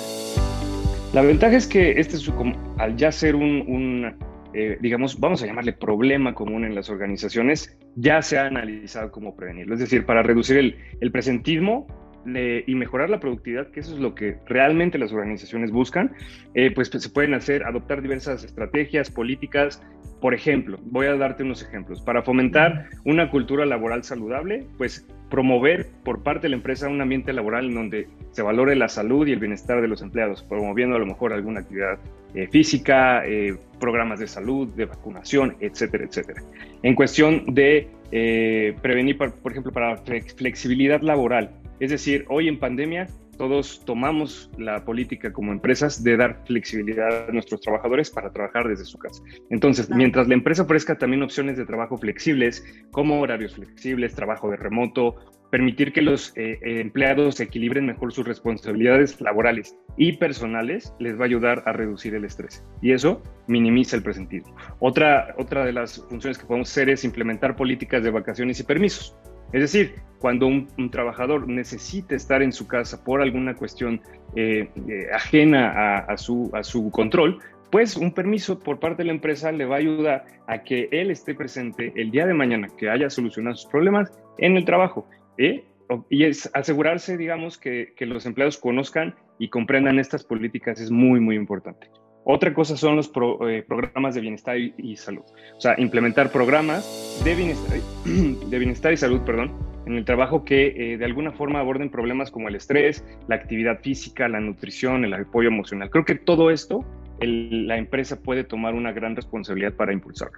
La 1.14 1.22
ventaja 1.22 1.56
es 1.56 1.66
que 1.66 2.00
este 2.00 2.18
es 2.18 2.32
al 2.78 2.96
ya 2.98 3.12
ser 3.12 3.36
un 3.36 4.18
eh, 4.54 4.78
digamos, 4.82 5.20
vamos 5.20 5.44
a 5.44 5.46
llamarle 5.46 5.74
problema 5.74 6.34
común 6.34 6.66
en 6.66 6.76
las 6.76 6.90
organizaciones, 6.90 7.78
ya 7.96 8.22
se 8.22 8.38
ha 8.38 8.46
analizado 8.46 9.12
cómo 9.12 9.36
prevenirlo. 9.36 9.74
Es 9.74 9.80
decir, 9.80 10.06
para 10.06 10.24
reducir 10.24 10.58
el, 10.58 10.78
el 11.02 11.12
presentismo 11.12 11.88
y 12.28 12.76
mejorar 12.76 13.10
la 13.10 13.20
productividad, 13.20 13.68
que 13.72 13.80
eso 13.80 13.94
es 13.94 14.00
lo 14.00 14.14
que 14.16 14.38
realmente 14.48 14.98
las 14.98 15.14
organizaciones 15.14 15.72
buscan, 15.72 16.14
eh, 16.54 16.72
pues, 16.72 16.90
pues, 16.90 17.04
se 17.04 17.10
pueden 17.10 17.34
hacer, 17.34 17.64
adoptar 17.64 18.02
diversas 18.02 18.44
estrategias, 18.44 19.10
políticas. 19.10 19.82
Por 20.20 20.34
ejemplo, 20.34 20.80
voy 20.84 21.06
a 21.06 21.16
darte 21.16 21.44
unos 21.44 21.62
ejemplos. 21.62 22.02
Para 22.02 22.24
fomentar 22.24 22.90
una 23.06 23.30
cultura 23.30 23.66
laboral 23.66 24.04
saludable, 24.04 24.66
pues 24.78 25.08
promover 25.30 25.88
por 26.04 26.24
parte 26.24 26.44
de 26.44 26.50
la 26.50 26.56
empresa 26.56 26.88
un 26.88 27.02
ambiente 27.02 27.34
laboral 27.34 27.66
en 27.66 27.76
donde 27.76 28.08
se 28.32 28.42
valore 28.42 28.76
la 28.76 28.88
salud 28.88 29.28
y 29.28 29.34
el 29.34 29.40
bienestar 29.40 29.82
de 29.82 29.88
los 29.88 30.02
empleados, 30.02 30.44
promoviendo 30.44 30.96
a 30.96 31.00
lo 31.00 31.06
mejor 31.06 31.34
alguna 31.34 31.60
actividad 31.62 32.00
eh, 32.34 32.48
física, 32.48 33.26
eh, 33.26 33.56
programas 33.80 34.20
de 34.20 34.28
salud, 34.28 34.68
de 34.70 34.86
vacunación, 34.86 35.56
etcétera, 35.60 36.06
etcétera. 36.06 36.42
En 36.84 36.96
cuestión 36.96 37.54
de 37.54 37.88
eh, 38.12 38.76
prevenir, 38.82 39.18
por, 39.18 39.34
por 39.34 39.52
ejemplo, 39.52 39.72
para 39.72 39.98
flexibilidad 39.98 41.02
laboral, 41.02 41.52
es 41.80 41.92
decir, 41.92 42.26
hoy 42.30 42.48
en 42.48 42.60
pandemia 42.60 43.08
todos 43.38 43.84
tomamos 43.86 44.50
la 44.58 44.84
política 44.84 45.32
como 45.32 45.52
empresas 45.52 46.04
de 46.04 46.18
dar 46.18 46.44
flexibilidad 46.46 47.30
a 47.30 47.32
nuestros 47.32 47.62
trabajadores 47.62 48.10
para 48.10 48.32
trabajar 48.32 48.68
desde 48.68 48.86
su 48.86 48.98
casa. 48.98 49.22
Entonces, 49.50 49.90
mientras 49.90 50.28
la 50.28 50.34
empresa 50.34 50.64
ofrezca 50.64 50.98
también 50.98 51.24
opciones 51.24 51.58
de 51.58 51.66
trabajo 51.66 51.98
flexibles, 51.98 52.66
como 52.92 53.22
horarios 53.22 53.56
flexibles, 53.56 54.16
trabajo 54.16 54.50
de 54.50 54.58
remoto, 54.58 55.16
permitir 55.52 55.94
que 55.94 56.02
los 56.02 56.36
eh, 56.36 56.60
eh, 56.62 56.82
empleados 56.82 57.40
equilibren 57.40 57.86
mejor 57.86 58.12
sus 58.12 58.28
responsabilidades 58.28 59.22
laborales 59.22 59.76
y 59.96 60.14
personales, 60.14 60.94
les 61.00 61.18
va 61.18 61.22
a 61.22 61.26
ayudar 61.26 61.64
a 61.66 61.72
reducir 61.72 62.16
el 62.16 62.26
estrés. 62.26 62.66
Y 62.82 62.92
eso 62.92 63.22
minimiza 63.48 63.96
el 63.96 64.04
presentismo. 64.04 64.56
Otra, 64.80 65.36
otra 65.38 65.64
de 65.64 65.74
las 65.74 66.04
funciones 66.10 66.38
que 66.38 66.46
podemos 66.46 66.70
hacer 66.70 66.90
es 66.90 67.04
implementar 67.04 67.56
políticas 67.56 68.04
de 68.04 68.12
vacaciones 68.12 68.60
y 68.60 68.64
permisos. 68.64 69.16
Es 69.54 69.62
decir, 69.62 69.96
cuando 70.20 70.48
un, 70.48 70.90
trabajador 70.92 71.48
necesita 71.48 72.16
estar 72.16 72.42
en 72.42 72.52
su 72.52 72.68
casa 72.68 73.04
por 73.04 73.22
alguna 73.22 73.56
cuestión 73.56 74.02
eh, 74.36 74.70
eh, 74.88 75.08
ajena 75.14 76.00
a, 76.00 76.18
su, 76.18 76.52
control, 76.92 77.40
pues 77.72 77.96
un 77.96 78.14
permiso 78.14 78.60
por 78.60 78.80
parte 78.80 79.04
de 79.04 79.08
la 79.08 79.14
empresa 79.14 79.52
le 79.52 79.66
va 79.66 79.76
a 79.76 79.80
ayudar 79.80 80.26
a 80.48 80.64
que 80.64 80.90
él 80.92 81.12
esté 81.12 81.36
presente 81.36 81.94
el 81.96 82.12
día 82.12 82.26
de 82.26 82.34
mañana, 82.34 82.68
que 82.78 82.90
haya 82.90 83.10
solucionado 83.10 83.56
sus 83.56 83.70
problemas 83.70 84.12
en 84.38 84.58
el 84.58 84.66
trabajo. 84.66 85.08
¿eh? 85.38 85.66
Y 86.10 86.24
es 86.24 86.50
asegurarse, 86.54 87.18
digamos, 87.18 87.58
que, 87.58 87.94
que 87.96 88.06
los 88.06 88.26
empleados 88.26 88.58
conozcan 88.58 89.16
y 89.40 89.50
comprendan 89.50 90.00
estas 90.00 90.24
políticas 90.24 90.82
es 90.82 90.92
muy, 90.92 91.20
muy 91.20 91.36
importante. 91.36 91.90
Otra 92.30 92.54
cosa 92.54 92.76
son 92.76 92.98
los 92.98 93.10
eh, 93.48 93.64
programas 93.66 94.14
de 94.14 94.20
bienestar 94.20 94.58
y, 94.58 94.98
salud. 94.98 95.24
O 95.56 95.62
sea, 95.62 95.76
implementar 95.78 96.30
programas 96.30 97.22
de 97.24 97.34
bienestar, 97.34 97.80
de 98.06 98.60
bienestar 98.60 98.92
y 98.92 98.98
salud, 98.98 99.22
perdón, 99.22 99.54
en 99.86 99.94
el 99.94 100.04
trabajo 100.04 100.44
que 100.44 100.68
eh, 100.76 100.98
de 100.98 101.06
alguna 101.06 101.32
forma 101.32 101.62
aborden 101.62 101.90
problemas 101.90 102.30
como 102.30 102.50
el 102.50 102.56
estrés, 102.56 103.02
la 103.30 103.36
actividad 103.36 103.80
física, 103.80 104.28
la 104.28 104.42
nutrición, 104.42 105.06
el 105.06 105.14
apoyo 105.14 105.48
emocional. 105.48 105.90
Creo 105.90 106.04
que 106.04 106.16
todo 106.16 106.52
esto 106.52 106.84
la 107.22 107.78
empresa 107.78 108.20
puede 108.20 108.44
tomar 108.44 108.74
una 108.74 108.92
gran 108.92 109.16
responsabilidad 109.16 109.74
para 109.76 109.94
impulsarlo. 109.94 110.38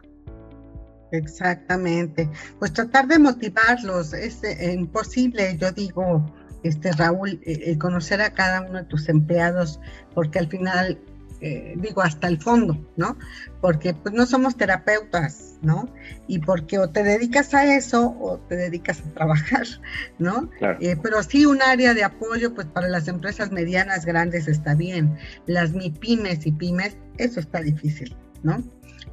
Exactamente. 1.12 2.30
Pues 2.60 2.72
tratar 2.72 3.08
de 3.08 3.18
motivarlos 3.18 4.14
es 4.14 4.44
eh, 4.44 4.74
imposible, 4.74 5.58
yo 5.58 5.72
digo, 5.72 6.24
este 6.62 6.92
Raúl, 6.92 7.42
conocer 7.80 8.22
a 8.22 8.32
cada 8.32 8.62
uno 8.62 8.78
de 8.78 8.86
tus 8.86 9.10
empleados, 9.10 9.80
porque 10.14 10.38
al 10.38 10.48
final 10.50 11.00
eh, 11.42 11.76
digo, 11.78 12.02
hasta 12.02 12.28
el 12.28 12.42
fondo, 12.42 12.78
¿no? 12.98 13.18
Porque 13.62 13.94
pues 13.94 14.14
no 14.14 14.26
somos 14.26 14.58
terapeutas, 14.58 15.58
¿no? 15.62 15.90
Y 16.28 16.40
porque 16.40 16.80
o 16.80 16.90
te 16.90 17.04
dedicas 17.04 17.54
a 17.54 17.76
eso 17.76 18.16
o 18.20 18.40
te 18.40 18.56
dedicas 18.56 19.02
a 19.02 19.14
trabajar, 19.14 19.66
¿no? 20.20 20.50
Eh, 20.80 20.98
pero 21.02 21.24
sí 21.24 21.46
un 21.46 21.62
área 21.62 21.94
de 21.94 22.04
apoyo, 22.04 22.54
pues 22.54 22.68
para 22.68 22.90
las 22.90 23.08
empresas 23.08 23.52
medianas, 23.52 24.06
grandes 24.06 24.48
está 24.48 24.76
bien. 24.76 25.18
Las 25.46 25.74
MIPIMES 25.74 26.46
y 26.46 26.52
pymes, 26.52 26.98
eso 27.18 27.40
está 27.40 27.62
difícil, 27.62 28.16
¿no? 28.44 28.64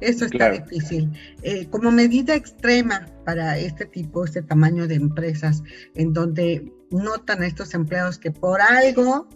Eso 0.01 0.25
está 0.25 0.51
difícil. 0.51 1.11
Eh, 1.41 1.67
como 1.69 1.91
medida 1.91 2.35
extrema 2.35 3.07
para 3.25 3.57
este 3.57 3.85
tipo, 3.85 4.25
este 4.25 4.41
tamaño 4.41 4.87
de 4.87 4.95
empresas, 4.95 5.63
en 5.95 6.13
donde 6.13 6.71
notan 6.91 7.41
a 7.41 7.47
estos 7.47 7.73
empleados 7.73 8.17
que 8.19 8.31
por 8.31 8.61
algo 8.61 9.27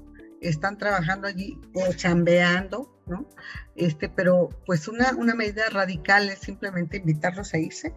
están 0.41 0.77
trabajando 0.77 1.27
allí 1.27 1.57
o 1.73 1.93
chambeando, 1.93 2.91
¿no? 3.05 3.27
Este, 3.75 4.09
pero 4.09 4.49
pues 4.65 4.87
una, 4.87 5.13
una 5.15 5.35
medida 5.35 5.69
radical 5.69 6.29
es 6.29 6.39
simplemente 6.39 6.97
invitarlos 6.97 7.53
a 7.53 7.59
irse. 7.59 7.93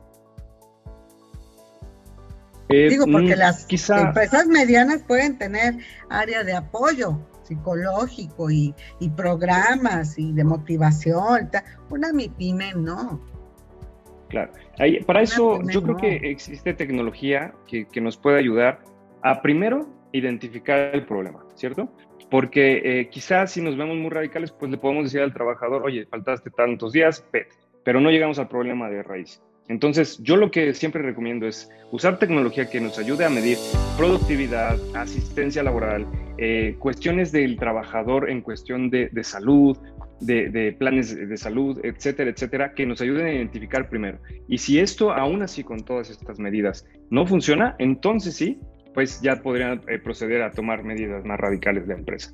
Eh, 2.68 2.88
Digo, 2.90 3.06
porque 3.10 3.34
mm, 3.34 3.38
las 3.38 3.90
empresas 3.90 4.46
medianas 4.46 5.02
pueden 5.02 5.38
tener 5.38 5.78
área 6.10 6.44
de 6.44 6.54
apoyo 6.54 7.18
psicológico 7.42 8.50
y, 8.50 8.74
programas 9.16 10.18
y 10.18 10.32
de 10.32 10.44
motivación. 10.44 11.50
Una 11.90 12.12
MIPYME 12.12 12.74
no. 12.74 13.20
Claro, 14.28 14.52
para 15.06 15.22
eso 15.22 15.62
yo 15.70 15.82
creo 15.82 15.96
que 15.96 16.30
existe 16.30 16.74
tecnología 16.74 17.54
que, 17.66 17.86
que 17.86 18.00
nos 18.00 18.16
puede 18.16 18.38
ayudar 18.38 18.82
a 19.22 19.40
primero 19.42 19.86
identificar 20.14 20.94
el 20.94 21.04
problema, 21.04 21.44
¿cierto? 21.56 21.92
Porque 22.30 22.80
eh, 22.84 23.08
quizás 23.10 23.52
si 23.52 23.60
nos 23.60 23.76
vemos 23.76 23.96
muy 23.96 24.10
radicales, 24.10 24.52
pues 24.52 24.70
le 24.70 24.78
podemos 24.78 25.04
decir 25.04 25.20
al 25.20 25.34
trabajador, 25.34 25.82
oye, 25.84 26.06
faltaste 26.06 26.50
tantos 26.50 26.92
días, 26.92 27.26
pero 27.84 28.00
no 28.00 28.10
llegamos 28.10 28.38
al 28.38 28.48
problema 28.48 28.88
de 28.88 29.02
raíz. 29.02 29.42
Entonces, 29.68 30.18
yo 30.22 30.36
lo 30.36 30.50
que 30.50 30.74
siempre 30.74 31.02
recomiendo 31.02 31.46
es 31.46 31.70
usar 31.90 32.18
tecnología 32.18 32.68
que 32.68 32.80
nos 32.80 32.98
ayude 32.98 33.24
a 33.24 33.30
medir 33.30 33.56
productividad, 33.96 34.78
asistencia 34.94 35.62
laboral, 35.62 36.06
eh, 36.38 36.76
cuestiones 36.78 37.32
del 37.32 37.56
trabajador 37.56 38.28
en 38.30 38.42
cuestión 38.42 38.90
de, 38.90 39.10
salud, 39.22 39.76
de, 40.20 40.50
de, 40.50 40.72
planes 40.72 41.16
de 41.16 41.36
salud, 41.36 41.80
etcétera, 41.82 42.30
etcétera, 42.30 42.74
que 42.74 42.84
nos 42.86 43.00
ayuden 43.00 43.26
a 43.26 43.32
identificar 43.32 43.88
primero. 43.88 44.18
Y 44.48 44.58
si 44.58 44.78
esto, 44.78 45.12
aún 45.12 45.42
así 45.42 45.64
con 45.64 45.82
todas 45.84 46.10
estas 46.10 46.38
medidas, 46.38 46.86
no 47.10 47.26
funciona, 47.26 47.74
entonces 47.78 48.36
sí, 48.36 48.60
pues 48.94 49.20
ya 49.20 49.42
podrían 49.42 49.82
eh, 49.88 49.98
proceder 49.98 50.42
a 50.42 50.52
tomar 50.52 50.84
medidas 50.84 51.24
más 51.24 51.38
radicales 51.38 51.86
de 51.86 51.94
la 51.94 51.98
empresa. 51.98 52.32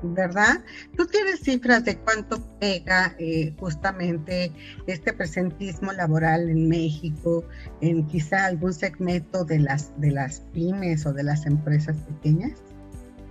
¿Verdad? 0.00 0.64
¿Tú 0.96 1.06
tienes 1.06 1.40
cifras 1.40 1.84
de 1.84 1.96
cuánto 1.96 2.38
pega 2.60 3.16
eh, 3.18 3.52
justamente 3.58 4.52
este 4.86 5.12
presentismo 5.12 5.92
laboral 5.92 6.48
en 6.48 6.68
México, 6.68 7.44
en 7.80 8.06
quizá 8.06 8.46
algún 8.46 8.72
segmento 8.72 9.44
de 9.44 9.58
las, 9.58 10.00
de 10.00 10.12
las 10.12 10.40
pymes 10.52 11.04
o 11.04 11.12
de 11.12 11.24
las 11.24 11.46
empresas 11.46 11.96
pequeñas? 11.96 12.62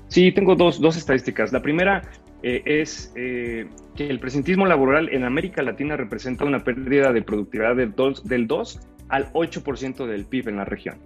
Sí, 0.09 0.33
tengo 0.33 0.55
dos, 0.55 0.81
dos 0.81 0.97
estadísticas. 0.97 1.53
La 1.53 1.61
primera 1.61 2.01
eh, 2.43 2.61
es 2.65 3.13
que 3.15 3.69
el 3.97 4.19
presentismo 4.19 4.65
laboral 4.65 5.07
en 5.13 5.23
América 5.23 5.63
Latina 5.63 5.95
representa 5.95 6.43
una 6.43 6.65
pérdida 6.65 7.13
de 7.13 7.21
productividad 7.21 7.77
del 7.77 7.93
2, 7.95 8.25
del 8.25 8.45
2 8.45 8.79
al 9.07 9.31
8% 9.31 10.05
del 10.05 10.25
PIB 10.25 10.49
en 10.49 10.57
la 10.57 10.65
región. 10.65 10.97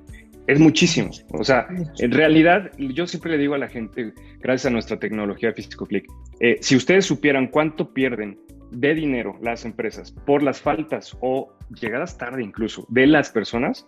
Es 0.51 0.59
muchísimo. 0.59 1.11
O 1.29 1.45
sea, 1.45 1.65
en 1.99 2.11
realidad, 2.11 2.71
yo 2.77 3.07
siempre 3.07 3.31
le 3.31 3.37
digo 3.37 3.53
a 3.53 3.57
la 3.57 3.69
gente, 3.69 4.13
gracias 4.41 4.65
a 4.65 4.69
nuestra 4.69 4.99
tecnología 4.99 5.53
Físico 5.53 5.85
Click, 5.85 6.05
eh, 6.41 6.57
si 6.59 6.75
ustedes 6.75 7.05
supieran 7.05 7.47
cuánto 7.47 7.93
pierden 7.93 8.37
de 8.69 8.93
dinero 8.93 9.39
las 9.41 9.63
empresas 9.63 10.11
por 10.11 10.43
las 10.43 10.59
faltas 10.59 11.17
o 11.21 11.53
llegadas 11.79 12.17
tarde 12.17 12.43
incluso 12.43 12.85
de 12.89 13.07
las 13.07 13.29
personas, 13.29 13.87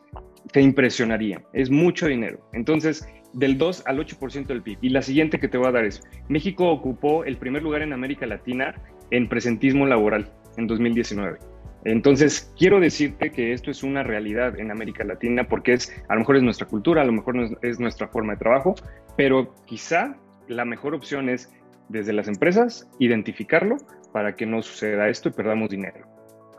te 0.53 0.61
impresionaría. 0.61 1.43
Es 1.51 1.69
mucho 1.69 2.07
dinero. 2.07 2.39
Entonces, 2.53 3.05
del 3.33 3.57
2 3.57 3.83
al 3.85 3.99
8% 3.99 4.45
del 4.45 4.61
PIB. 4.61 4.77
Y 4.83 4.89
la 4.89 5.01
siguiente 5.01 5.41
que 5.41 5.49
te 5.49 5.57
voy 5.57 5.67
a 5.67 5.71
dar 5.71 5.83
es, 5.83 6.01
México 6.29 6.69
ocupó 6.69 7.25
el 7.25 7.35
primer 7.35 7.61
lugar 7.61 7.81
en 7.81 7.91
América 7.91 8.25
Latina 8.25 8.73
en 9.11 9.27
presentismo 9.27 9.85
laboral 9.85 10.31
en 10.55 10.67
2019. 10.67 11.39
Entonces, 11.85 12.51
quiero 12.57 12.79
decirte 12.79 13.31
que 13.31 13.53
esto 13.53 13.69
es 13.69 13.83
una 13.83 14.03
realidad 14.03 14.57
en 14.59 14.71
América 14.71 15.03
Latina 15.03 15.47
porque 15.47 15.73
es, 15.73 15.91
a 16.07 16.13
lo 16.13 16.21
mejor 16.21 16.37
es 16.37 16.43
nuestra 16.43 16.67
cultura, 16.67 17.01
a 17.01 17.05
lo 17.05 17.11
mejor 17.11 17.57
es, 17.61 17.79
nuestra 17.79 18.07
forma 18.07 18.33
de 18.33 18.39
trabajo, 18.39 18.75
pero 19.17 19.53
quizá 19.65 20.15
la 20.47 20.65
mejor 20.65 20.95
opción 20.95 21.29
es 21.29 21.51
desde 21.89 22.13
las 22.13 22.27
empresas 22.27 22.87
identificarlo 22.99 23.77
para 24.13 24.35
que 24.35 24.45
no 24.45 24.61
suceda 24.61 25.09
esto 25.09 25.29
y 25.29 25.33
perdamos 25.33 25.69
dinero. 25.69 26.07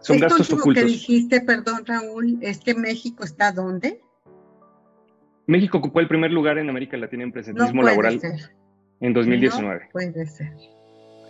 Son 0.01 0.19
gastos 0.19 0.53
ocultos. 0.53 0.85
que 0.85 0.91
dijiste, 0.91 1.41
perdón 1.41 1.87
Raúl, 1.87 2.39
es 2.43 2.61
que 2.61 2.75
México 2.75 3.25
está 3.25 3.53
dónde? 3.53 4.03
México 5.47 5.79
ocupó 5.79 6.01
el 6.01 6.09
primer 6.09 6.31
lugar 6.31 6.59
en 6.59 6.69
América 6.69 6.97
Latina 6.99 7.23
en 7.23 7.33
presentismo 7.33 7.83
laboral 7.83 8.21
en 9.01 9.13
2019. 9.13 9.85
No 9.85 9.91
puede 9.91 10.27
ser. 10.27 10.53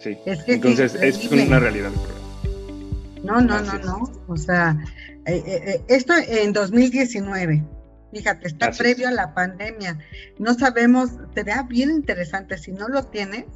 Sí. 0.01 0.17
Entonces, 0.47 0.97
es 0.97 1.31
una 1.31 1.61
realidad. 1.61 1.91
No, 3.25 3.41
no, 3.41 3.61
no, 3.61 3.79
no. 3.79 4.13
O 4.29 4.37
sea, 4.37 4.77
eh, 5.27 5.43
eh, 5.47 5.63
eh, 5.67 5.85
esto 5.89 6.13
en 6.17 6.53
2019. 6.53 7.65
Fíjate, 8.13 8.47
está 8.47 8.71
previo 8.71 9.09
a 9.09 9.11
la 9.11 9.35
pandemia. 9.35 9.99
No 10.39 10.55
sabemos, 10.55 11.11
será 11.35 11.63
bien 11.65 11.91
interesante, 11.91 12.59
si 12.59 12.71
no 12.71 12.87
lo 12.87 13.07
tienes, 13.07 13.47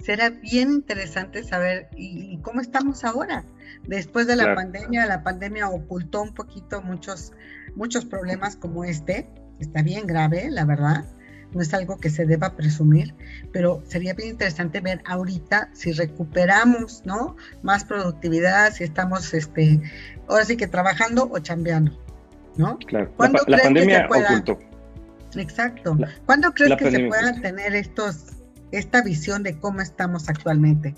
será 0.00 0.30
bien 0.30 0.72
interesante 0.72 1.44
saber 1.44 1.88
y, 1.94 2.38
cómo 2.38 2.60
estamos 2.60 3.04
ahora. 3.04 3.44
Después 3.86 4.26
de 4.26 4.34
la 4.34 4.56
pandemia, 4.56 5.06
la 5.06 5.22
pandemia 5.22 5.68
ocultó 5.68 6.22
un 6.22 6.34
poquito 6.34 6.82
muchos, 6.82 7.32
muchos 7.76 8.06
problemas 8.06 8.56
como 8.56 8.82
este. 8.82 9.28
Está 9.60 9.82
bien 9.82 10.06
grave, 10.06 10.50
la 10.50 10.64
verdad 10.64 11.04
no 11.52 11.62
es 11.62 11.72
algo 11.74 11.98
que 11.98 12.10
se 12.10 12.26
deba 12.26 12.54
presumir, 12.56 13.14
pero 13.52 13.82
sería 13.86 14.14
bien 14.14 14.30
interesante 14.30 14.80
ver 14.80 15.00
ahorita 15.06 15.70
si 15.72 15.92
recuperamos, 15.92 17.02
¿no? 17.04 17.36
Más 17.62 17.84
productividad, 17.84 18.72
si 18.72 18.84
estamos, 18.84 19.32
este, 19.34 19.80
ahora 20.28 20.44
sí 20.44 20.56
que 20.56 20.66
trabajando 20.66 21.28
o 21.30 21.38
chambeando, 21.38 21.98
¿no? 22.56 22.78
Claro, 22.78 23.12
la, 23.46 23.58
pandemia 23.58 24.08
ocultó. 24.08 24.58
Exacto. 25.36 25.96
¿Cuándo 26.26 26.52
crees 26.52 26.76
que 26.76 26.90
se 26.90 27.06
puedan 27.06 27.40
tener 27.40 27.74
estos, 27.74 28.26
esta 28.72 29.02
visión 29.02 29.42
de 29.42 29.58
cómo 29.58 29.80
estamos 29.80 30.28
actualmente? 30.28 30.94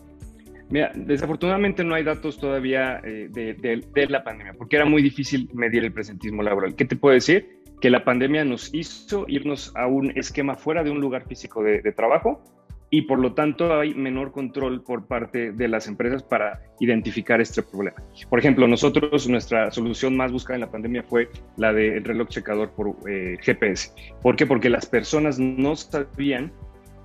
Mira, 0.71 0.93
desafortunadamente 0.95 1.83
no 1.83 1.97
hay 1.97 2.05
datos 2.05 2.39
todavía 2.39 3.01
eh, 3.03 3.29
de, 3.29 4.07
la 4.09 4.23
pandemia, 4.23 4.55
porque 4.55 4.77
era 4.77 4.85
muy 4.85 5.03
difícil 5.03 5.51
medir 5.53 5.85
el 5.85 5.93
presentismo 5.93 6.43
laboral. 6.43 6.77
¿Qué 6.77 6.85
te 6.85 6.95
puedo 6.95 7.15
decir? 7.15 7.60
Que 7.81 7.91
la 7.91 8.05
pandemia 8.05 8.45
nos 8.45 8.73
hizo 8.75 9.25
irnos 9.29 9.73
a 9.77 9.87
un 9.87 10.11
esquema 10.17 10.55
fuera 10.55 10.85
de 10.85 10.91
un 10.91 11.01
lugar 11.01 11.27
físico 11.27 11.63
de, 11.63 11.81
trabajo 11.93 12.43
y 12.91 13.03
por 13.03 13.21
lo 13.21 13.35
tanto 13.35 13.79
hay 13.79 13.95
menor 13.95 14.33
control 14.33 14.83
por 14.83 15.07
parte 15.07 15.53
de 15.53 15.69
las 15.69 15.87
empresas 15.87 16.23
para 16.23 16.61
identificar 16.81 17.41
este 17.41 17.63
problema. 17.63 17.97
Por 18.29 18.39
ejemplo, 18.39 18.67
nosotros, 18.67 19.29
nuestra 19.29 19.71
solución 19.71 20.17
más 20.17 20.33
buscada 20.33 20.57
en 20.57 20.61
la 20.63 20.71
pandemia 20.71 21.05
fue 21.05 21.29
la 21.57 21.73
del 21.73 22.05
reloj 22.05 22.29
checador 22.29 22.71
por 22.71 22.97
eh, 23.09 23.37
GPS. 23.41 23.93
¿Por 24.23 24.37
qué? 24.37 24.45
Porque 24.45 24.69
las 24.69 24.87
personas 24.87 25.39
no 25.39 25.77
sabían 25.77 26.53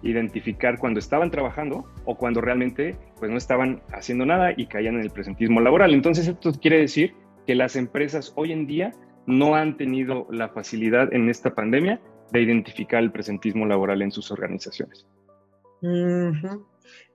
identificar 0.05 0.78
cuando 0.78 0.99
estaban 0.99 1.32
trabajando 1.32 1.86
o 2.05 2.15
cuando 2.15 2.41
realmente 2.41 2.95
pues 3.19 3.32
no 3.32 3.38
estaban 3.38 3.82
haciendo 3.91 4.26
nada 4.26 4.53
y 4.55 4.67
caían 4.67 4.95
en 4.95 5.01
el 5.01 5.09
presentismo 5.09 5.61
laboral. 5.61 5.93
Entonces 5.93 6.28
esto 6.28 6.51
quiere 6.53 6.80
decir 6.80 7.13
que 7.45 7.55
las 7.55 7.76
empresas 7.76 8.34
hoy 8.36 8.51
en 8.51 8.67
día 8.67 8.91
no 9.28 9.55
han 9.55 9.78
tenido 9.78 10.28
la 10.32 10.49
facilidad 10.49 11.13
en 11.13 11.30
esta 11.30 11.53
pandemia 11.53 12.01
de 12.32 12.41
identificar 12.41 13.01
el 13.03 13.11
presentismo 13.11 13.65
laboral 13.65 14.01
en 14.01 14.11
sus 14.11 14.32
organizaciones. 14.32 15.05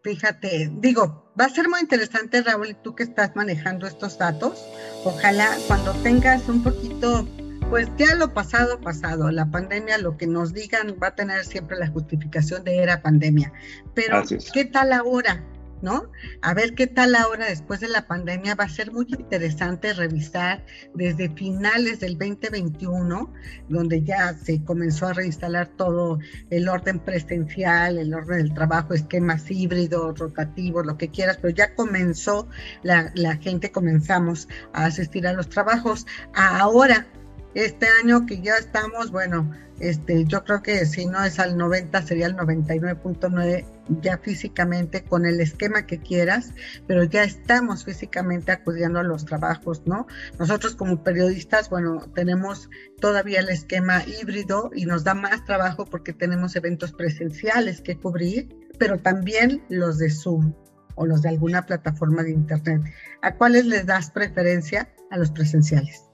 Fíjate, 0.02 0.70
digo, 0.78 1.32
va 1.38 1.46
a 1.46 1.48
ser 1.50 1.68
muy 1.68 1.80
interesante, 1.80 2.42
Raúl, 2.42 2.76
tú 2.82 2.94
que 2.94 3.02
estás 3.02 3.36
manejando 3.36 3.86
estos 3.86 4.18
datos. 4.18 4.64
Ojalá 5.04 5.48
cuando 5.66 5.92
tengas 6.02 6.48
un 6.48 6.62
poquito 6.62 7.26
pues 7.70 7.88
ya 7.96 8.16
lo 8.16 8.34
pasado, 8.34 8.80
pasado. 8.80 9.30
La 9.30 9.48
pandemia, 9.48 9.96
lo 9.98 10.16
que 10.16 10.26
nos 10.26 10.52
digan, 10.52 10.96
va 11.00 11.08
a 11.08 11.14
tener 11.14 11.44
siempre 11.44 11.78
la 11.78 11.86
justificación 11.86 12.64
de 12.64 12.82
era 12.82 13.00
pandemia. 13.00 13.52
Pero, 13.94 14.22
¿qué 14.52 14.64
tal 14.64 14.92
ahora? 14.92 15.44
¿No? 15.82 16.10
A 16.42 16.52
ver 16.52 16.74
qué 16.74 16.86
tal 16.86 17.14
ahora 17.14 17.46
después 17.46 17.80
de 17.80 17.88
la 17.88 18.06
pandemia. 18.06 18.54
Va 18.54 18.64
a 18.64 18.68
ser 18.68 18.92
muy 18.92 19.06
interesante 19.08 19.92
revisar 19.94 20.64
desde 20.94 21.30
finales 21.30 22.00
del 22.00 22.18
2021, 22.18 23.32
donde 23.68 24.02
ya 24.02 24.34
se 24.34 24.62
comenzó 24.64 25.06
a 25.06 25.14
reinstalar 25.14 25.68
todo 25.68 26.18
el 26.50 26.68
orden 26.68 26.98
presencial, 26.98 27.98
el 27.98 28.12
orden 28.12 28.38
del 28.38 28.54
trabajo, 28.54 28.94
esquemas 28.94 29.50
híbridos, 29.50 30.18
rotativos, 30.18 30.84
lo 30.84 30.98
que 30.98 31.08
quieras, 31.08 31.38
pero 31.40 31.54
ya 31.54 31.74
comenzó 31.74 32.48
la, 32.82 33.10
la 33.14 33.36
gente, 33.36 33.72
comenzamos 33.72 34.48
a 34.72 34.84
asistir 34.86 35.26
a 35.26 35.32
los 35.32 35.48
trabajos. 35.48 36.06
Ahora 36.34 37.06
este 37.54 37.86
año 38.02 38.26
que 38.26 38.40
ya 38.40 38.56
estamos, 38.56 39.10
bueno, 39.10 39.50
este, 39.80 40.24
yo 40.26 40.44
creo 40.44 40.62
que 40.62 40.84
si 40.84 41.06
no 41.06 41.24
es 41.24 41.38
al 41.38 41.56
90, 41.56 42.02
sería 42.02 42.26
el 42.26 42.36
99.9 42.36 43.64
ya 44.02 44.18
físicamente 44.18 45.02
con 45.02 45.24
el 45.24 45.40
esquema 45.40 45.86
que 45.86 45.98
quieras, 45.98 46.52
pero 46.86 47.02
ya 47.04 47.24
estamos 47.24 47.84
físicamente 47.84 48.52
acudiendo 48.52 49.00
a 49.00 49.02
los 49.02 49.24
trabajos, 49.24 49.82
¿no? 49.86 50.06
Nosotros 50.38 50.76
como 50.76 51.02
periodistas, 51.02 51.70
bueno, 51.70 52.06
tenemos 52.14 52.68
todavía 53.00 53.40
el 53.40 53.48
esquema 53.48 54.04
híbrido 54.04 54.70
y 54.74 54.84
nos 54.84 55.02
da 55.02 55.14
más 55.14 55.44
trabajo 55.46 55.86
porque 55.86 56.12
tenemos 56.12 56.54
eventos 56.56 56.92
presenciales 56.92 57.80
que 57.80 57.96
cubrir, 57.96 58.54
pero 58.78 58.98
también 58.98 59.62
los 59.70 59.98
de 59.98 60.10
Zoom 60.10 60.54
o 60.94 61.06
los 61.06 61.22
de 61.22 61.30
alguna 61.30 61.64
plataforma 61.64 62.22
de 62.22 62.32
Internet. 62.32 62.82
¿A 63.22 63.34
cuáles 63.34 63.64
les 63.64 63.86
das 63.86 64.10
preferencia? 64.10 64.92
A 65.10 65.16
los 65.16 65.30
presenciales 65.30 66.09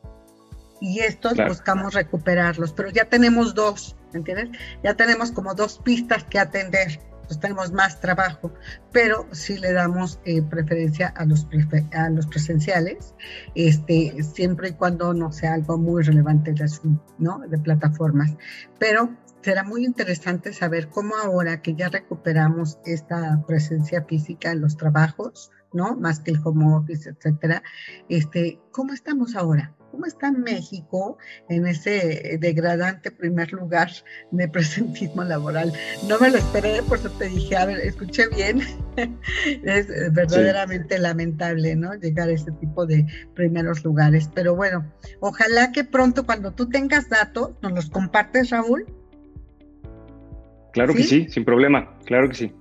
y 0.80 1.00
estos 1.00 1.34
buscamos 1.48 1.94
recuperarlos, 1.94 2.72
pero 2.72 2.90
ya 2.90 3.06
tenemos 3.06 3.54
dos, 3.54 3.96
¿entiendes? 4.12 4.50
Ya 4.82 4.94
tenemos 4.94 5.32
como 5.32 5.54
dos 5.54 5.78
pistas 5.78 6.24
que 6.24 6.38
atender, 6.38 7.00
pues 7.26 7.40
tenemos 7.40 7.72
más 7.72 8.00
trabajo, 8.00 8.52
pero 8.92 9.26
sí 9.32 9.58
le 9.58 9.72
damos 9.72 10.20
eh, 10.24 10.42
preferencia 10.42 11.08
a 11.08 11.24
los, 11.24 11.46
a 11.92 12.10
los 12.10 12.26
presenciales, 12.26 13.14
este, 13.54 14.22
siempre 14.22 14.70
y 14.70 14.72
cuando 14.72 15.12
no 15.12 15.32
sea 15.32 15.54
algo 15.54 15.78
muy 15.78 16.02
relevante 16.02 16.52
de, 16.52 16.70
¿no? 17.18 17.40
de 17.40 17.58
plataformas. 17.58 18.36
Pero 18.78 19.10
será 19.42 19.62
muy 19.62 19.84
interesante 19.84 20.52
saber 20.52 20.88
cómo 20.88 21.14
ahora 21.16 21.62
que 21.62 21.74
ya 21.74 21.88
recuperamos 21.88 22.78
esta 22.84 23.44
presencia 23.46 24.02
física 24.02 24.50
en 24.50 24.60
los 24.60 24.76
trabajos, 24.76 25.50
¿no? 25.72 25.94
Más 25.96 26.20
que 26.20 26.32
el 26.32 26.40
home 26.42 26.74
office, 26.74 27.10
etcétera, 27.10 27.62
este, 28.08 28.60
¿cómo 28.72 28.92
estamos 28.92 29.36
ahora? 29.36 29.75
¿Cómo 29.97 30.05
está 30.05 30.30
México 30.30 31.16
en 31.49 31.66
ese 31.66 32.36
degradante 32.38 33.11
primer 33.11 33.51
lugar 33.51 33.88
de 34.30 34.47
presentismo 34.47 35.24
laboral? 35.24 35.72
No 36.07 36.18
me 36.18 36.28
lo 36.28 36.36
esperé, 36.36 36.82
por 36.82 36.99
eso 36.99 37.09
te 37.12 37.30
dije, 37.30 37.57
a 37.57 37.64
ver, 37.64 37.78
escuché 37.78 38.28
bien. 38.28 38.61
es 39.64 39.88
verdaderamente 40.12 40.99
lamentable, 40.99 41.76
¿no? 41.76 41.94
Llegar 41.94 42.28
a 42.28 42.32
ese 42.32 42.53
tipo 42.61 42.84
de 42.84 43.07
primeros 43.34 43.82
lugares. 43.84 44.30
Pero 44.34 44.55
bueno, 44.55 44.84
ojalá 45.20 45.72
que 45.72 45.82
pronto 45.82 46.26
cuando 46.26 46.53
tú 46.53 46.68
tengas 46.68 47.09
datos, 47.09 47.53
nos 47.62 47.72
los 47.72 47.88
compartes, 47.88 48.51
Raúl. 48.51 48.84
Claro 50.74 50.92
que 50.92 51.05
sí, 51.05 51.26
sin 51.30 51.47
problema, 51.47 51.99
claro 52.05 52.28
que 52.28 52.34
sí 52.34 52.53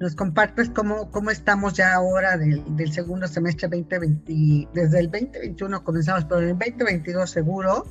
nos 0.00 0.14
compartes 0.14 0.70
cómo, 0.70 1.10
cómo 1.10 1.30
estamos 1.30 1.74
ya 1.74 1.94
ahora 1.94 2.36
del, 2.36 2.92
segundo 2.92 3.28
semestre 3.28 3.68
2020, 3.68 4.68
desde 4.72 4.98
el 4.98 5.10
2021 5.10 5.84
comenzamos, 5.84 6.24
pero 6.24 6.40
en 6.42 6.48
el 6.50 6.58
2022 6.58 7.30
seguro, 7.30 7.86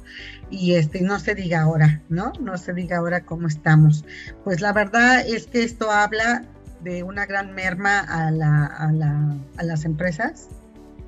y 0.49 0.73
este, 0.73 1.01
no 1.01 1.19
se 1.19 1.35
diga 1.35 1.61
ahora, 1.61 2.01
¿no? 2.09 2.33
No 2.39 2.57
se 2.57 2.73
diga 2.73 2.97
ahora 2.97 3.25
cómo 3.25 3.47
estamos. 3.47 4.05
Pues 4.43 4.61
la 4.61 4.73
verdad 4.73 5.25
es 5.25 5.47
que 5.47 5.63
esto 5.63 5.91
habla 5.91 6.43
de 6.81 7.03
una 7.03 7.25
gran 7.25 7.53
merma 7.53 7.99
a, 7.99 8.29
la, 8.31 8.65
a, 8.65 8.91
la, 8.91 9.35
a 9.57 9.63
las 9.63 9.85
empresas, 9.85 10.49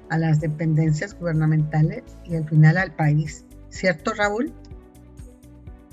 a 0.10 0.18
las 0.18 0.40
dependencias 0.40 1.18
gubernamentales 1.20 2.04
y 2.26 2.36
al 2.36 2.48
final 2.48 2.78
al 2.78 2.94
país. 2.94 3.46
¿Cierto, 3.70 4.14
Raúl? 4.14 4.54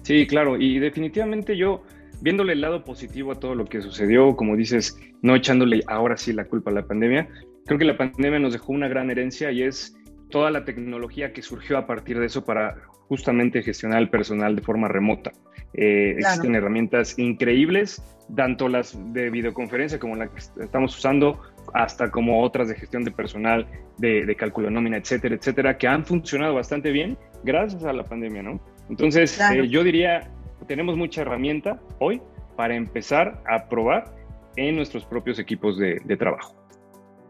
Sí, 0.03 0.27
claro, 0.27 0.57
y 0.57 0.79
definitivamente 0.79 1.57
yo 1.57 1.83
viéndole 2.23 2.53
el 2.53 2.61
lado 2.61 2.85
positivo 2.85 3.33
a 3.33 3.35
todo 3.35 3.55
lo 3.55 3.65
que 3.67 3.83
sucedió, 3.83 4.37
como 4.37 4.57
dices, 4.57 4.99
no 5.23 5.35
echándole 5.35 5.83
ahora 5.89 6.17
sí 6.17 6.33
la 6.33 6.45
culpa 6.45 6.71
a 6.71 6.75
la 6.75 6.87
pandemia, 6.87 7.29
creo 7.67 7.79
que 7.79 7.85
la 7.85 7.97
pandemia 7.97 8.39
nos 8.39 8.53
dejó 8.53 8.73
una 8.73 8.89
gran 8.89 9.11
herencia 9.11 9.51
y 9.51 9.63
es 9.63 9.97
toda 10.31 10.51
la 10.51 10.65
tecnología 10.65 11.33
que 11.33 11.43
surgió 11.43 11.77
a 11.77 11.87
partir 11.87 12.19
de 12.19 12.27
eso 12.27 12.45
para 12.45 12.77
justamente 13.09 13.63
gestionar 13.63 14.01
el 14.01 14.09
personal 14.09 14.57
de 14.57 14.63
forma 14.63 14.89
remota. 14.89 15.33
Eh, 15.75 16.15
existen 16.19 16.55
herramientas 16.55 17.19
increíbles, 17.19 18.03
tanto 18.37 18.69
las 18.69 18.97
de 19.13 19.31
videoconferencia 19.31 19.99
como 19.99 20.17
la 20.17 20.29
que 20.29 20.39
estamos 20.39 20.97
usando, 20.97 21.41
hasta 21.75 22.11
como 22.11 22.43
otras 22.43 22.69
de 22.69 22.77
gestión 22.77 23.05
de 23.05 23.11
personal, 23.11 23.67
de, 23.99 24.35
cálculo 24.37 24.69
de 24.69 24.75
nómina, 24.75 24.97
etcétera, 24.97 25.35
etcétera, 25.35 25.77
que 25.77 25.89
han 25.89 26.05
funcionado 26.05 26.55
bastante 26.55 26.93
bien 26.93 27.19
gracias 27.45 27.85
a 27.85 27.93
la 27.93 28.05
pandemia, 28.05 28.43
¿no? 28.43 28.61
Entonces, 28.89 29.41
eh, 29.41 29.69
yo 29.69 29.83
diría, 29.83 30.31
tenemos 30.73 30.97
mucha 30.97 31.21
herramienta 31.21 31.79
hoy 31.99 32.23
para 32.57 32.75
empezar 32.75 33.43
a 33.47 33.69
probar 33.69 34.17
en 34.57 34.75
nuestros 34.75 35.05
propios 35.05 35.39
equipos 35.39 35.77
de, 35.77 36.17
trabajo. 36.19 36.57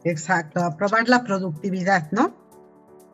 Exacto, 0.04 0.60
a 0.60 0.76
probar 0.76 1.08
la 1.08 1.24
productividad, 1.24 2.08
¿no? 2.12 2.36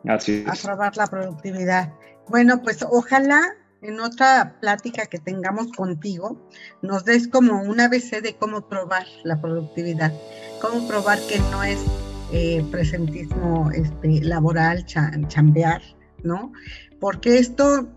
Así 0.07 0.45
es. 0.45 0.47
A 0.47 0.67
probar 0.67 0.95
la 0.97 1.07
productividad. 1.07 1.93
Bueno, 2.27 2.61
pues 2.61 2.85
ojalá 2.87 3.41
en 3.81 3.99
otra 3.99 4.57
plática 4.61 5.07
que 5.07 5.17
tengamos 5.17 5.71
contigo 5.71 6.39
nos 6.83 7.05
des 7.05 7.27
como 7.27 7.63
un 7.63 7.79
ABC 7.79 8.21
de 8.21 8.35
cómo 8.35 8.69
probar 8.69 9.07
la 9.23 9.41
productividad, 9.41 10.13
cómo 10.61 10.87
probar 10.87 11.17
que 11.27 11.39
no 11.49 11.63
es 11.63 11.83
eh, 12.31 12.63
presentismo 12.69 13.71
este, 13.71 14.21
laboral, 14.21 14.85
chambear, 14.85 15.81
¿no? 16.21 16.53
Porque 16.99 17.39
esto 17.39 17.89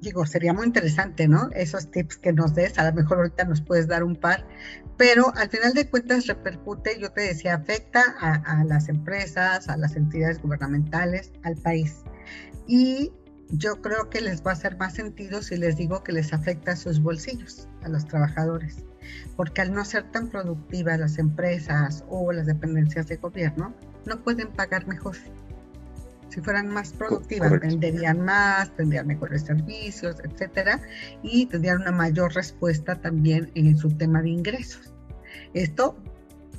digo, 0.00 0.26
sería 0.26 0.52
muy 0.52 0.66
interesante, 0.66 1.28
¿no? 1.28 1.50
Esos 1.52 1.90
tips 1.90 2.16
que 2.16 2.32
nos 2.32 2.54
des, 2.54 2.78
a 2.78 2.88
lo 2.90 2.94
mejor 2.94 3.18
ahorita 3.18 3.44
nos 3.44 3.60
puedes 3.60 3.86
dar 3.86 4.04
un 4.04 4.16
par, 4.16 4.46
pero 4.96 5.32
al 5.36 5.48
final 5.48 5.74
de 5.74 5.88
cuentas 5.88 6.26
repercute, 6.26 6.98
yo 6.98 7.10
te 7.10 7.22
decía, 7.22 7.54
afecta 7.54 8.02
a, 8.20 8.64
las 8.64 8.88
empresas, 8.88 9.68
a 9.68 9.76
las 9.76 9.96
entidades 9.96 10.40
gubernamentales, 10.40 11.32
al 11.42 11.56
país. 11.56 12.02
Y 12.66 13.12
yo 13.50 13.80
creo 13.80 14.10
que 14.10 14.20
les 14.20 14.44
va 14.44 14.50
a 14.50 14.54
hacer 14.54 14.76
más 14.76 14.94
sentido 14.94 15.42
si 15.42 15.56
les 15.56 15.76
digo 15.76 16.02
que 16.02 16.12
les 16.12 16.32
afecta 16.32 16.72
a 16.72 16.76
sus 16.76 17.00
bolsillos, 17.00 17.68
a 17.82 17.88
los 17.88 18.06
trabajadores, 18.06 18.84
porque 19.36 19.60
al 19.60 19.72
no 19.72 19.84
ser 19.84 20.10
tan 20.10 20.28
productivas 20.28 20.98
las 20.98 21.18
empresas 21.18 22.04
o 22.08 22.32
las 22.32 22.46
dependencias 22.46 23.06
de 23.06 23.16
gobierno, 23.16 23.74
no 24.04 24.22
pueden 24.22 24.48
pagar 24.48 24.86
mejor 24.86 25.16
si 26.28 26.40
fueran 26.40 26.68
más 26.68 26.92
productivas, 26.92 27.60
venderían 27.60 28.24
más, 28.24 28.74
tendrían 28.76 29.06
mejores 29.06 29.42
servicios, 29.42 30.16
etcétera, 30.24 30.80
y 31.22 31.46
tendrían 31.46 31.82
una 31.82 31.92
mayor 31.92 32.34
respuesta 32.34 33.00
también 33.00 33.50
en 33.54 33.76
su 33.76 33.88
tema 33.90 34.22
de 34.22 34.30
ingresos. 34.30 34.92
Esto, 35.54 35.96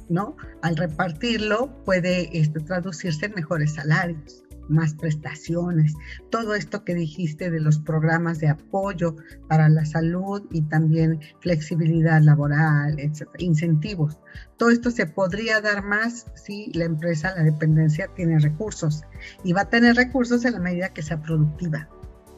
¿no? 0.09 0.35
Al 0.61 0.77
repartirlo 0.77 1.83
puede 1.83 2.29
este, 2.37 2.59
traducirse 2.61 3.25
en 3.27 3.33
mejores 3.35 3.73
salarios, 3.75 4.43
más 4.69 4.93
prestaciones, 4.93 5.93
todo 6.29 6.55
esto 6.55 6.83
que 6.83 6.95
dijiste 6.95 7.49
de 7.49 7.59
los 7.59 7.79
programas 7.79 8.39
de 8.39 8.49
apoyo 8.49 9.15
para 9.47 9.69
la 9.69 9.85
salud 9.85 10.43
y 10.51 10.61
también 10.63 11.19
flexibilidad 11.39 12.21
laboral, 12.21 12.97
incentivos. 13.37 14.19
Todo 14.57 14.69
esto 14.69 14.91
se 14.91 15.05
podría 15.05 15.61
dar 15.61 15.83
más 15.83 16.25
si 16.35 16.71
la 16.73 16.85
empresa, 16.85 17.35
la 17.35 17.43
dependencia 17.43 18.07
tiene 18.15 18.39
recursos 18.39 19.03
y 19.43 19.53
va 19.53 19.61
a 19.61 19.69
tener 19.69 19.95
recursos 19.95 20.45
en 20.45 20.53
la 20.53 20.59
medida 20.59 20.89
que 20.89 21.01
sea 21.01 21.21
productiva, 21.21 21.87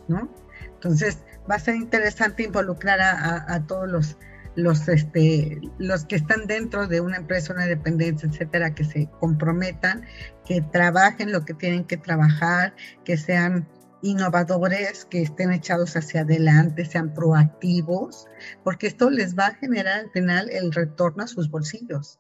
¿no? 0.08 0.30
Entonces, 0.76 1.20
va 1.50 1.56
a 1.56 1.60
ser 1.60 1.76
interesante 1.76 2.44
involucrar 2.44 3.00
a, 3.02 3.64
todos 3.68 3.90
los, 3.90 4.18
los, 4.64 4.88
este, 4.88 5.60
los 5.78 6.06
que 6.06 6.16
están 6.16 6.48
dentro 6.48 6.88
de 6.88 7.02
una 7.02 7.18
empresa, 7.18 7.54
una 7.54 7.66
dependencia, 7.66 8.30
etcétera, 8.30 8.74
que 8.76 8.84
se 8.84 9.10
comprometan, 9.20 10.06
que 10.46 10.62
trabajen 10.62 11.32
lo 11.32 11.46
que 11.46 11.54
tienen 11.54 11.86
que 11.86 11.98
trabajar, 11.98 12.76
que 13.04 13.18
sean 13.18 13.68
innovadores, 14.02 15.06
que 15.06 15.22
estén 15.22 15.52
echados 15.52 15.96
hacia 15.96 16.22
adelante, 16.22 16.86
sean 16.86 17.14
proactivos, 17.14 18.28
porque 18.64 18.88
esto 18.88 19.10
les 19.10 19.38
va 19.38 19.48
a 19.48 19.56
generar 19.56 20.00
al 20.00 20.12
final 20.12 20.50
el 20.50 20.72
retorno 20.72 21.24
a 21.24 21.28
sus 21.28 21.50
bolsillos. 21.50 22.20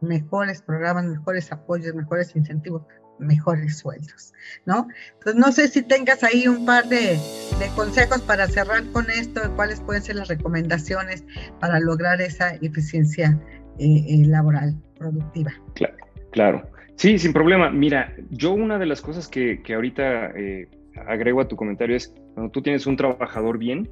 Mejores 0.00 0.62
programas, 0.62 1.04
mejores 1.04 1.52
apoyos, 1.52 1.94
mejores 1.94 2.34
incentivos 2.34 2.82
mejores 3.22 3.78
sueldos, 3.78 4.32
¿no? 4.66 4.88
Entonces, 5.14 5.40
no 5.40 5.52
sé 5.52 5.68
si 5.68 5.82
tengas 5.82 6.22
ahí 6.22 6.48
un 6.48 6.66
par 6.66 6.88
de, 6.88 7.18
consejos 7.76 8.20
para 8.22 8.48
cerrar 8.48 8.84
con 8.92 9.08
esto, 9.10 9.40
cuáles 9.54 9.80
pueden 9.80 10.02
ser 10.02 10.16
las 10.16 10.28
recomendaciones 10.28 11.24
para 11.60 11.78
lograr 11.80 12.20
esa 12.20 12.54
eficiencia 12.56 13.38
eh, 13.78 14.04
eh, 14.08 14.24
laboral 14.26 14.74
productiva. 14.98 15.52
Claro, 15.74 15.96
claro. 16.32 16.70
Sí, 16.96 17.18
sin 17.18 17.32
problema. 17.32 17.70
Mira, 17.70 18.14
yo 18.30 18.52
una 18.52 18.78
de 18.78 18.86
las 18.86 19.00
cosas 19.00 19.28
que, 19.28 19.62
que 19.62 19.74
ahorita 19.74 20.32
eh, 20.36 20.68
agrego 21.06 21.40
a 21.40 21.48
tu 21.48 21.56
comentario 21.56 21.96
es, 21.96 22.14
cuando 22.34 22.50
tú 22.50 22.62
tienes 22.62 22.86
un 22.86 22.96
trabajador 22.96 23.58
bien, 23.58 23.88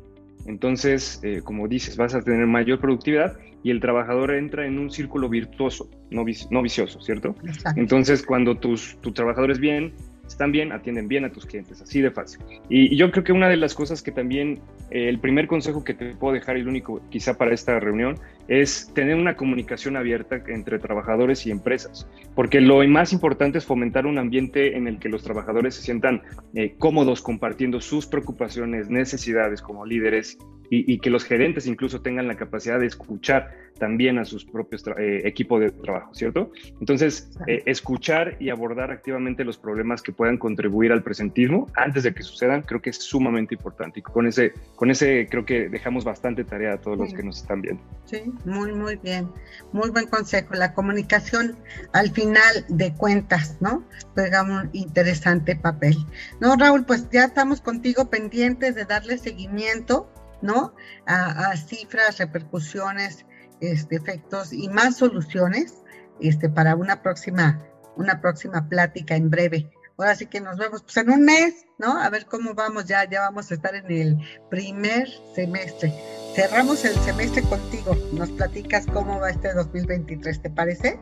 entonces, 0.50 1.22
como 1.44 1.68
dices, 1.68 1.96
vas 1.96 2.14
a 2.14 2.20
tener 2.20 2.46
mayor 2.46 2.80
productividad 2.80 3.38
y 3.62 3.70
el 3.70 3.80
trabajador 3.80 4.34
entra 4.34 4.66
en 4.66 4.78
un 4.78 4.90
círculo 4.90 5.28
virtuoso, 5.28 5.88
no, 6.10 6.24
vicioso, 6.24 7.00
¿cierto? 7.00 7.34
Entonces, 7.76 8.24
cuando 8.24 8.56
tus, 8.56 9.00
tus 9.00 9.14
trabajadores 9.14 9.60
bien, 9.60 9.94
están 10.30 10.52
bien, 10.52 10.72
atienden 10.72 11.08
bien 11.08 11.24
a 11.24 11.30
tus 11.30 11.44
clientes, 11.44 11.80
así 11.82 12.00
de 12.00 12.10
fácil. 12.10 12.40
Y, 12.68 12.96
yo 12.96 13.10
creo 13.10 13.24
que 13.24 13.32
una 13.32 13.48
de 13.48 13.56
las 13.56 13.74
cosas 13.74 14.02
que 14.02 14.12
también, 14.12 14.60
eh, 14.90 15.08
el 15.08 15.18
primer 15.18 15.46
consejo 15.46 15.84
que 15.84 15.94
te 15.94 16.14
puedo 16.14 16.34
dejar, 16.34 16.56
y 16.56 16.60
el 16.60 16.68
único 16.68 17.00
quizá 17.10 17.36
para 17.36 17.52
esta 17.52 17.78
reunión, 17.80 18.18
es 18.48 18.90
tener 18.94 19.16
una 19.16 19.36
comunicación 19.36 19.96
abierta 19.96 20.42
entre 20.48 20.78
trabajadores 20.78 21.46
y 21.46 21.50
empresas, 21.50 22.08
porque 22.34 22.60
lo 22.60 22.86
más 22.88 23.12
importante 23.12 23.58
es 23.58 23.64
fomentar 23.64 24.06
un 24.06 24.18
ambiente 24.18 24.76
en 24.76 24.86
el 24.86 24.98
que 24.98 25.08
los 25.08 25.22
trabajadores 25.22 25.74
se 25.74 25.82
sientan 25.82 26.22
eh, 26.54 26.74
cómodos 26.78 27.22
compartiendo 27.22 27.80
sus 27.80 28.06
preocupaciones, 28.06 28.88
necesidades 28.88 29.62
como 29.62 29.84
líderes 29.84 30.38
y, 30.72 30.98
que 30.98 31.10
los 31.10 31.24
gerentes 31.24 31.66
incluso 31.66 32.00
tengan 32.00 32.28
la 32.28 32.36
capacidad 32.36 32.78
de 32.78 32.86
escuchar 32.86 33.50
también 33.78 34.18
a 34.18 34.24
sus 34.24 34.44
propios 34.44 34.84
eh, 34.98 35.22
equipos 35.24 35.60
de 35.60 35.70
trabajo, 35.70 36.14
¿cierto? 36.14 36.52
Entonces, 36.78 37.30
eh, 37.48 37.62
escuchar 37.66 38.36
y 38.38 38.50
abordar 38.50 38.92
activamente 38.92 39.42
los 39.42 39.58
problemas 39.58 40.00
que 40.00 40.12
puedan 40.12 40.38
contribuir 40.38 40.92
al 40.92 41.02
presentismo 41.02 41.66
antes 41.74 42.04
de 42.04 42.14
que 42.14 42.22
sucedan, 42.22 42.62
creo 42.62 42.80
que 42.80 42.90
es 42.90 42.98
sumamente 42.98 43.54
importante. 43.54 43.98
Y 43.98 44.02
con 44.02 44.28
ese, 44.28 44.52
con 44.76 44.90
ese 44.90 45.26
creo 45.28 45.44
que 45.44 45.68
dejamos 45.68 46.04
bastante 46.04 46.44
tarea 46.44 46.74
a 46.74 46.80
todos 46.80 46.98
los 46.98 47.12
que 47.14 47.22
nos 47.24 47.40
están 47.40 47.62
viendo. 47.62 47.82
Sí, 48.04 48.22
muy, 48.44 48.72
muy 48.72 48.96
bien. 48.96 49.28
Muy 49.72 49.90
buen 49.90 50.06
consejo. 50.06 50.54
La 50.54 50.74
comunicación 50.74 51.56
al 51.92 52.10
final 52.10 52.66
de 52.68 52.92
cuentas, 52.94 53.56
¿no? 53.60 53.84
Juega 54.14 54.42
un 54.42 54.70
interesante 54.72 55.56
papel. 55.56 55.96
No, 56.38 56.54
Raúl, 56.56 56.84
pues 56.84 57.08
ya 57.10 57.24
estamos 57.24 57.60
contigo 57.60 58.08
pendientes 58.08 58.76
de 58.76 58.84
darle 58.84 59.18
seguimiento 59.18 60.08
¿no? 60.42 60.74
A, 61.06 61.56
cifras, 61.56 62.18
repercusiones, 62.18 63.26
este, 63.60 63.96
efectos 63.96 64.52
y 64.52 64.68
más 64.68 64.96
soluciones 64.96 65.82
este, 66.20 66.48
para 66.48 66.76
una 66.76 67.02
próxima, 67.02 67.62
una 67.96 68.20
próxima 68.20 68.68
plática 68.68 69.16
en 69.16 69.30
breve. 69.30 69.70
Ahora 69.98 70.14
sí 70.14 70.26
que 70.26 70.40
nos 70.40 70.56
vemos 70.56 70.82
pues, 70.82 70.96
en 70.96 71.10
un 71.10 71.24
mes, 71.24 71.66
¿no? 71.78 72.00
A 72.00 72.08
ver 72.08 72.24
cómo 72.24 72.54
vamos, 72.54 72.86
ya, 72.86 73.08
ya 73.08 73.20
vamos 73.20 73.50
a 73.50 73.54
estar 73.54 73.74
en 73.74 73.90
el 73.90 74.16
primer 74.48 75.06
semestre. 75.34 75.92
Cerramos 76.34 76.84
el 76.86 76.94
semestre 76.94 77.42
contigo, 77.42 77.94
nos 78.14 78.30
platicas 78.30 78.86
cómo 78.86 79.20
va 79.20 79.28
este 79.28 79.52
2023, 79.52 80.40
¿te 80.40 80.48
parece? 80.48 80.98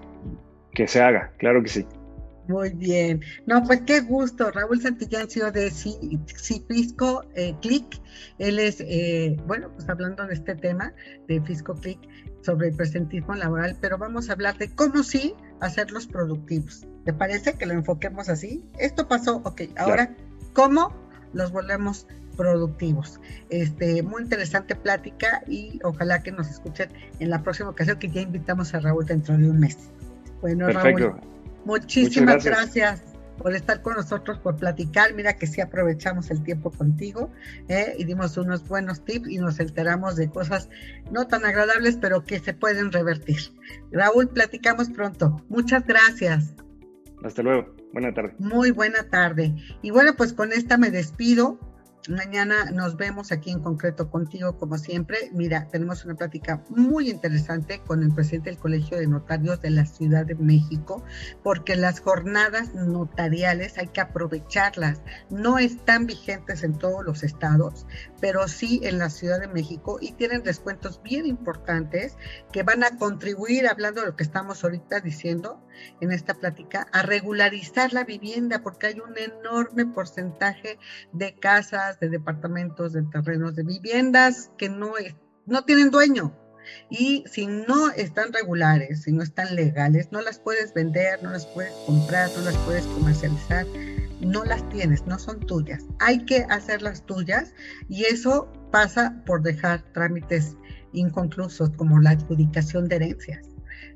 Que 0.73 0.89
se 0.89 1.01
haga, 1.01 1.33
claro 1.39 1.63
que 1.63 1.69
sí. 1.69 1.87
Muy 2.49 2.71
bien. 2.71 3.21
No, 3.47 3.63
pues 3.63 3.83
qué 3.83 4.01
gusto. 4.01 4.51
Raúl 4.51 4.81
Santillán, 4.81 5.29
CEO 5.29 5.53
de 5.53 5.71
Fisco 5.71 7.23
eh, 7.35 7.55
Click. 7.61 8.01
Él 8.39 8.59
es, 8.59 8.81
eh, 8.81 9.37
bueno, 9.47 9.71
pues 9.75 9.89
hablando 9.89 10.27
de 10.27 10.35
este 10.35 10.55
tema 10.57 10.93
de 11.29 11.43
Fisco 11.43 11.75
Click 11.75 12.01
sobre 12.41 12.69
el 12.69 12.75
presentismo 12.75 13.35
laboral, 13.35 13.77
pero 13.81 13.99
vamos 13.99 14.31
a 14.31 14.33
hablar 14.33 14.57
de 14.57 14.75
cómo 14.75 15.03
sí 15.03 15.35
hacerlos 15.61 16.07
productivos. 16.07 16.87
¿Te 17.05 17.13
parece 17.13 17.53
que 17.53 17.67
lo 17.67 17.75
enfoquemos 17.75 18.31
así? 18.31 18.65
Esto 18.79 19.07
pasó, 19.07 19.43
ok, 19.45 19.63
ahora, 19.77 20.17
¿cómo 20.55 20.95
los 21.35 21.53
volvemos 21.53 22.07
productivos? 22.37 23.21
Este, 23.51 24.03
muy 24.03 24.23
interesante 24.23 24.75
plática 24.75 25.43
y 25.47 25.81
ojalá 25.85 26.23
que 26.23 26.33
nos 26.33 26.49
escuchen 26.49 26.89
en 27.19 27.29
la 27.29 27.43
próxima 27.43 27.69
ocasión 27.69 27.99
que 27.99 28.09
ya 28.09 28.23
invitamos 28.23 28.73
a 28.75 28.81
Raúl 28.81 29.05
dentro 29.05 29.37
de 29.37 29.51
un 29.51 29.61
mes. 29.61 29.77
Bueno, 30.41 30.67
Perfecto. 30.67 31.11
Raúl. 31.11 31.38
Muchísimas 31.65 32.45
gracias. 32.45 33.03
por 33.39 33.55
estar 33.55 33.83
con 33.83 33.95
nosotros, 33.95 34.39
por 34.39 34.57
platicar. 34.57 35.15
Mira 35.15 35.37
que 35.37 35.47
sí 35.47 35.61
aprovechamos 35.61 36.31
el 36.31 36.43
tiempo 36.43 36.73
contigo 36.73 37.31
¿eh? 37.69 37.95
y 37.97 38.05
dimos 38.05 38.37
unos 38.37 38.67
buenos 38.67 39.05
tips 39.05 39.29
y 39.29 39.39
nos 39.39 39.61
enteramos 39.61 40.17
de 40.17 40.29
cosas 40.29 40.69
no 41.13 41.29
tan 41.29 41.45
agradables, 41.45 41.97
pero 42.01 42.25
que 42.25 42.41
se 42.41 42.53
pueden 42.53 42.91
revertir. 42.91 43.39
Raúl, 43.93 44.29
platicamos 44.29 44.91
pronto. 44.91 45.41
Muchas 45.49 45.87
gracias. 45.87 46.55
Hasta 47.23 47.43
luego. 47.43 47.75
Buena 47.93 48.13
tarde. 48.13 48.35
Muy 48.39 48.71
buena 48.71 49.09
tarde. 49.09 49.55
Y 49.83 49.91
bueno, 49.91 50.15
pues 50.17 50.33
con 50.33 50.53
esta 50.53 50.77
me 50.77 50.91
despido. 50.91 51.59
Mañana 52.09 52.71
nos 52.73 52.97
vemos 52.97 53.33
aquí 53.33 53.51
en 53.51 53.61
concreto 53.61 54.11
contigo, 54.11 54.57
como 54.57 54.79
siempre. 54.79 55.31
Mira, 55.35 55.69
tenemos 55.69 56.07
una 56.07 56.15
plática 56.15 56.65
muy 56.71 57.11
interesante 57.11 57.83
con 57.87 58.03
el 58.03 58.15
presidente 58.15 58.49
del 58.49 58.59
Colegio 58.59 58.97
de 58.97 59.07
Notarios 59.07 59.61
de 59.61 59.69
la 59.69 59.85
Ciudad 59.85 60.25
de 60.25 60.35
México, 60.35 61.05
porque 61.43 61.77
las 61.77 62.01
jornadas 62.01 62.73
notariales 62.73 63.77
hay 63.77 63.89
que 63.89 64.01
aprovecharlas. 64.01 65.03
No 65.29 65.59
están 65.59 66.07
vigentes 66.07 66.65
en 66.65 66.79
todos 66.79 67.05
los 67.05 67.23
estados, 67.23 67.87
pero 68.23 68.49
sí 68.49 68.81
en 68.85 68.99
la 68.99 69.11
Ciudad 69.11 69.39
de 69.39 69.49
México 69.49 69.99
y 70.01 70.13
tienen 70.13 70.43
descuentos 70.43 71.03
bien 71.03 71.27
importantes 71.27 72.17
que 72.53 72.63
van 72.63 72.85
a 72.85 72.97
contribuir, 72.97 73.69
hablando 73.69 74.01
de 74.01 74.07
lo 74.07 74.17
que 74.17 74.25
estamos 74.25 74.65
ahorita 74.65 75.01
diciendo 75.01 75.63
en 76.01 76.13
esta 76.13 76.35
plática, 76.35 76.89
a 76.93 77.03
regularizar 77.03 77.93
la 77.93 78.05
vivienda, 78.05 78.63
porque 78.63 78.89
hay 78.89 79.01
un 79.01 79.17
enorme 79.17 79.87
porcentaje 79.87 80.79
de 81.13 81.35
casas 81.35 82.01
de 82.01 82.09
departamentos, 82.09 82.93
de 82.93 83.03
terrenos, 83.03 83.55
de 83.57 83.63
viviendas 83.63 84.51
que 84.57 84.69
no, 84.69 84.93
no 85.47 85.65
tienen 85.65 85.91
dueño. 85.91 86.35
Y 86.91 87.25
si 87.27 87.47
no 87.47 87.91
están 87.91 88.33
regulares, 88.33 89.03
si 89.03 89.13
no 89.13 89.23
están 89.23 89.55
legales, 89.55 90.13
no 90.13 90.21
las 90.21 90.39
puedes 90.39 90.75
vender, 90.75 91.23
no 91.23 91.31
las 91.31 91.47
puedes 91.47 91.73
comprar, 91.87 92.31
no 92.37 92.43
las 92.43 92.57
puedes 92.59 92.85
comercializar, 92.87 93.67
no 94.21 94.45
las 94.45 94.69
tienes, 94.69 95.07
no 95.07 95.19
son 95.19 95.41
tuyas. 95.41 95.85
Hay 95.99 96.25
que 96.25 96.45
hacerlas 96.51 97.05
tuyas 97.07 97.55
y 97.89 98.05
eso 98.05 98.53
pasa 98.71 99.23
por 99.27 99.43
dejar 99.43 99.83
trámites 99.93 100.57
inconclusos 100.93 101.71
como 101.71 102.01
la 102.01 102.11
adjudicación 102.11 102.89
de 102.89 102.97
herencias. 102.97 103.48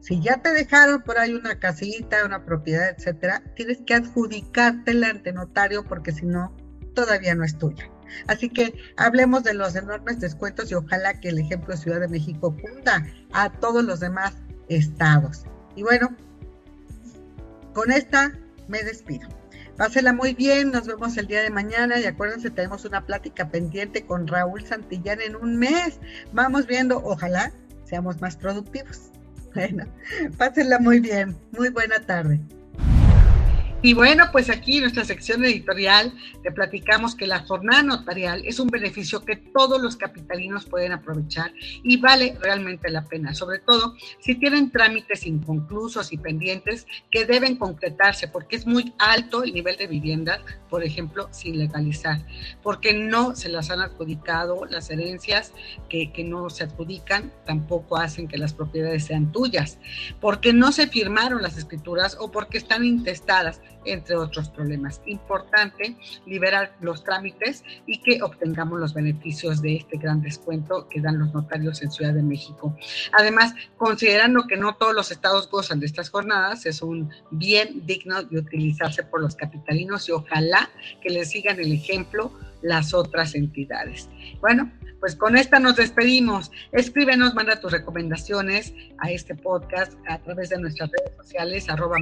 Si 0.03 0.21
ya 0.21 0.43
te 0.43 0.53
dejaron 0.53 1.03
por 1.03 1.17
ahí 1.17 1.33
una 1.33 1.61
casita, 1.61 2.27
una 2.27 2.45
propiedad, 2.45 2.91
etcétera, 2.91 3.41
tienes 3.55 3.79
que 3.87 3.95
adjudicártela 3.95 5.11
ante 5.11 5.33
notario 5.33 5.85
porque 5.85 6.11
si 6.11 6.27
no, 6.27 6.53
todavía 6.93 7.37
no 7.37 7.45
es 7.45 7.57
tuya. 7.57 7.89
Así 8.27 8.49
que 8.49 8.75
hablemos 8.97 9.45
de 9.45 9.55
los 9.55 9.77
enormes 9.77 10.19
descuentos 10.19 10.73
y 10.73 10.75
ojalá 10.75 11.21
que 11.21 11.29
el 11.29 11.39
ejemplo 11.39 11.73
de 11.73 11.81
Ciudad 11.81 12.01
de 12.01 12.09
México 12.09 12.53
funda 12.61 13.07
a 13.33 13.53
todos 13.53 13.85
los 13.85 14.01
demás 14.01 14.35
estados. 14.69 15.45
Y 15.77 15.85
bueno, 15.85 16.17
con 17.73 17.93
esta 17.93 18.33
me 18.67 18.83
despido. 18.83 19.29
Pásela 19.77 20.13
muy 20.13 20.35
bien, 20.35 20.73
nos 20.73 20.89
vemos 20.89 21.17
el 21.17 21.29
día 21.29 21.43
de 21.43 21.51
mañana 21.51 22.01
y 22.01 22.07
acuérdense, 22.07 22.51
tenemos 22.51 22.85
una 22.85 23.07
plática 23.07 23.49
pendiente 23.51 24.05
con 24.05 24.27
Raúl 24.27 24.65
Santillán 24.65 25.21
en 25.21 25.37
un 25.37 25.57
mes. 25.57 26.01
Vamos 26.33 26.67
viendo, 26.67 27.01
ojalá 27.05 27.53
seamos 27.85 28.21
más 28.21 28.37
productivos. 28.37 29.12
Bueno, 29.55 29.85
pásenla 30.39 30.79
muy 30.79 31.01
bien, 31.01 31.37
muy 31.53 31.69
buena 31.69 31.99
tarde. 32.01 32.41
Y 33.85 33.95
bueno, 33.95 34.27
pues 34.31 34.49
aquí 34.49 34.77
en 34.77 34.83
nuestra 34.83 35.05
sección 35.05 35.45
editorial 35.45 36.15
te 36.45 36.53
platicamos 36.53 37.17
que 37.17 37.27
la 37.27 37.41
jornada 37.41 37.83
notarial 37.83 38.43
es 38.45 38.61
un 38.61 38.69
beneficio 38.69 39.25
que 39.25 39.35
todos 39.35 39.83
los 39.83 39.97
capitalinos 39.97 40.67
pueden 40.67 40.93
aprovechar 40.93 41.53
y 41.83 41.97
vale 41.97 42.39
realmente 42.41 42.89
la 42.91 43.05
pena, 43.05 43.35
sobre 43.35 43.59
todo 43.59 43.97
si 44.21 44.37
tienen 44.37 44.71
trámites 44.71 45.27
inconclusos 45.27 46.13
y 46.13 46.17
pendientes 46.17 46.87
que 47.11 47.25
deben 47.25 47.57
concretarse, 47.57 48.29
porque 48.29 48.55
es 48.55 48.69
muy 48.69 48.95
alto 49.01 49.43
el 49.43 49.53
nivel 49.53 49.77
de 49.77 49.89
vivienda, 49.89 50.45
por 50.71 50.85
ejemplo, 50.85 51.29
sin 51.33 51.59
legalizar, 51.59 52.25
porque 52.63 52.95
no 52.95 53.35
se 53.35 53.49
las 53.49 53.69
han 53.71 53.81
adjudicado 53.81 54.65
las 54.67 54.91
herencias 54.91 55.53
que, 55.89 56.13
que 56.13 56.23
no 56.23 56.51
se 56.51 56.63
adjudican, 56.63 57.33
tampoco 57.45 57.97
hacen 57.97 58.29
que 58.29 58.39
las 58.39 58.55
propiedades 58.55 59.07
sean 59.07 59.33
tuyas, 59.33 59.79
porque 60.21 60.53
no 60.53 60.71
se 60.71 60.87
firmaron 60.87 61.43
las 61.43 61.59
escrituras 61.59 62.17
o 62.21 62.31
porque 62.31 62.59
están 62.59 62.85
intestadas 62.85 63.61
entre 63.85 64.17
otros 64.17 64.49
problemas. 64.49 65.01
Importante 65.07 65.97
liberar 66.27 66.77
los 66.81 67.05
trámites 67.05 67.65
y 67.87 68.01
que 68.01 68.23
obtengamos 68.23 68.79
los 68.79 68.95
beneficios 68.95 69.63
de 69.63 69.77
este 69.77 69.99
gran 69.99 70.23
descuento 70.23 70.89
que 70.89 71.01
dan 71.01 71.19
los 71.19 71.33
notarios 71.33 71.83
en 71.83 71.91
Ciudad 71.91 72.15
de 72.15 72.23
México. 72.23 72.77
Además, 73.13 73.55
considerando 73.77 74.47
que 74.47 74.57
no 74.57 74.75
todos 74.77 74.95
los 74.95 75.11
estados 75.11 75.51
gozan 75.51 75.81
de 75.81 75.87
estas 75.87 76.11
jornadas, 76.11 76.67
es 76.67 76.83
un 76.83 77.11
bien 77.31 77.87
digno 77.87 78.23
de 78.23 78.39
utilizarse 78.39 79.03
por 79.03 79.21
los 79.21 79.37
capitalinos 79.37 80.09
y 80.09 80.13
ojalá 80.13 80.71
que 81.01 81.11
les 81.11 81.31
sigan 81.31 81.59
el 81.59 81.73
ejemplo 81.73 82.33
las 82.63 82.95
otras 82.95 83.35
entidades. 83.35 84.09
Bueno, 84.41 84.71
pues 85.03 85.17
con 85.17 85.37
esta 85.37 85.59
nos 85.59 85.75
despedimos. 85.75 86.53
Escríbenos, 86.71 87.35
manda 87.35 87.59
tus 87.59 87.73
recomendaciones 87.73 88.73
a 88.99 89.11
este 89.11 89.35
podcast 89.35 89.95
a 90.09 90.19
través 90.19 90.51
de 90.51 90.59
nuestras 90.59 90.91
redes 90.91 91.17
sociales, 91.17 91.69
arroba 91.69 91.99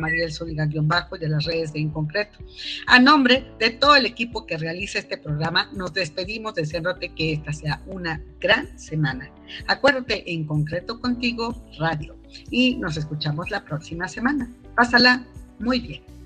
bajo 0.83 1.17
y 1.17 1.19
de 1.19 1.29
las 1.31 1.45
redes 1.45 1.73
de 1.73 1.81
Inconcreto. 1.81 2.39
A 2.87 3.01
nombre 3.01 3.47
de 3.59 3.71
todo 3.71 3.97
el 3.97 4.05
equipo 4.05 4.45
que 4.45 4.59
realiza 4.59 4.99
este 4.99 5.17
programa, 5.17 5.71
nos 5.73 5.95
despedimos 5.95 6.55
deseándote 6.55 7.15
que 7.15 7.33
esta 7.33 7.55
sea 7.55 7.81
una 7.87 8.23
gran 8.39 8.79
semana. 8.79 9.31
Acuérdate 9.67 10.31
en 10.31 10.45
concreto 10.45 11.01
contigo, 11.01 11.57
radio. 11.79 12.17
Y 12.51 12.77
nos 12.77 12.99
escuchamos 12.99 13.51
la 13.51 13.65
próxima 13.65 14.09
semana. 14.09 14.51
Pásala 14.77 15.25
muy 15.59 15.81
bien. 15.81 16.20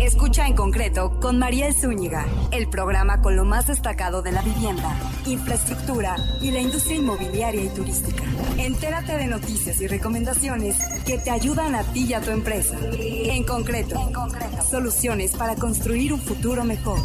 Escucha 0.00 0.46
en 0.46 0.54
concreto 0.54 1.18
con 1.20 1.38
Mariel 1.38 1.74
Zúñiga, 1.74 2.26
el 2.52 2.68
programa 2.68 3.20
con 3.20 3.36
lo 3.36 3.44
más 3.44 3.66
destacado 3.66 4.22
de 4.22 4.32
la 4.32 4.42
vivienda, 4.42 4.96
infraestructura 5.26 6.16
y 6.40 6.50
la 6.50 6.60
industria 6.60 6.98
inmobiliaria 6.98 7.64
y 7.64 7.68
turística. 7.68 8.22
Entérate 8.58 9.16
de 9.16 9.26
noticias 9.26 9.80
y 9.80 9.86
recomendaciones 9.86 10.76
que 11.04 11.18
te 11.18 11.30
ayudan 11.30 11.74
a 11.74 11.82
ti 11.92 12.06
y 12.08 12.14
a 12.14 12.20
tu 12.20 12.30
empresa. 12.30 12.78
En 12.98 13.44
concreto, 13.44 14.00
en 14.00 14.12
concreto. 14.12 14.62
soluciones 14.70 15.32
para 15.32 15.56
construir 15.56 16.12
un 16.12 16.20
futuro 16.20 16.64
mejor. 16.64 17.00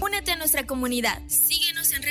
Únete 0.00 0.32
a 0.32 0.36
nuestra 0.36 0.66
comunidad. 0.66 1.22
Síguenos 1.26 1.72
en 1.72 1.81